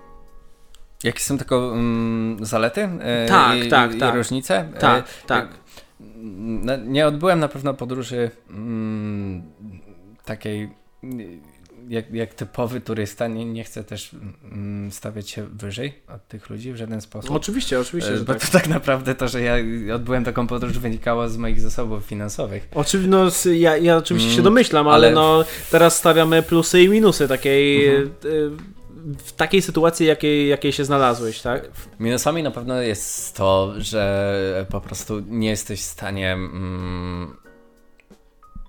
Jakie 1.05 1.21
są 1.21 1.39
tylko 1.39 1.59
um, 1.59 2.37
zalety? 2.41 2.89
E, 3.01 3.27
tak, 3.29 3.57
i, 3.57 3.69
tak, 3.69 3.95
i, 3.95 3.99
tak. 3.99 4.15
Różnice? 4.15 4.69
Tak, 4.79 5.05
e, 5.05 5.27
tak. 5.27 5.49
Nie 6.87 7.07
odbyłem 7.07 7.41
na 7.41 7.49
pewno 7.49 7.75
podróży 7.75 8.31
um, 8.51 9.43
takiej 10.25 10.71
jak, 11.89 12.15
jak 12.15 12.35
typowy 12.35 12.81
turysta 12.81 13.29
nie, 13.29 13.45
nie 13.45 13.65
chcę 13.65 13.85
też 13.85 14.11
mm, 14.53 14.93
stawiać 14.93 15.31
się 15.31 15.47
wyżej 15.47 15.95
od 16.15 16.29
tych 16.29 16.51
ludzi 16.51 16.73
w 16.73 16.77
żaden 16.77 17.01
sposób. 17.01 17.31
Oczywiście, 17.31 17.81
oczywiście. 17.81 18.15
E, 18.15 18.19
bo 18.19 18.33
tak. 18.33 18.43
to 18.43 18.53
tak 18.53 18.69
naprawdę 18.69 19.15
to, 19.15 19.29
że 19.29 19.43
ja 19.43 19.55
odbyłem 19.95 20.25
taką 20.25 20.47
podróż 20.47 20.79
wynikało 20.79 21.29
z 21.29 21.37
moich 21.37 21.61
zasobów 21.61 22.05
finansowych. 22.05 22.69
Oczywiście, 22.75 23.11
no, 23.11 23.31
ja, 23.53 23.77
ja 23.77 23.97
oczywiście 23.97 24.29
mm, 24.29 24.37
się 24.37 24.43
domyślam, 24.43 24.89
ale, 24.89 25.07
ale, 25.07 25.15
no 25.15 25.45
teraz 25.71 25.99
stawiamy 25.99 26.43
plusy 26.43 26.83
i 26.83 26.89
minusy 26.89 27.29
takiej 27.29 27.89
mhm. 27.89 28.09
E, 28.09 28.84
w 29.19 29.33
takiej 29.33 29.63
sytuacji, 29.63 30.07
jakiej, 30.07 30.49
jakiej 30.49 30.73
się 30.73 30.85
znalazłeś, 30.85 31.41
tak? 31.43 31.71
Minusami 32.01 32.43
na 32.43 32.51
pewno 32.51 32.81
jest 32.81 33.37
to, 33.37 33.75
że 33.79 34.67
po 34.71 34.81
prostu 34.81 35.21
nie 35.21 35.49
jesteś 35.49 35.81
w 35.81 35.85
stanie 35.85 36.33
mm, 36.33 37.37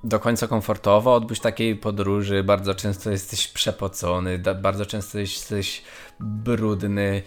do 0.03 0.19
końca 0.19 0.47
komfortowo 0.47 1.13
odbyć 1.13 1.39
takiej 1.39 1.75
podróży. 1.75 2.43
Bardzo 2.43 2.75
często 2.75 3.11
jesteś 3.11 3.47
przepocony, 3.47 4.39
bardzo 4.61 4.85
często 4.85 5.19
jesteś 5.19 5.83
brudny. 6.19 7.21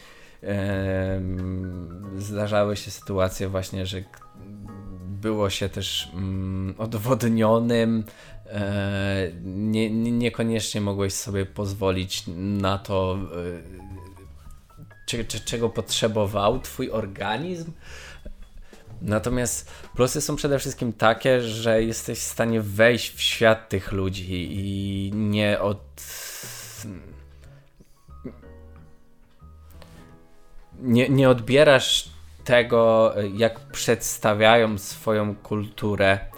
Zdarzały 2.18 2.76
się 2.76 2.90
sytuacje 2.90 3.48
właśnie, 3.48 3.86
że 3.86 4.02
było 5.20 5.50
się 5.50 5.68
też 5.68 6.10
mm, 6.14 6.74
odwodnionym, 6.78 8.04
nie, 9.44 9.90
nie, 9.90 10.12
niekoniecznie 10.12 10.80
mogłeś 10.80 11.12
sobie 11.12 11.46
pozwolić 11.46 12.24
na 12.36 12.78
to, 12.78 13.18
e, 15.16 15.24
czego 15.44 15.68
potrzebował 15.68 16.60
twój 16.60 16.90
organizm. 16.90 17.72
Natomiast 19.02 19.70
plusy 19.94 20.20
są 20.20 20.36
przede 20.36 20.58
wszystkim 20.58 20.92
takie, 20.92 21.42
że 21.42 21.82
jesteś 21.82 22.18
w 22.18 22.22
stanie 22.22 22.60
wejść 22.60 23.14
w 23.14 23.20
świat 23.20 23.68
tych 23.68 23.92
ludzi 23.92 24.48
i 24.50 25.12
nie 25.14 25.60
od. 25.60 26.02
Nie, 30.80 31.08
nie 31.08 31.30
odbierasz 31.30 32.08
tego, 32.44 33.14
jak 33.36 33.60
przedstawiają 33.60 34.78
swoją 34.78 35.34
kulturę 35.36 36.18
e, 36.20 36.37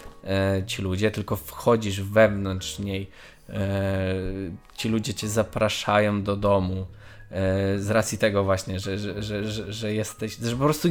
ci 0.67 0.83
ludzie, 0.83 1.11
tylko 1.11 1.37
wchodzisz 1.37 2.01
wewnątrz 2.01 2.79
niej. 2.79 3.11
E, 3.49 4.15
ci 4.77 4.89
ludzie 4.89 5.15
cię 5.15 5.29
zapraszają 5.29 6.23
do 6.23 6.37
domu 6.37 6.87
E, 7.31 7.79
z 7.79 7.91
racji 7.91 8.19
tego 8.19 8.45
właśnie, 8.45 8.81
że, 8.81 8.99
że, 8.99 9.23
że, 9.23 9.73
że, 9.73 9.95
jesteś, 9.95 10.37
że 10.37 10.57
po 10.57 10.65
prostu 10.65 10.89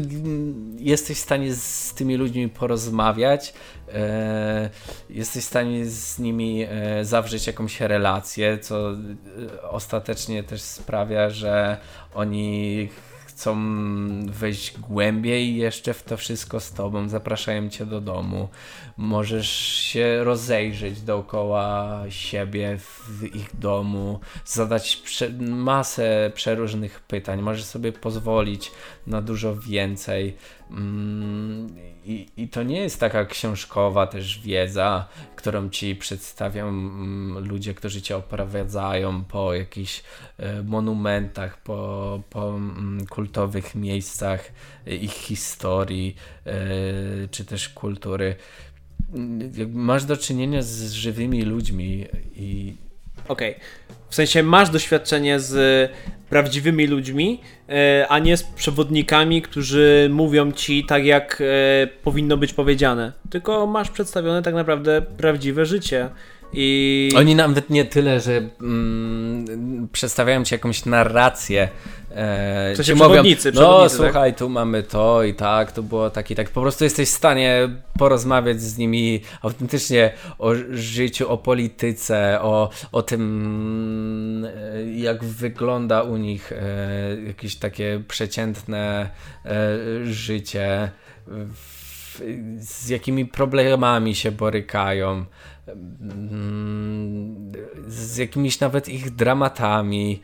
jesteś 0.77 1.17
w 1.17 1.21
stanie 1.21 1.53
z 1.55 1.93
tymi 1.93 2.15
ludźmi 2.15 2.49
porozmawiać, 2.49 3.53
e, 3.93 4.69
jesteś 5.09 5.43
w 5.43 5.47
stanie 5.47 5.85
z 5.85 6.19
nimi 6.19 6.65
e, 6.69 7.05
zawrzeć 7.05 7.47
jakąś 7.47 7.81
relację, 7.81 8.57
co 8.57 8.91
ostatecznie 9.69 10.43
też 10.43 10.61
sprawia, 10.61 11.29
że 11.29 11.77
oni 12.13 12.89
chcą 13.39 13.57
wejść 14.25 14.79
głębiej 14.79 15.55
jeszcze 15.55 15.93
w 15.93 16.03
to 16.03 16.17
wszystko 16.17 16.59
z 16.59 16.71
tobą, 16.71 17.09
zapraszają 17.09 17.69
cię 17.69 17.85
do 17.85 18.01
domu. 18.01 18.49
Możesz 18.97 19.49
się 19.73 20.23
rozejrzeć 20.23 21.01
dookoła 21.01 22.03
siebie 22.09 22.77
w 22.77 23.35
ich 23.35 23.59
domu, 23.59 24.19
zadać 24.45 24.95
prze 24.95 25.29
masę 25.39 26.31
przeróżnych 26.35 26.99
pytań. 26.99 27.41
Możesz 27.41 27.63
sobie 27.63 27.91
pozwolić 27.91 28.71
na 29.07 29.21
dużo 29.21 29.55
więcej. 29.55 30.35
Mm, 30.71 31.75
i, 32.09 32.27
I 32.37 32.47
to 32.47 32.63
nie 32.63 32.79
jest 32.79 32.99
taka 32.99 33.25
książkowa 33.25 34.07
też 34.07 34.39
wiedza, 34.39 35.07
którą 35.35 35.69
ci 35.69 35.95
przedstawią 35.95 36.67
mm, 36.67 37.47
ludzie, 37.47 37.73
którzy 37.73 38.01
cię 38.01 38.17
oprowadzają 38.17 39.23
po 39.23 39.53
jakichś 39.53 40.03
e, 40.37 40.63
monumentach, 40.63 41.61
po, 41.61 42.21
po 42.29 42.49
mm, 42.49 43.05
kultowych 43.05 43.75
miejscach 43.75 44.51
e, 44.87 44.95
ich 44.95 45.13
historii 45.13 46.15
e, 46.45 46.53
czy 47.31 47.45
też 47.45 47.69
kultury. 47.69 48.35
Masz 49.69 50.05
do 50.05 50.17
czynienia 50.17 50.61
z 50.61 50.91
żywymi 50.91 51.41
ludźmi 51.41 52.05
i. 52.35 52.75
Okej. 53.29 53.51
Okay. 53.51 53.99
W 54.09 54.15
sensie 54.15 54.43
masz 54.43 54.69
doświadczenie 54.69 55.39
z 55.39 55.91
prawdziwymi 56.29 56.87
ludźmi, 56.87 57.41
e, 57.69 58.05
a 58.09 58.19
nie 58.19 58.37
z 58.37 58.43
przewodnikami, 58.43 59.41
którzy 59.41 60.09
mówią 60.11 60.51
ci 60.51 60.85
tak, 60.85 61.05
jak 61.05 61.41
e, 61.41 61.87
powinno 61.87 62.37
być 62.37 62.53
powiedziane. 62.53 63.13
Tylko 63.29 63.67
masz 63.67 63.89
przedstawione 63.89 64.41
tak 64.41 64.53
naprawdę 64.53 65.01
prawdziwe 65.01 65.65
życie. 65.65 66.09
I... 66.53 67.09
Oni 67.15 67.35
nawet 67.35 67.69
nie 67.69 67.85
tyle, 67.85 68.19
że 68.19 68.49
mm, 68.61 69.87
przedstawiają 69.91 70.43
ci 70.43 70.55
jakąś 70.55 70.85
narrację. 70.85 71.69
E, 72.11 72.73
w 72.73 72.75
sensie 72.77 72.95
przewodnicy, 72.95 73.51
mówią, 73.51 73.61
no 73.61 73.83
tak? 73.83 73.91
słuchaj, 73.91 74.33
tu 74.33 74.49
mamy 74.49 74.83
to 74.83 75.23
i 75.23 75.33
tak, 75.33 75.71
to 75.71 75.83
było 75.83 76.09
tak 76.09 76.31
i 76.31 76.35
tak. 76.35 76.49
Po 76.49 76.61
prostu 76.61 76.83
jesteś 76.83 77.09
w 77.09 77.13
stanie 77.13 77.69
porozmawiać 77.97 78.61
z 78.61 78.77
nimi 78.77 79.21
autentycznie 79.41 80.13
o 80.37 80.55
życiu, 80.71 81.29
o 81.29 81.37
polityce, 81.37 82.41
o, 82.41 82.69
o 82.91 83.01
tym, 83.01 84.47
e, 84.55 84.83
jak 84.91 85.23
wygląda 85.23 86.03
u 86.03 86.17
nich 86.17 86.51
e, 86.51 86.57
jakieś 87.27 87.55
takie 87.55 88.03
przeciętne 88.07 89.09
e, 89.45 89.49
życie. 90.05 90.91
W, 91.27 92.21
z 92.57 92.89
jakimi 92.89 93.25
problemami 93.25 94.15
się 94.15 94.31
borykają, 94.31 95.25
z 97.87 98.17
jakimiś 98.17 98.59
nawet 98.59 98.89
ich 98.89 99.15
dramatami. 99.15 100.21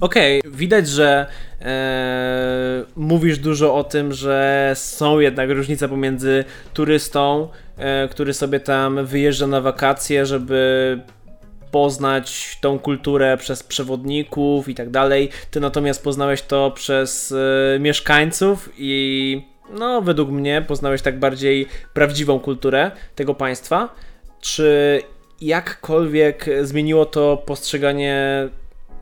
Okej, 0.00 0.40
okay, 0.40 0.50
widać, 0.50 0.88
że 0.88 1.26
e, 1.60 2.84
mówisz 2.96 3.38
dużo 3.38 3.74
o 3.74 3.84
tym, 3.84 4.12
że 4.12 4.72
są 4.74 5.20
jednak 5.20 5.50
różnice 5.50 5.88
pomiędzy 5.88 6.44
turystą, 6.74 7.48
e, 7.76 8.08
który 8.08 8.34
sobie 8.34 8.60
tam 8.60 9.06
wyjeżdża 9.06 9.46
na 9.46 9.60
wakacje, 9.60 10.26
żeby 10.26 11.00
poznać 11.72 12.58
tą 12.60 12.78
kulturę 12.78 13.36
przez 13.36 13.62
przewodników 13.62 14.68
i 14.68 14.74
tak 14.74 14.90
dalej. 14.90 15.28
Ty 15.50 15.60
natomiast 15.60 16.04
poznałeś 16.04 16.42
to 16.42 16.70
przez 16.70 17.30
y, 17.30 17.78
mieszkańców 17.80 18.68
i 18.78 19.42
no, 19.78 20.02
według 20.02 20.30
mnie 20.30 20.64
poznałeś 20.68 21.02
tak 21.02 21.18
bardziej 21.18 21.66
prawdziwą 21.94 22.40
kulturę 22.40 22.90
tego 23.14 23.34
państwa. 23.34 23.94
Czy 24.40 25.00
jakkolwiek 25.40 26.46
zmieniło 26.62 27.06
to 27.06 27.36
postrzeganie 27.46 28.48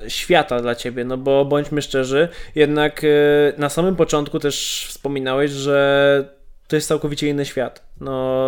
świata 0.08 0.60
dla 0.60 0.74
ciebie? 0.74 1.04
No 1.04 1.16
bo 1.16 1.44
bądźmy 1.44 1.82
szczerzy, 1.82 2.28
jednak 2.54 3.04
y, 3.04 3.52
na 3.58 3.68
samym 3.68 3.96
początku 3.96 4.38
też 4.38 4.86
wspominałeś, 4.88 5.50
że 5.50 6.40
to 6.68 6.76
jest 6.76 6.88
całkowicie 6.88 7.28
inny 7.28 7.44
świat. 7.44 7.86
No, 8.00 8.46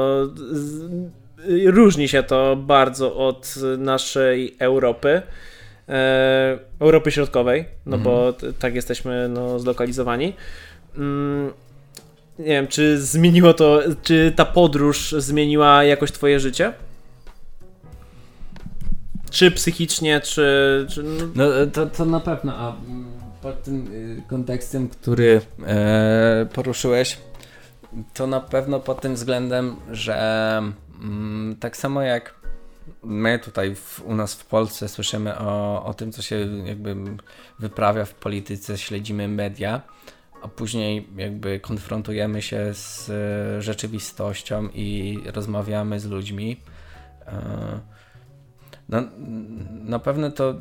różni 1.66 2.08
się 2.08 2.22
to 2.22 2.56
bardzo 2.56 3.16
od 3.16 3.54
naszej 3.78 4.56
Europy. 4.58 5.22
E, 5.88 6.58
Europy 6.80 7.10
Środkowej, 7.10 7.64
no 7.86 7.96
mhm. 7.96 8.02
bo 8.02 8.32
tak 8.58 8.74
jesteśmy 8.74 9.28
no, 9.28 9.58
zlokalizowani. 9.58 10.32
Mm, 10.96 11.52
nie 12.38 12.44
wiem, 12.44 12.66
czy 12.66 13.00
zmieniło 13.00 13.54
to, 13.54 13.80
czy 14.02 14.32
ta 14.36 14.44
podróż 14.44 15.14
zmieniła 15.18 15.84
jakoś 15.84 16.12
twoje 16.12 16.40
życie? 16.40 16.72
Czy 19.30 19.50
psychicznie, 19.50 20.20
czy... 20.20 20.86
czy... 20.90 21.02
No, 21.02 21.18
no 21.34 21.66
to, 21.72 21.86
to 21.86 22.04
na 22.04 22.20
pewno, 22.20 22.56
a 22.56 22.76
pod 23.42 23.62
tym 23.62 23.92
y, 23.92 24.22
kontekstem, 24.28 24.88
który 24.88 25.40
e, 25.66 26.46
poruszyłeś, 26.52 27.18
to 28.14 28.26
na 28.26 28.40
pewno 28.40 28.80
pod 28.80 29.00
tym 29.00 29.14
względem, 29.14 29.76
że 29.90 30.62
Mm, 31.02 31.56
tak 31.56 31.76
samo 31.76 32.02
jak 32.02 32.34
my 33.02 33.38
tutaj 33.38 33.74
w, 33.74 34.02
u 34.04 34.14
nas 34.14 34.34
w 34.34 34.44
Polsce 34.44 34.88
słyszymy 34.88 35.38
o, 35.38 35.84
o 35.84 35.94
tym, 35.94 36.12
co 36.12 36.22
się 36.22 36.36
jakby 36.64 36.96
wyprawia 37.58 38.04
w 38.04 38.14
polityce, 38.14 38.78
śledzimy 38.78 39.28
media, 39.28 39.82
a 40.42 40.48
później 40.48 41.08
jakby 41.16 41.60
konfrontujemy 41.60 42.42
się 42.42 42.74
z 42.74 43.10
e, 43.10 43.62
rzeczywistością 43.62 44.68
i 44.74 45.18
rozmawiamy 45.34 46.00
z 46.00 46.06
ludźmi. 46.06 46.60
E, 47.26 47.80
na, 48.88 49.02
na 49.84 49.98
pewno 49.98 50.30
to 50.30 50.54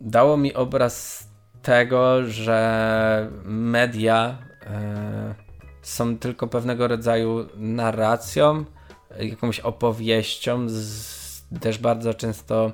dało 0.00 0.36
mi 0.36 0.54
obraz 0.54 1.26
tego, 1.62 2.26
że 2.26 3.30
media 3.44 4.38
e, 4.62 5.34
są 5.82 6.18
tylko 6.18 6.46
pewnego 6.46 6.88
rodzaju 6.88 7.48
narracją, 7.56 8.64
jakąś 9.18 9.60
opowieścią, 9.60 10.68
z, 10.68 11.44
też 11.60 11.78
bardzo 11.78 12.14
często 12.14 12.72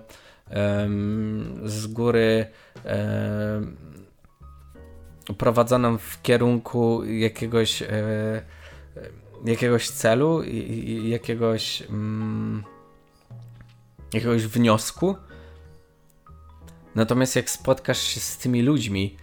z 1.64 1.86
góry 1.86 2.46
prowadzoną 5.38 5.98
w 5.98 6.22
kierunku 6.22 7.04
jakiegoś 7.04 7.82
e, 7.82 8.42
jakiegoś 9.44 9.88
celu 9.88 10.42
i 10.42 11.08
jakiegoś 11.08 11.82
mm, 11.82 12.64
jakiegoś 14.14 14.46
wniosku. 14.46 15.16
Natomiast 16.94 17.36
jak 17.36 17.50
spotkasz 17.50 18.02
się 18.02 18.20
z 18.20 18.38
tymi 18.38 18.62
ludźmi, 18.62 19.16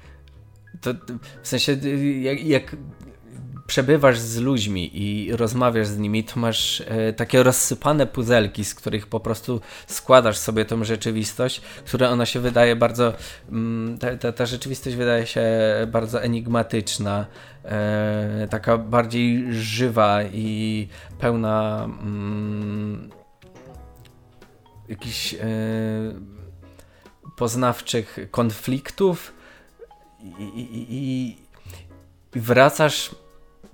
to 0.81 0.93
w 1.41 1.47
sensie 1.47 1.77
jak, 2.21 2.43
jak 2.43 2.75
przebywasz 3.67 4.19
z 4.19 4.37
ludźmi 4.37 4.91
i 4.93 5.35
rozmawiasz 5.35 5.87
z 5.87 5.97
nimi, 5.97 6.23
to 6.23 6.39
masz 6.39 6.81
e, 6.87 7.13
takie 7.13 7.43
rozsypane 7.43 8.07
puzelki, 8.07 8.65
z 8.65 8.75
których 8.75 9.07
po 9.07 9.19
prostu 9.19 9.61
składasz 9.87 10.37
sobie 10.37 10.65
tą 10.65 10.83
rzeczywistość, 10.83 11.61
która 11.85 12.09
ona 12.09 12.25
się 12.25 12.39
wydaje 12.39 12.75
bardzo, 12.75 13.13
mm, 13.49 13.97
ta, 13.97 14.17
ta, 14.17 14.31
ta 14.31 14.45
rzeczywistość 14.45 14.95
wydaje 14.95 15.25
się 15.25 15.45
bardzo 15.87 16.23
enigmatyczna, 16.23 17.25
e, 17.65 18.47
taka 18.49 18.77
bardziej 18.77 19.53
żywa 19.53 20.23
i 20.23 20.87
pełna 21.19 21.83
mm, 21.83 23.09
jakichś 24.89 25.33
e, 25.33 25.37
poznawczych 27.35 28.19
konfliktów 28.31 29.33
i, 30.39 30.59
i, 30.59 30.85
i, 30.89 31.37
wracasz 32.39 33.15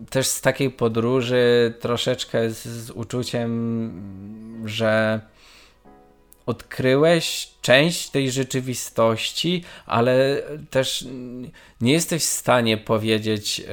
też 0.09 0.27
z 0.27 0.41
takiej 0.41 0.71
podróży 0.71 1.73
troszeczkę 1.79 2.49
z, 2.49 2.67
z 2.67 2.89
uczuciem, 2.91 4.61
że 4.65 5.21
odkryłeś 6.45 7.49
część 7.61 8.09
tej 8.09 8.31
rzeczywistości, 8.31 9.63
ale 9.85 10.41
też 10.69 11.07
nie 11.81 11.93
jesteś 11.93 12.23
w 12.23 12.29
stanie 12.29 12.77
powiedzieć 12.77 13.59
yy, 13.59 13.65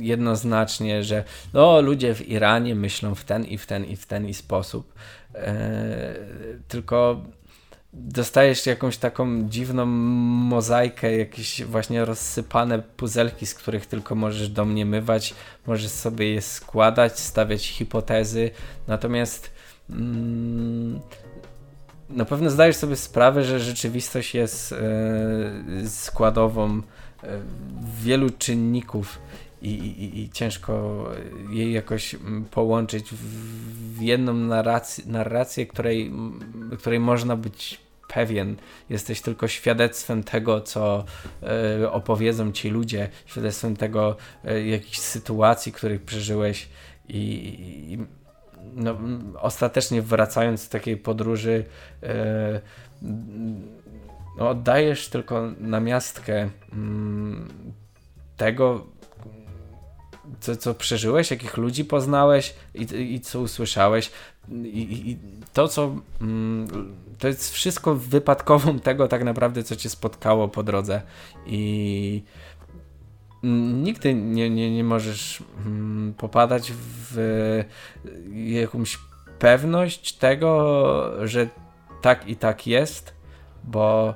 jednoznacznie, 0.00 1.04
że 1.04 1.24
no, 1.52 1.80
ludzie 1.80 2.14
w 2.14 2.28
Iranie 2.28 2.74
myślą 2.74 3.14
w 3.14 3.24
ten 3.24 3.44
i 3.44 3.58
w 3.58 3.66
ten 3.66 3.84
i 3.84 3.96
w 3.96 4.06
ten 4.06 4.28
i 4.28 4.34
sposób. 4.34 4.94
Yy, 5.34 5.40
tylko 6.68 7.24
dostajesz 7.92 8.66
jakąś 8.66 8.96
taką 8.96 9.48
dziwną 9.48 9.86
mozaikę, 9.86 11.18
jakieś 11.18 11.64
właśnie 11.64 12.04
rozsypane 12.04 12.78
puzelki, 12.78 13.46
z 13.46 13.54
których 13.54 13.86
tylko 13.86 14.14
możesz 14.14 14.48
domniemywać, 14.48 15.34
możesz 15.66 15.90
sobie 15.90 16.34
je 16.34 16.42
składać, 16.42 17.18
stawiać 17.18 17.66
hipotezy, 17.68 18.50
natomiast 18.86 19.50
mm, 19.90 21.00
na 22.10 22.24
pewno 22.24 22.50
zdajesz 22.50 22.76
sobie 22.76 22.96
sprawę, 22.96 23.44
że 23.44 23.60
rzeczywistość 23.60 24.34
jest 24.34 24.72
e, 24.72 24.78
składową 25.88 26.82
e, 27.22 27.40
wielu 28.02 28.30
czynników 28.30 29.18
i, 29.62 29.68
i, 29.68 30.20
i, 30.20 30.30
ciężko 30.30 31.04
jej 31.50 31.72
jakoś 31.72 32.16
połączyć 32.50 33.14
w 33.14 34.00
jedną 34.00 34.34
narrację, 34.34 35.04
narrację 35.06 35.66
której, 35.66 36.12
której 36.78 37.00
można 37.00 37.36
być 37.36 37.80
pewien. 38.08 38.56
Jesteś 38.90 39.20
tylko 39.20 39.48
świadectwem 39.48 40.24
tego, 40.24 40.60
co 40.60 41.04
e, 41.80 41.90
opowiedzą 41.90 42.52
ci 42.52 42.70
ludzie, 42.70 43.08
świadectwem 43.26 43.76
tego, 43.76 44.16
e, 44.44 44.66
jakichś 44.66 44.98
sytuacji, 44.98 45.72
których 45.72 46.02
przeżyłeś 46.02 46.68
i, 47.08 47.18
i 47.92 47.98
no, 48.74 48.96
ostatecznie 49.40 50.02
wracając 50.02 50.62
z 50.62 50.68
takiej 50.68 50.96
podróży 50.96 51.64
e, 52.02 52.60
no, 54.38 54.48
oddajesz 54.48 55.08
tylko 55.08 55.42
namiastkę 55.60 56.50
mm, 56.72 57.48
tego, 58.36 58.86
co, 60.40 60.56
co 60.56 60.74
przeżyłeś, 60.74 61.30
jakich 61.30 61.56
ludzi 61.56 61.84
poznałeś 61.84 62.54
i, 62.74 63.14
i 63.14 63.20
co 63.20 63.40
usłyszałeś. 63.40 64.10
I, 64.48 65.10
i 65.10 65.18
to, 65.52 65.68
co. 65.68 65.96
Mm, 66.20 66.68
to 67.18 67.28
jest 67.28 67.52
wszystko 67.52 67.94
wypadkową 67.94 68.78
tego, 68.88 69.08
tak 69.08 69.24
naprawdę, 69.24 69.62
co 69.62 69.76
cię 69.76 69.90
spotkało 69.90 70.48
po 70.48 70.62
drodze. 70.62 71.02
I 71.46 72.22
nigdy 73.82 74.14
nie, 74.14 74.50
nie, 74.50 74.70
nie 74.70 74.84
możesz 74.84 75.42
mm, 75.66 76.14
popadać 76.14 76.72
w 76.74 77.64
jakąś 78.34 78.98
pewność 79.38 80.12
tego, 80.12 81.28
że 81.28 81.48
tak 82.02 82.28
i 82.28 82.36
tak 82.36 82.66
jest, 82.66 83.14
bo 83.64 84.14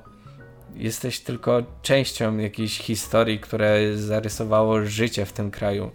jesteś 0.77 1.21
tylko 1.21 1.63
częścią 1.83 2.39
jakiejś 2.39 2.79
historii, 2.79 3.39
które 3.39 3.97
zarysowało 3.97 4.85
życie 4.85 5.27
w 5.27 5.33
tym 5.33 5.51
kraju. 5.51 5.91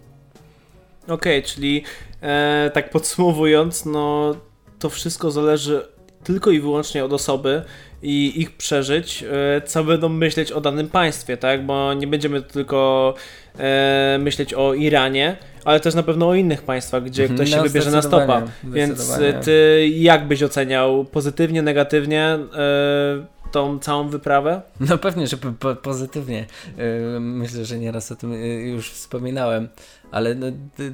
Okej, 1.02 1.38
okay, 1.38 1.42
czyli 1.42 1.84
e, 2.22 2.70
tak 2.74 2.90
podsumowując, 2.90 3.84
no 3.84 4.34
to 4.78 4.90
wszystko 4.90 5.30
zależy 5.30 5.88
tylko 6.24 6.50
i 6.50 6.60
wyłącznie 6.60 7.04
od 7.04 7.12
osoby 7.12 7.62
i 8.02 8.40
ich 8.40 8.56
przeżyć, 8.56 9.24
e, 9.56 9.60
co 9.60 9.84
będą 9.84 10.08
myśleć 10.08 10.52
o 10.52 10.60
danym 10.60 10.88
państwie, 10.88 11.36
tak? 11.36 11.66
Bo 11.66 11.94
nie 11.94 12.06
będziemy 12.06 12.42
tylko 12.42 13.14
e, 13.58 14.18
myśleć 14.20 14.54
o 14.54 14.74
Iranie, 14.74 15.36
ale 15.64 15.80
też 15.80 15.94
na 15.94 16.02
pewno 16.02 16.28
o 16.28 16.34
innych 16.34 16.62
państwach, 16.62 17.04
gdzie 17.04 17.22
mhm. 17.22 17.38
ktoś 17.38 17.50
no, 17.50 17.56
się 17.56 17.62
wybierze 17.62 17.90
na 17.90 18.02
stopa. 18.02 18.42
Więc 18.64 19.18
ty 19.44 19.88
jak 19.94 20.28
byś 20.28 20.42
oceniał 20.42 21.04
pozytywnie, 21.04 21.62
negatywnie 21.62 22.24
e, 22.24 23.41
tą 23.52 23.78
całą 23.78 24.08
wyprawę? 24.08 24.62
No 24.80 24.98
pewnie, 24.98 25.26
że 25.26 25.36
po 25.36 25.74
pozytywnie. 25.74 26.46
E, 26.78 27.20
myślę, 27.20 27.64
że 27.64 27.78
nieraz 27.78 28.12
o 28.12 28.16
tym 28.16 28.32
e, 28.32 28.36
już 28.46 28.90
wspominałem, 28.90 29.68
ale 30.10 30.34
no, 30.34 30.46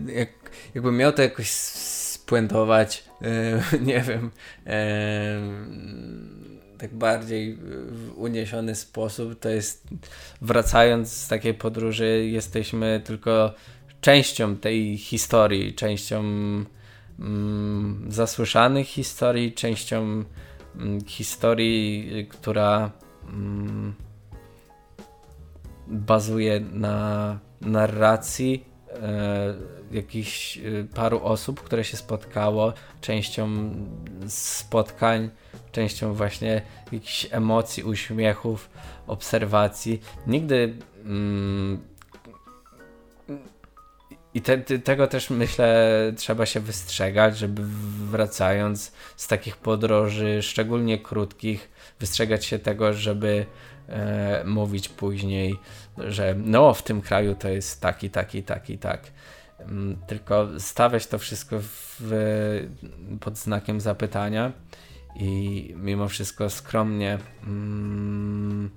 jak, 0.06 0.28
jakbym 0.74 0.96
miał 0.96 1.12
to 1.12 1.22
jakoś 1.22 1.50
spuentować, 1.50 3.04
nie 3.80 4.00
wiem, 4.00 4.30
tak 6.78 6.94
bardziej 6.94 7.58
w 7.90 8.12
uniesiony 8.16 8.74
sposób, 8.74 9.40
to 9.40 9.48
jest 9.48 9.88
wracając 10.40 11.12
z 11.12 11.28
takiej 11.28 11.54
podróży, 11.54 12.28
jesteśmy 12.30 13.02
tylko 13.04 13.54
częścią 14.00 14.56
tej 14.56 14.98
historii, 14.98 15.74
częścią 15.74 16.24
mm, 17.18 18.06
zasłyszanych 18.08 18.86
historii, 18.86 19.52
częścią 19.52 20.24
historii, 21.06 22.26
która 22.30 22.90
mm, 23.28 23.94
bazuje 25.86 26.60
na 26.60 27.38
narracji 27.60 28.64
e, 28.92 29.54
jakichś 29.92 30.58
e, 30.58 30.60
paru 30.94 31.20
osób, 31.22 31.60
które 31.60 31.84
się 31.84 31.96
spotkało, 31.96 32.72
częścią 33.00 33.48
spotkań, 34.26 35.30
częścią 35.72 36.14
właśnie 36.14 36.62
jakichś 36.92 37.26
emocji, 37.30 37.82
uśmiechów, 37.82 38.70
obserwacji. 39.06 40.00
Nigdy 40.26 40.74
mm, 41.04 41.80
i 44.38 44.42
te, 44.42 44.58
te, 44.58 44.78
tego 44.78 45.06
też 45.06 45.30
myślę 45.30 45.88
trzeba 46.16 46.46
się 46.46 46.60
wystrzegać, 46.60 47.38
żeby 47.38 47.62
wracając 48.10 48.92
z 49.16 49.26
takich 49.26 49.56
podróży, 49.56 50.42
szczególnie 50.42 50.98
krótkich, 50.98 51.70
wystrzegać 52.00 52.44
się 52.44 52.58
tego, 52.58 52.92
żeby 52.92 53.46
e, 53.88 54.44
mówić 54.44 54.88
później, 54.88 55.56
że 55.98 56.34
no 56.38 56.74
w 56.74 56.82
tym 56.82 57.00
kraju 57.00 57.34
to 57.34 57.48
jest 57.48 57.80
taki, 57.80 58.10
taki, 58.10 58.42
taki, 58.42 58.78
tak. 58.78 59.10
Mm, 59.58 59.96
tylko 60.06 60.48
stawiać 60.58 61.06
to 61.06 61.18
wszystko 61.18 61.56
w, 61.60 62.02
pod 63.20 63.36
znakiem 63.36 63.80
zapytania 63.80 64.52
i 65.16 65.74
mimo 65.76 66.08
wszystko 66.08 66.50
skromnie 66.50 67.18
mm, 67.46 68.70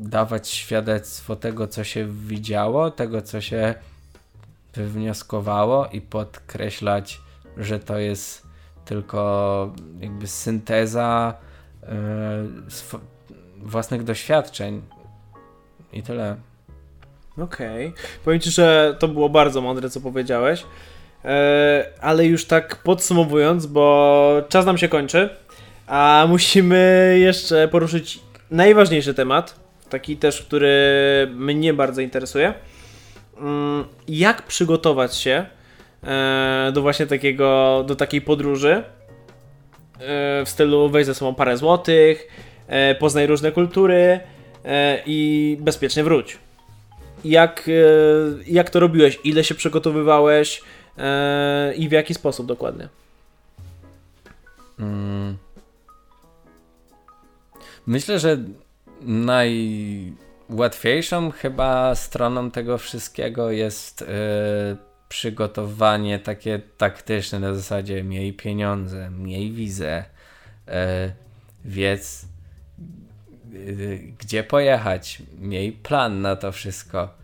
dawać 0.00 0.48
świadectwo 0.48 1.36
tego, 1.36 1.66
co 1.66 1.84
się 1.84 2.06
widziało, 2.06 2.90
tego, 2.90 3.22
co 3.22 3.40
się 3.40 3.74
wywnioskowało 4.74 5.86
i 5.86 6.00
podkreślać, 6.00 7.20
że 7.56 7.78
to 7.78 7.98
jest 7.98 8.42
tylko 8.84 9.72
jakby 10.00 10.26
synteza 10.26 11.34
yy, 11.82 11.88
własnych 13.58 14.04
doświadczeń 14.04 14.82
i 15.92 16.02
tyle. 16.02 16.36
Okej. 17.38 17.86
Okay. 17.88 18.02
Powiem 18.24 18.40
Ci, 18.40 18.50
że 18.50 18.96
to 18.98 19.08
było 19.08 19.28
bardzo 19.28 19.60
mądre, 19.60 19.90
co 19.90 20.00
powiedziałeś. 20.00 20.64
E, 21.24 21.84
ale 22.00 22.26
już 22.26 22.44
tak 22.44 22.76
podsumowując, 22.76 23.66
bo 23.66 24.42
czas 24.48 24.66
nam 24.66 24.78
się 24.78 24.88
kończy, 24.88 25.28
a 25.86 26.26
musimy 26.28 27.16
jeszcze 27.18 27.68
poruszyć 27.68 28.20
najważniejszy 28.50 29.14
temat, 29.14 29.60
taki 29.90 30.16
też, 30.16 30.42
który 30.42 30.76
mnie 31.34 31.74
bardzo 31.74 32.00
interesuje. 32.00 32.54
Mm, 33.36 33.84
jak 34.08 34.42
przygotować 34.42 35.16
się 35.16 35.46
e, 36.04 36.70
do 36.74 36.82
właśnie 36.82 37.06
takiego, 37.06 37.84
do 37.86 37.96
takiej 37.96 38.20
podróży 38.20 38.84
w 40.44 40.48
stylu 40.48 40.88
weź 40.88 41.06
ze 41.06 41.14
sobą 41.14 41.34
parę 41.34 41.56
złotych, 41.56 42.28
poznaj 42.98 43.26
różne 43.26 43.52
kultury 43.52 44.20
i 45.06 45.56
bezpiecznie 45.60 46.04
wróć. 46.04 46.38
Jak, 47.24 47.70
jak 48.46 48.70
to 48.70 48.80
robiłeś? 48.80 49.18
Ile 49.24 49.44
się 49.44 49.54
przygotowywałeś 49.54 50.62
i 51.76 51.88
w 51.88 51.92
jaki 51.92 52.14
sposób 52.14 52.46
dokładnie? 52.46 52.88
Mm. 54.78 55.36
Myślę, 57.86 58.18
że 58.18 58.38
najłatwiejszą 59.00 61.30
chyba 61.30 61.94
stroną 61.94 62.50
tego 62.50 62.78
wszystkiego 62.78 63.50
jest 63.50 64.00
yy, 64.00 64.06
przygotowanie 65.08 66.18
takie 66.18 66.60
taktyczne 66.78 67.40
na 67.40 67.54
zasadzie 67.54 68.04
miej 68.04 68.32
pieniądze, 68.32 69.10
miej 69.10 69.52
wizę, 69.52 70.04
yy, 70.66 70.72
wiedz 71.64 72.24
yy, 73.52 73.98
gdzie 74.18 74.44
pojechać, 74.44 75.22
miej 75.38 75.72
plan 75.72 76.20
na 76.20 76.36
to 76.36 76.52
wszystko. 76.52 77.20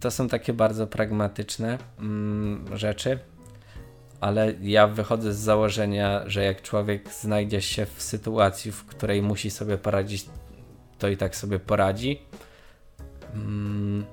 To 0.00 0.10
są 0.10 0.28
takie 0.28 0.52
bardzo 0.52 0.86
pragmatyczne 0.86 1.78
mm, 1.98 2.78
rzeczy 2.78 3.18
ale 4.20 4.54
ja 4.62 4.86
wychodzę 4.86 5.34
z 5.34 5.38
założenia, 5.38 6.22
że 6.26 6.44
jak 6.44 6.62
człowiek 6.62 7.12
znajdzie 7.12 7.62
się 7.62 7.86
w 7.86 8.02
sytuacji, 8.02 8.72
w 8.72 8.84
której 8.84 9.22
musi 9.22 9.50
sobie 9.50 9.78
poradzić, 9.78 10.26
to 11.00 11.08
i 11.08 11.16
tak 11.16 11.36
sobie 11.36 11.58
poradzi. 11.58 12.22
Mm. 13.34 14.04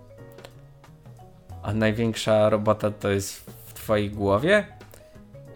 A 1.63 1.73
największa 1.73 2.49
robota 2.49 2.91
to 2.91 3.09
jest 3.09 3.51
w 3.65 3.73
Twojej 3.73 4.11
głowie. 4.11 4.67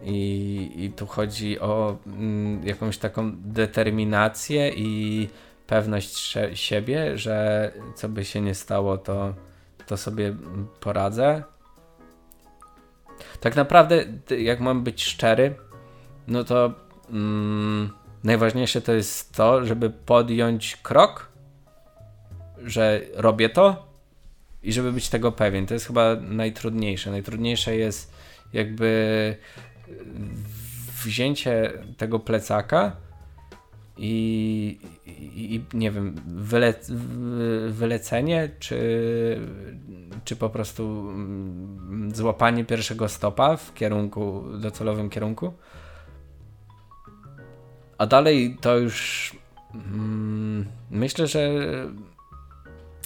I, 0.04 0.72
i 0.76 0.92
tu 0.92 1.08
chodzi 1.08 1.60
o 1.60 1.98
mm, 2.08 2.68
jakąś 2.68 2.98
taką 2.98 3.32
determinację 3.36 4.70
i 4.70 5.30
pewność 5.68 6.38
siebie, 6.54 7.18
że 7.18 7.72
co 7.96 8.10
by 8.10 8.26
się 8.26 8.42
nie 8.42 8.56
stało, 8.56 8.98
to, 8.98 9.34
to 9.88 9.98
sobie 9.98 10.36
poradzę 10.80 11.44
tak 13.40 13.56
naprawdę, 13.56 14.06
jak 14.40 14.60
mam 14.60 14.84
być 14.84 15.04
szczery, 15.04 15.56
no 16.28 16.44
to 16.44 16.74
mm, 17.10 17.90
najważniejsze 18.24 18.82
to 18.82 18.94
jest 18.94 19.34
to, 19.36 19.66
żeby 19.66 19.90
podjąć 19.90 20.76
krok, 20.76 21.30
że 22.64 23.02
robię 23.14 23.50
to 23.50 23.92
i 24.64 24.74
żeby 24.74 24.92
być 24.92 25.10
tego 25.10 25.32
pewien. 25.32 25.66
To 25.66 25.74
jest 25.74 25.88
chyba 25.88 26.16
najtrudniejsze. 26.16 27.12
Najtrudniejsze 27.12 27.76
jest 27.76 28.14
jakby 28.54 29.36
wzięcie 31.04 31.74
tego 31.98 32.20
plecaka 32.20 32.96
i, 33.98 34.80
i, 35.06 35.64
nie 35.74 35.92
wiem, 35.92 36.16
wyle, 36.28 36.74
wylecenie, 37.70 38.50
czy, 38.60 39.40
czy 40.26 40.36
po 40.36 40.50
prostu 40.50 40.84
mm, 41.10 42.16
złapanie 42.16 42.66
pierwszego 42.66 43.10
stopa 43.10 43.58
w 43.58 43.74
kierunku, 43.74 44.44
docelowym 44.60 45.10
kierunku. 45.10 45.54
A 48.02 48.08
dalej 48.08 48.58
to 48.62 48.78
już 48.78 49.32
mm, 49.74 50.66
myślę, 50.92 51.28
że 51.28 51.50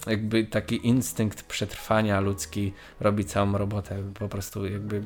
jakby 0.08 0.44
taki 0.44 0.88
instynkt 0.88 1.44
przetrwania 1.44 2.20
ludzki 2.20 2.74
robi 3.00 3.26
całą 3.26 3.58
robotę. 3.58 4.04
Po 4.20 4.30
prostu 4.30 4.66
jakby 4.66 5.04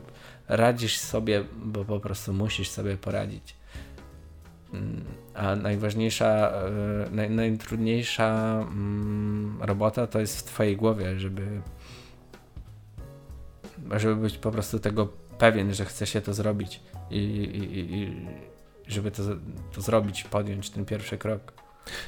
radzisz 0.48 0.98
sobie, 0.98 1.44
bo 1.66 1.86
po 1.86 2.00
prostu 2.00 2.34
musisz 2.34 2.70
sobie 2.70 2.98
poradzić. 2.98 3.56
Mm, 4.74 5.04
a 5.34 5.56
najważniejsza, 5.56 6.52
e, 6.52 7.10
naj, 7.12 7.30
najtrudniejsza 7.30 8.60
mm, 8.62 9.58
robota 9.62 10.08
to 10.08 10.20
jest 10.20 10.40
w 10.40 10.44
Twojej 10.44 10.78
głowie, 10.78 11.20
żeby, 11.20 11.62
żeby 13.92 14.16
być 14.16 14.38
po 14.38 14.52
prostu 14.52 14.80
tego 14.80 15.08
pewien, 15.38 15.74
że 15.74 15.86
chce 15.86 16.08
się 16.08 16.22
to 16.22 16.34
zrobić 16.34 16.82
i, 17.12 17.18
i, 17.18 17.94
i 17.96 18.28
żeby 18.90 19.12
to, 19.12 19.24
to 19.76 19.82
zrobić, 19.82 20.24
podjąć 20.24 20.70
ten 20.70 20.86
pierwszy 20.86 21.18
krok. 21.18 21.54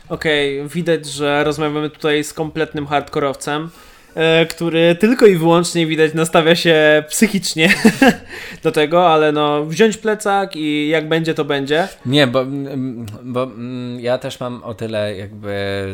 Okej, 0.10 0.60
okay, 0.60 0.70
widać, 0.70 1.06
że 1.06 1.44
rozmawiamy 1.44 1.90
tutaj 1.90 2.24
z 2.24 2.34
kompletnym 2.34 2.88
hardkorowcem. 2.88 3.70
E, 4.16 4.46
który 4.46 4.96
tylko 4.96 5.26
i 5.26 5.36
wyłącznie 5.36 5.88
widać 5.88 6.14
nastawia 6.14 6.56
się 6.56 7.04
psychicznie 7.10 7.74
do 8.64 8.72
tego, 8.72 9.14
ale 9.14 9.32
no 9.32 9.66
wziąć 9.66 9.98
plecak 9.98 10.56
i 10.56 10.88
jak 10.88 11.08
będzie 11.08 11.34
to 11.34 11.46
będzie. 11.46 11.88
Nie, 12.06 12.28
bo, 12.28 12.42
mm, 12.42 13.06
bo 13.24 13.44
mm, 13.44 14.00
ja 14.00 14.18
też 14.18 14.40
mam 14.40 14.64
o 14.64 14.74
tyle 14.74 15.16
jakby 15.16 15.86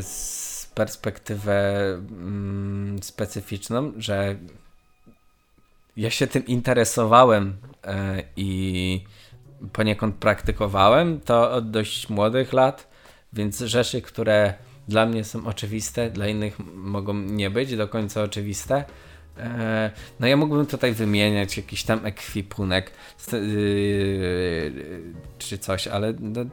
perspektywę 0.76 1.84
mm, 2.12 3.00
specyficzną, 3.04 3.92
że 3.98 4.36
ja 5.98 6.10
się 6.10 6.28
tym 6.28 6.46
interesowałem 6.46 7.58
e, 7.84 8.24
i 8.36 9.02
poniekąd 9.74 10.16
praktykowałem 10.16 11.20
to 11.20 11.52
od 11.52 11.72
dość 11.72 12.10
młodych 12.10 12.54
lat, 12.54 12.88
więc 13.34 13.60
rzeczy, 13.60 14.02
które 14.02 14.54
dla 14.88 15.06
mnie 15.06 15.24
są 15.24 15.46
oczywiste, 15.46 16.10
dla 16.10 16.28
innych 16.28 16.60
mogą 16.76 17.14
nie 17.14 17.50
być 17.50 17.76
do 17.76 17.88
końca 17.88 18.24
oczywiste. 18.24 18.84
E, 19.38 19.92
no 20.20 20.28
ja 20.28 20.38
mógłbym 20.38 20.66
tutaj 20.66 20.94
wymieniać 20.94 21.58
jakiś 21.58 21.84
tam 21.84 22.06
ekwipunek 22.06 22.92
yy, 23.32 24.74
czy 25.38 25.58
coś, 25.58 25.88
ale 25.88 26.14
no, 26.20 26.46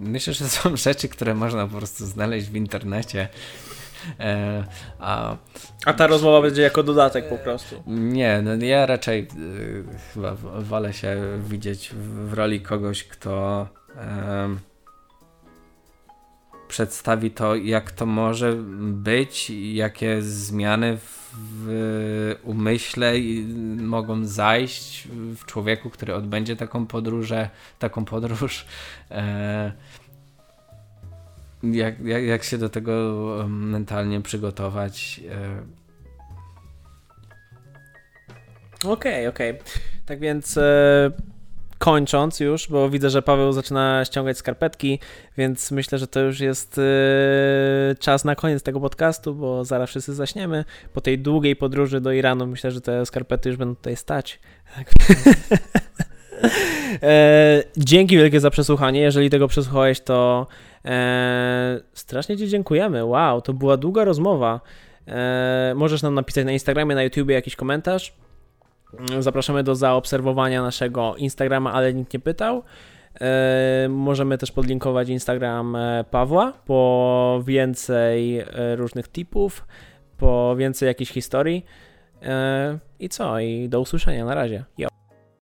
myślę, 0.00 0.32
że 0.32 0.48
są 0.48 0.76
rzeczy, 0.86 1.08
które 1.08 1.34
można 1.34 1.66
po 1.66 1.76
prostu 1.76 2.06
znaleźć 2.06 2.48
w 2.48 2.56
internecie. 2.56 3.28
E, 4.20 4.64
a, 4.98 5.36
a 5.86 5.92
ta 5.92 6.06
rozmowa 6.06 6.40
będzie 6.40 6.62
jako 6.62 6.82
dodatek 6.82 7.28
po 7.28 7.38
prostu. 7.38 7.82
Nie, 7.86 8.42
no 8.42 8.66
ja 8.66 8.86
raczej 8.86 9.28
yy, 9.36 9.84
chyba 10.14 10.34
wolę 10.60 10.92
się 10.92 11.16
widzieć 11.48 11.90
w, 11.90 12.30
w 12.30 12.32
roli 12.32 12.60
kogoś, 12.60 13.04
kto 13.04 13.66
przedstawi 16.68 17.30
to, 17.30 17.56
jak 17.56 17.90
to 17.90 18.06
może 18.06 18.56
być, 18.80 19.50
jakie 19.72 20.22
zmiany 20.22 20.98
w 21.32 22.36
umyśle 22.42 23.12
mogą 23.76 24.24
zajść 24.24 25.08
w 25.10 25.44
człowieku, 25.44 25.90
który 25.90 26.14
odbędzie 26.14 26.56
taką 26.56 26.86
podróżę, 26.86 27.50
taką 27.78 28.04
podróż. 28.04 28.66
E, 29.10 29.72
jak, 31.62 32.00
jak, 32.00 32.24
jak 32.24 32.44
się 32.44 32.58
do 32.58 32.68
tego 32.68 33.44
mentalnie 33.48 34.20
przygotować. 34.20 35.20
E. 35.30 35.62
Okej, 38.84 39.26
okay, 39.26 39.28
okej. 39.28 39.50
Okay. 39.50 39.64
Tak 40.06 40.20
więc 40.20 40.56
e, 40.56 41.10
kończąc 41.78 42.40
już, 42.40 42.68
bo 42.68 42.90
widzę, 42.90 43.10
że 43.10 43.22
Paweł 43.22 43.52
zaczyna 43.52 44.04
ściągać 44.04 44.38
skarpetki, 44.38 44.98
więc 45.36 45.70
myślę, 45.70 45.98
że 45.98 46.06
to 46.06 46.20
już 46.20 46.40
jest 46.40 46.76
yy, 46.76 47.96
czas 47.98 48.24
na 48.24 48.34
koniec 48.34 48.62
tego 48.62 48.80
podcastu, 48.80 49.34
bo 49.34 49.64
zaraz 49.64 49.90
wszyscy 49.90 50.14
zaśniemy. 50.14 50.64
Po 50.92 51.00
tej 51.00 51.18
długiej 51.18 51.56
podróży 51.56 52.00
do 52.00 52.12
Iranu 52.12 52.46
myślę, 52.46 52.70
że 52.70 52.80
te 52.80 53.06
skarpety 53.06 53.48
już 53.48 53.58
będą 53.58 53.76
tutaj 53.76 53.96
stać. 53.96 54.40
e, 57.02 57.62
dzięki 57.76 58.16
wielkie 58.16 58.40
za 58.40 58.50
przesłuchanie. 58.50 59.00
Jeżeli 59.00 59.30
tego 59.30 59.48
przesłuchałeś, 59.48 60.00
to 60.00 60.46
e, 60.84 61.80
strasznie 61.92 62.36
Ci 62.36 62.48
dziękujemy. 62.48 63.04
Wow, 63.04 63.42
to 63.42 63.52
była 63.52 63.76
długa 63.76 64.04
rozmowa. 64.04 64.60
E, 65.08 65.72
możesz 65.76 66.02
nam 66.02 66.14
napisać 66.14 66.44
na 66.44 66.52
Instagramie, 66.52 66.94
na 66.94 67.02
YouTubie 67.02 67.34
jakiś 67.34 67.56
komentarz 67.56 68.14
Zapraszamy 69.18 69.62
do 69.62 69.74
zaobserwowania 69.74 70.62
naszego 70.62 71.16
Instagrama, 71.16 71.72
ale 71.72 71.94
nikt 71.94 72.12
nie 72.12 72.20
pytał. 72.20 72.62
E, 73.20 73.86
możemy 73.90 74.38
też 74.38 74.52
podlinkować 74.52 75.08
Instagram 75.08 75.76
e, 75.76 76.04
Pawła 76.10 76.52
po 76.66 77.40
więcej 77.44 78.38
e, 78.38 78.46
różnych 78.76 79.08
tipów, 79.08 79.66
po 80.18 80.56
więcej 80.56 80.86
jakichś 80.86 81.12
historii. 81.12 81.64
I 83.00 83.08
co? 83.08 83.40
I 83.40 83.68
do 83.68 83.80
usłyszenia. 83.80 84.24
Na 84.24 84.34
razie. 84.34 84.64
Yo. 84.78 84.97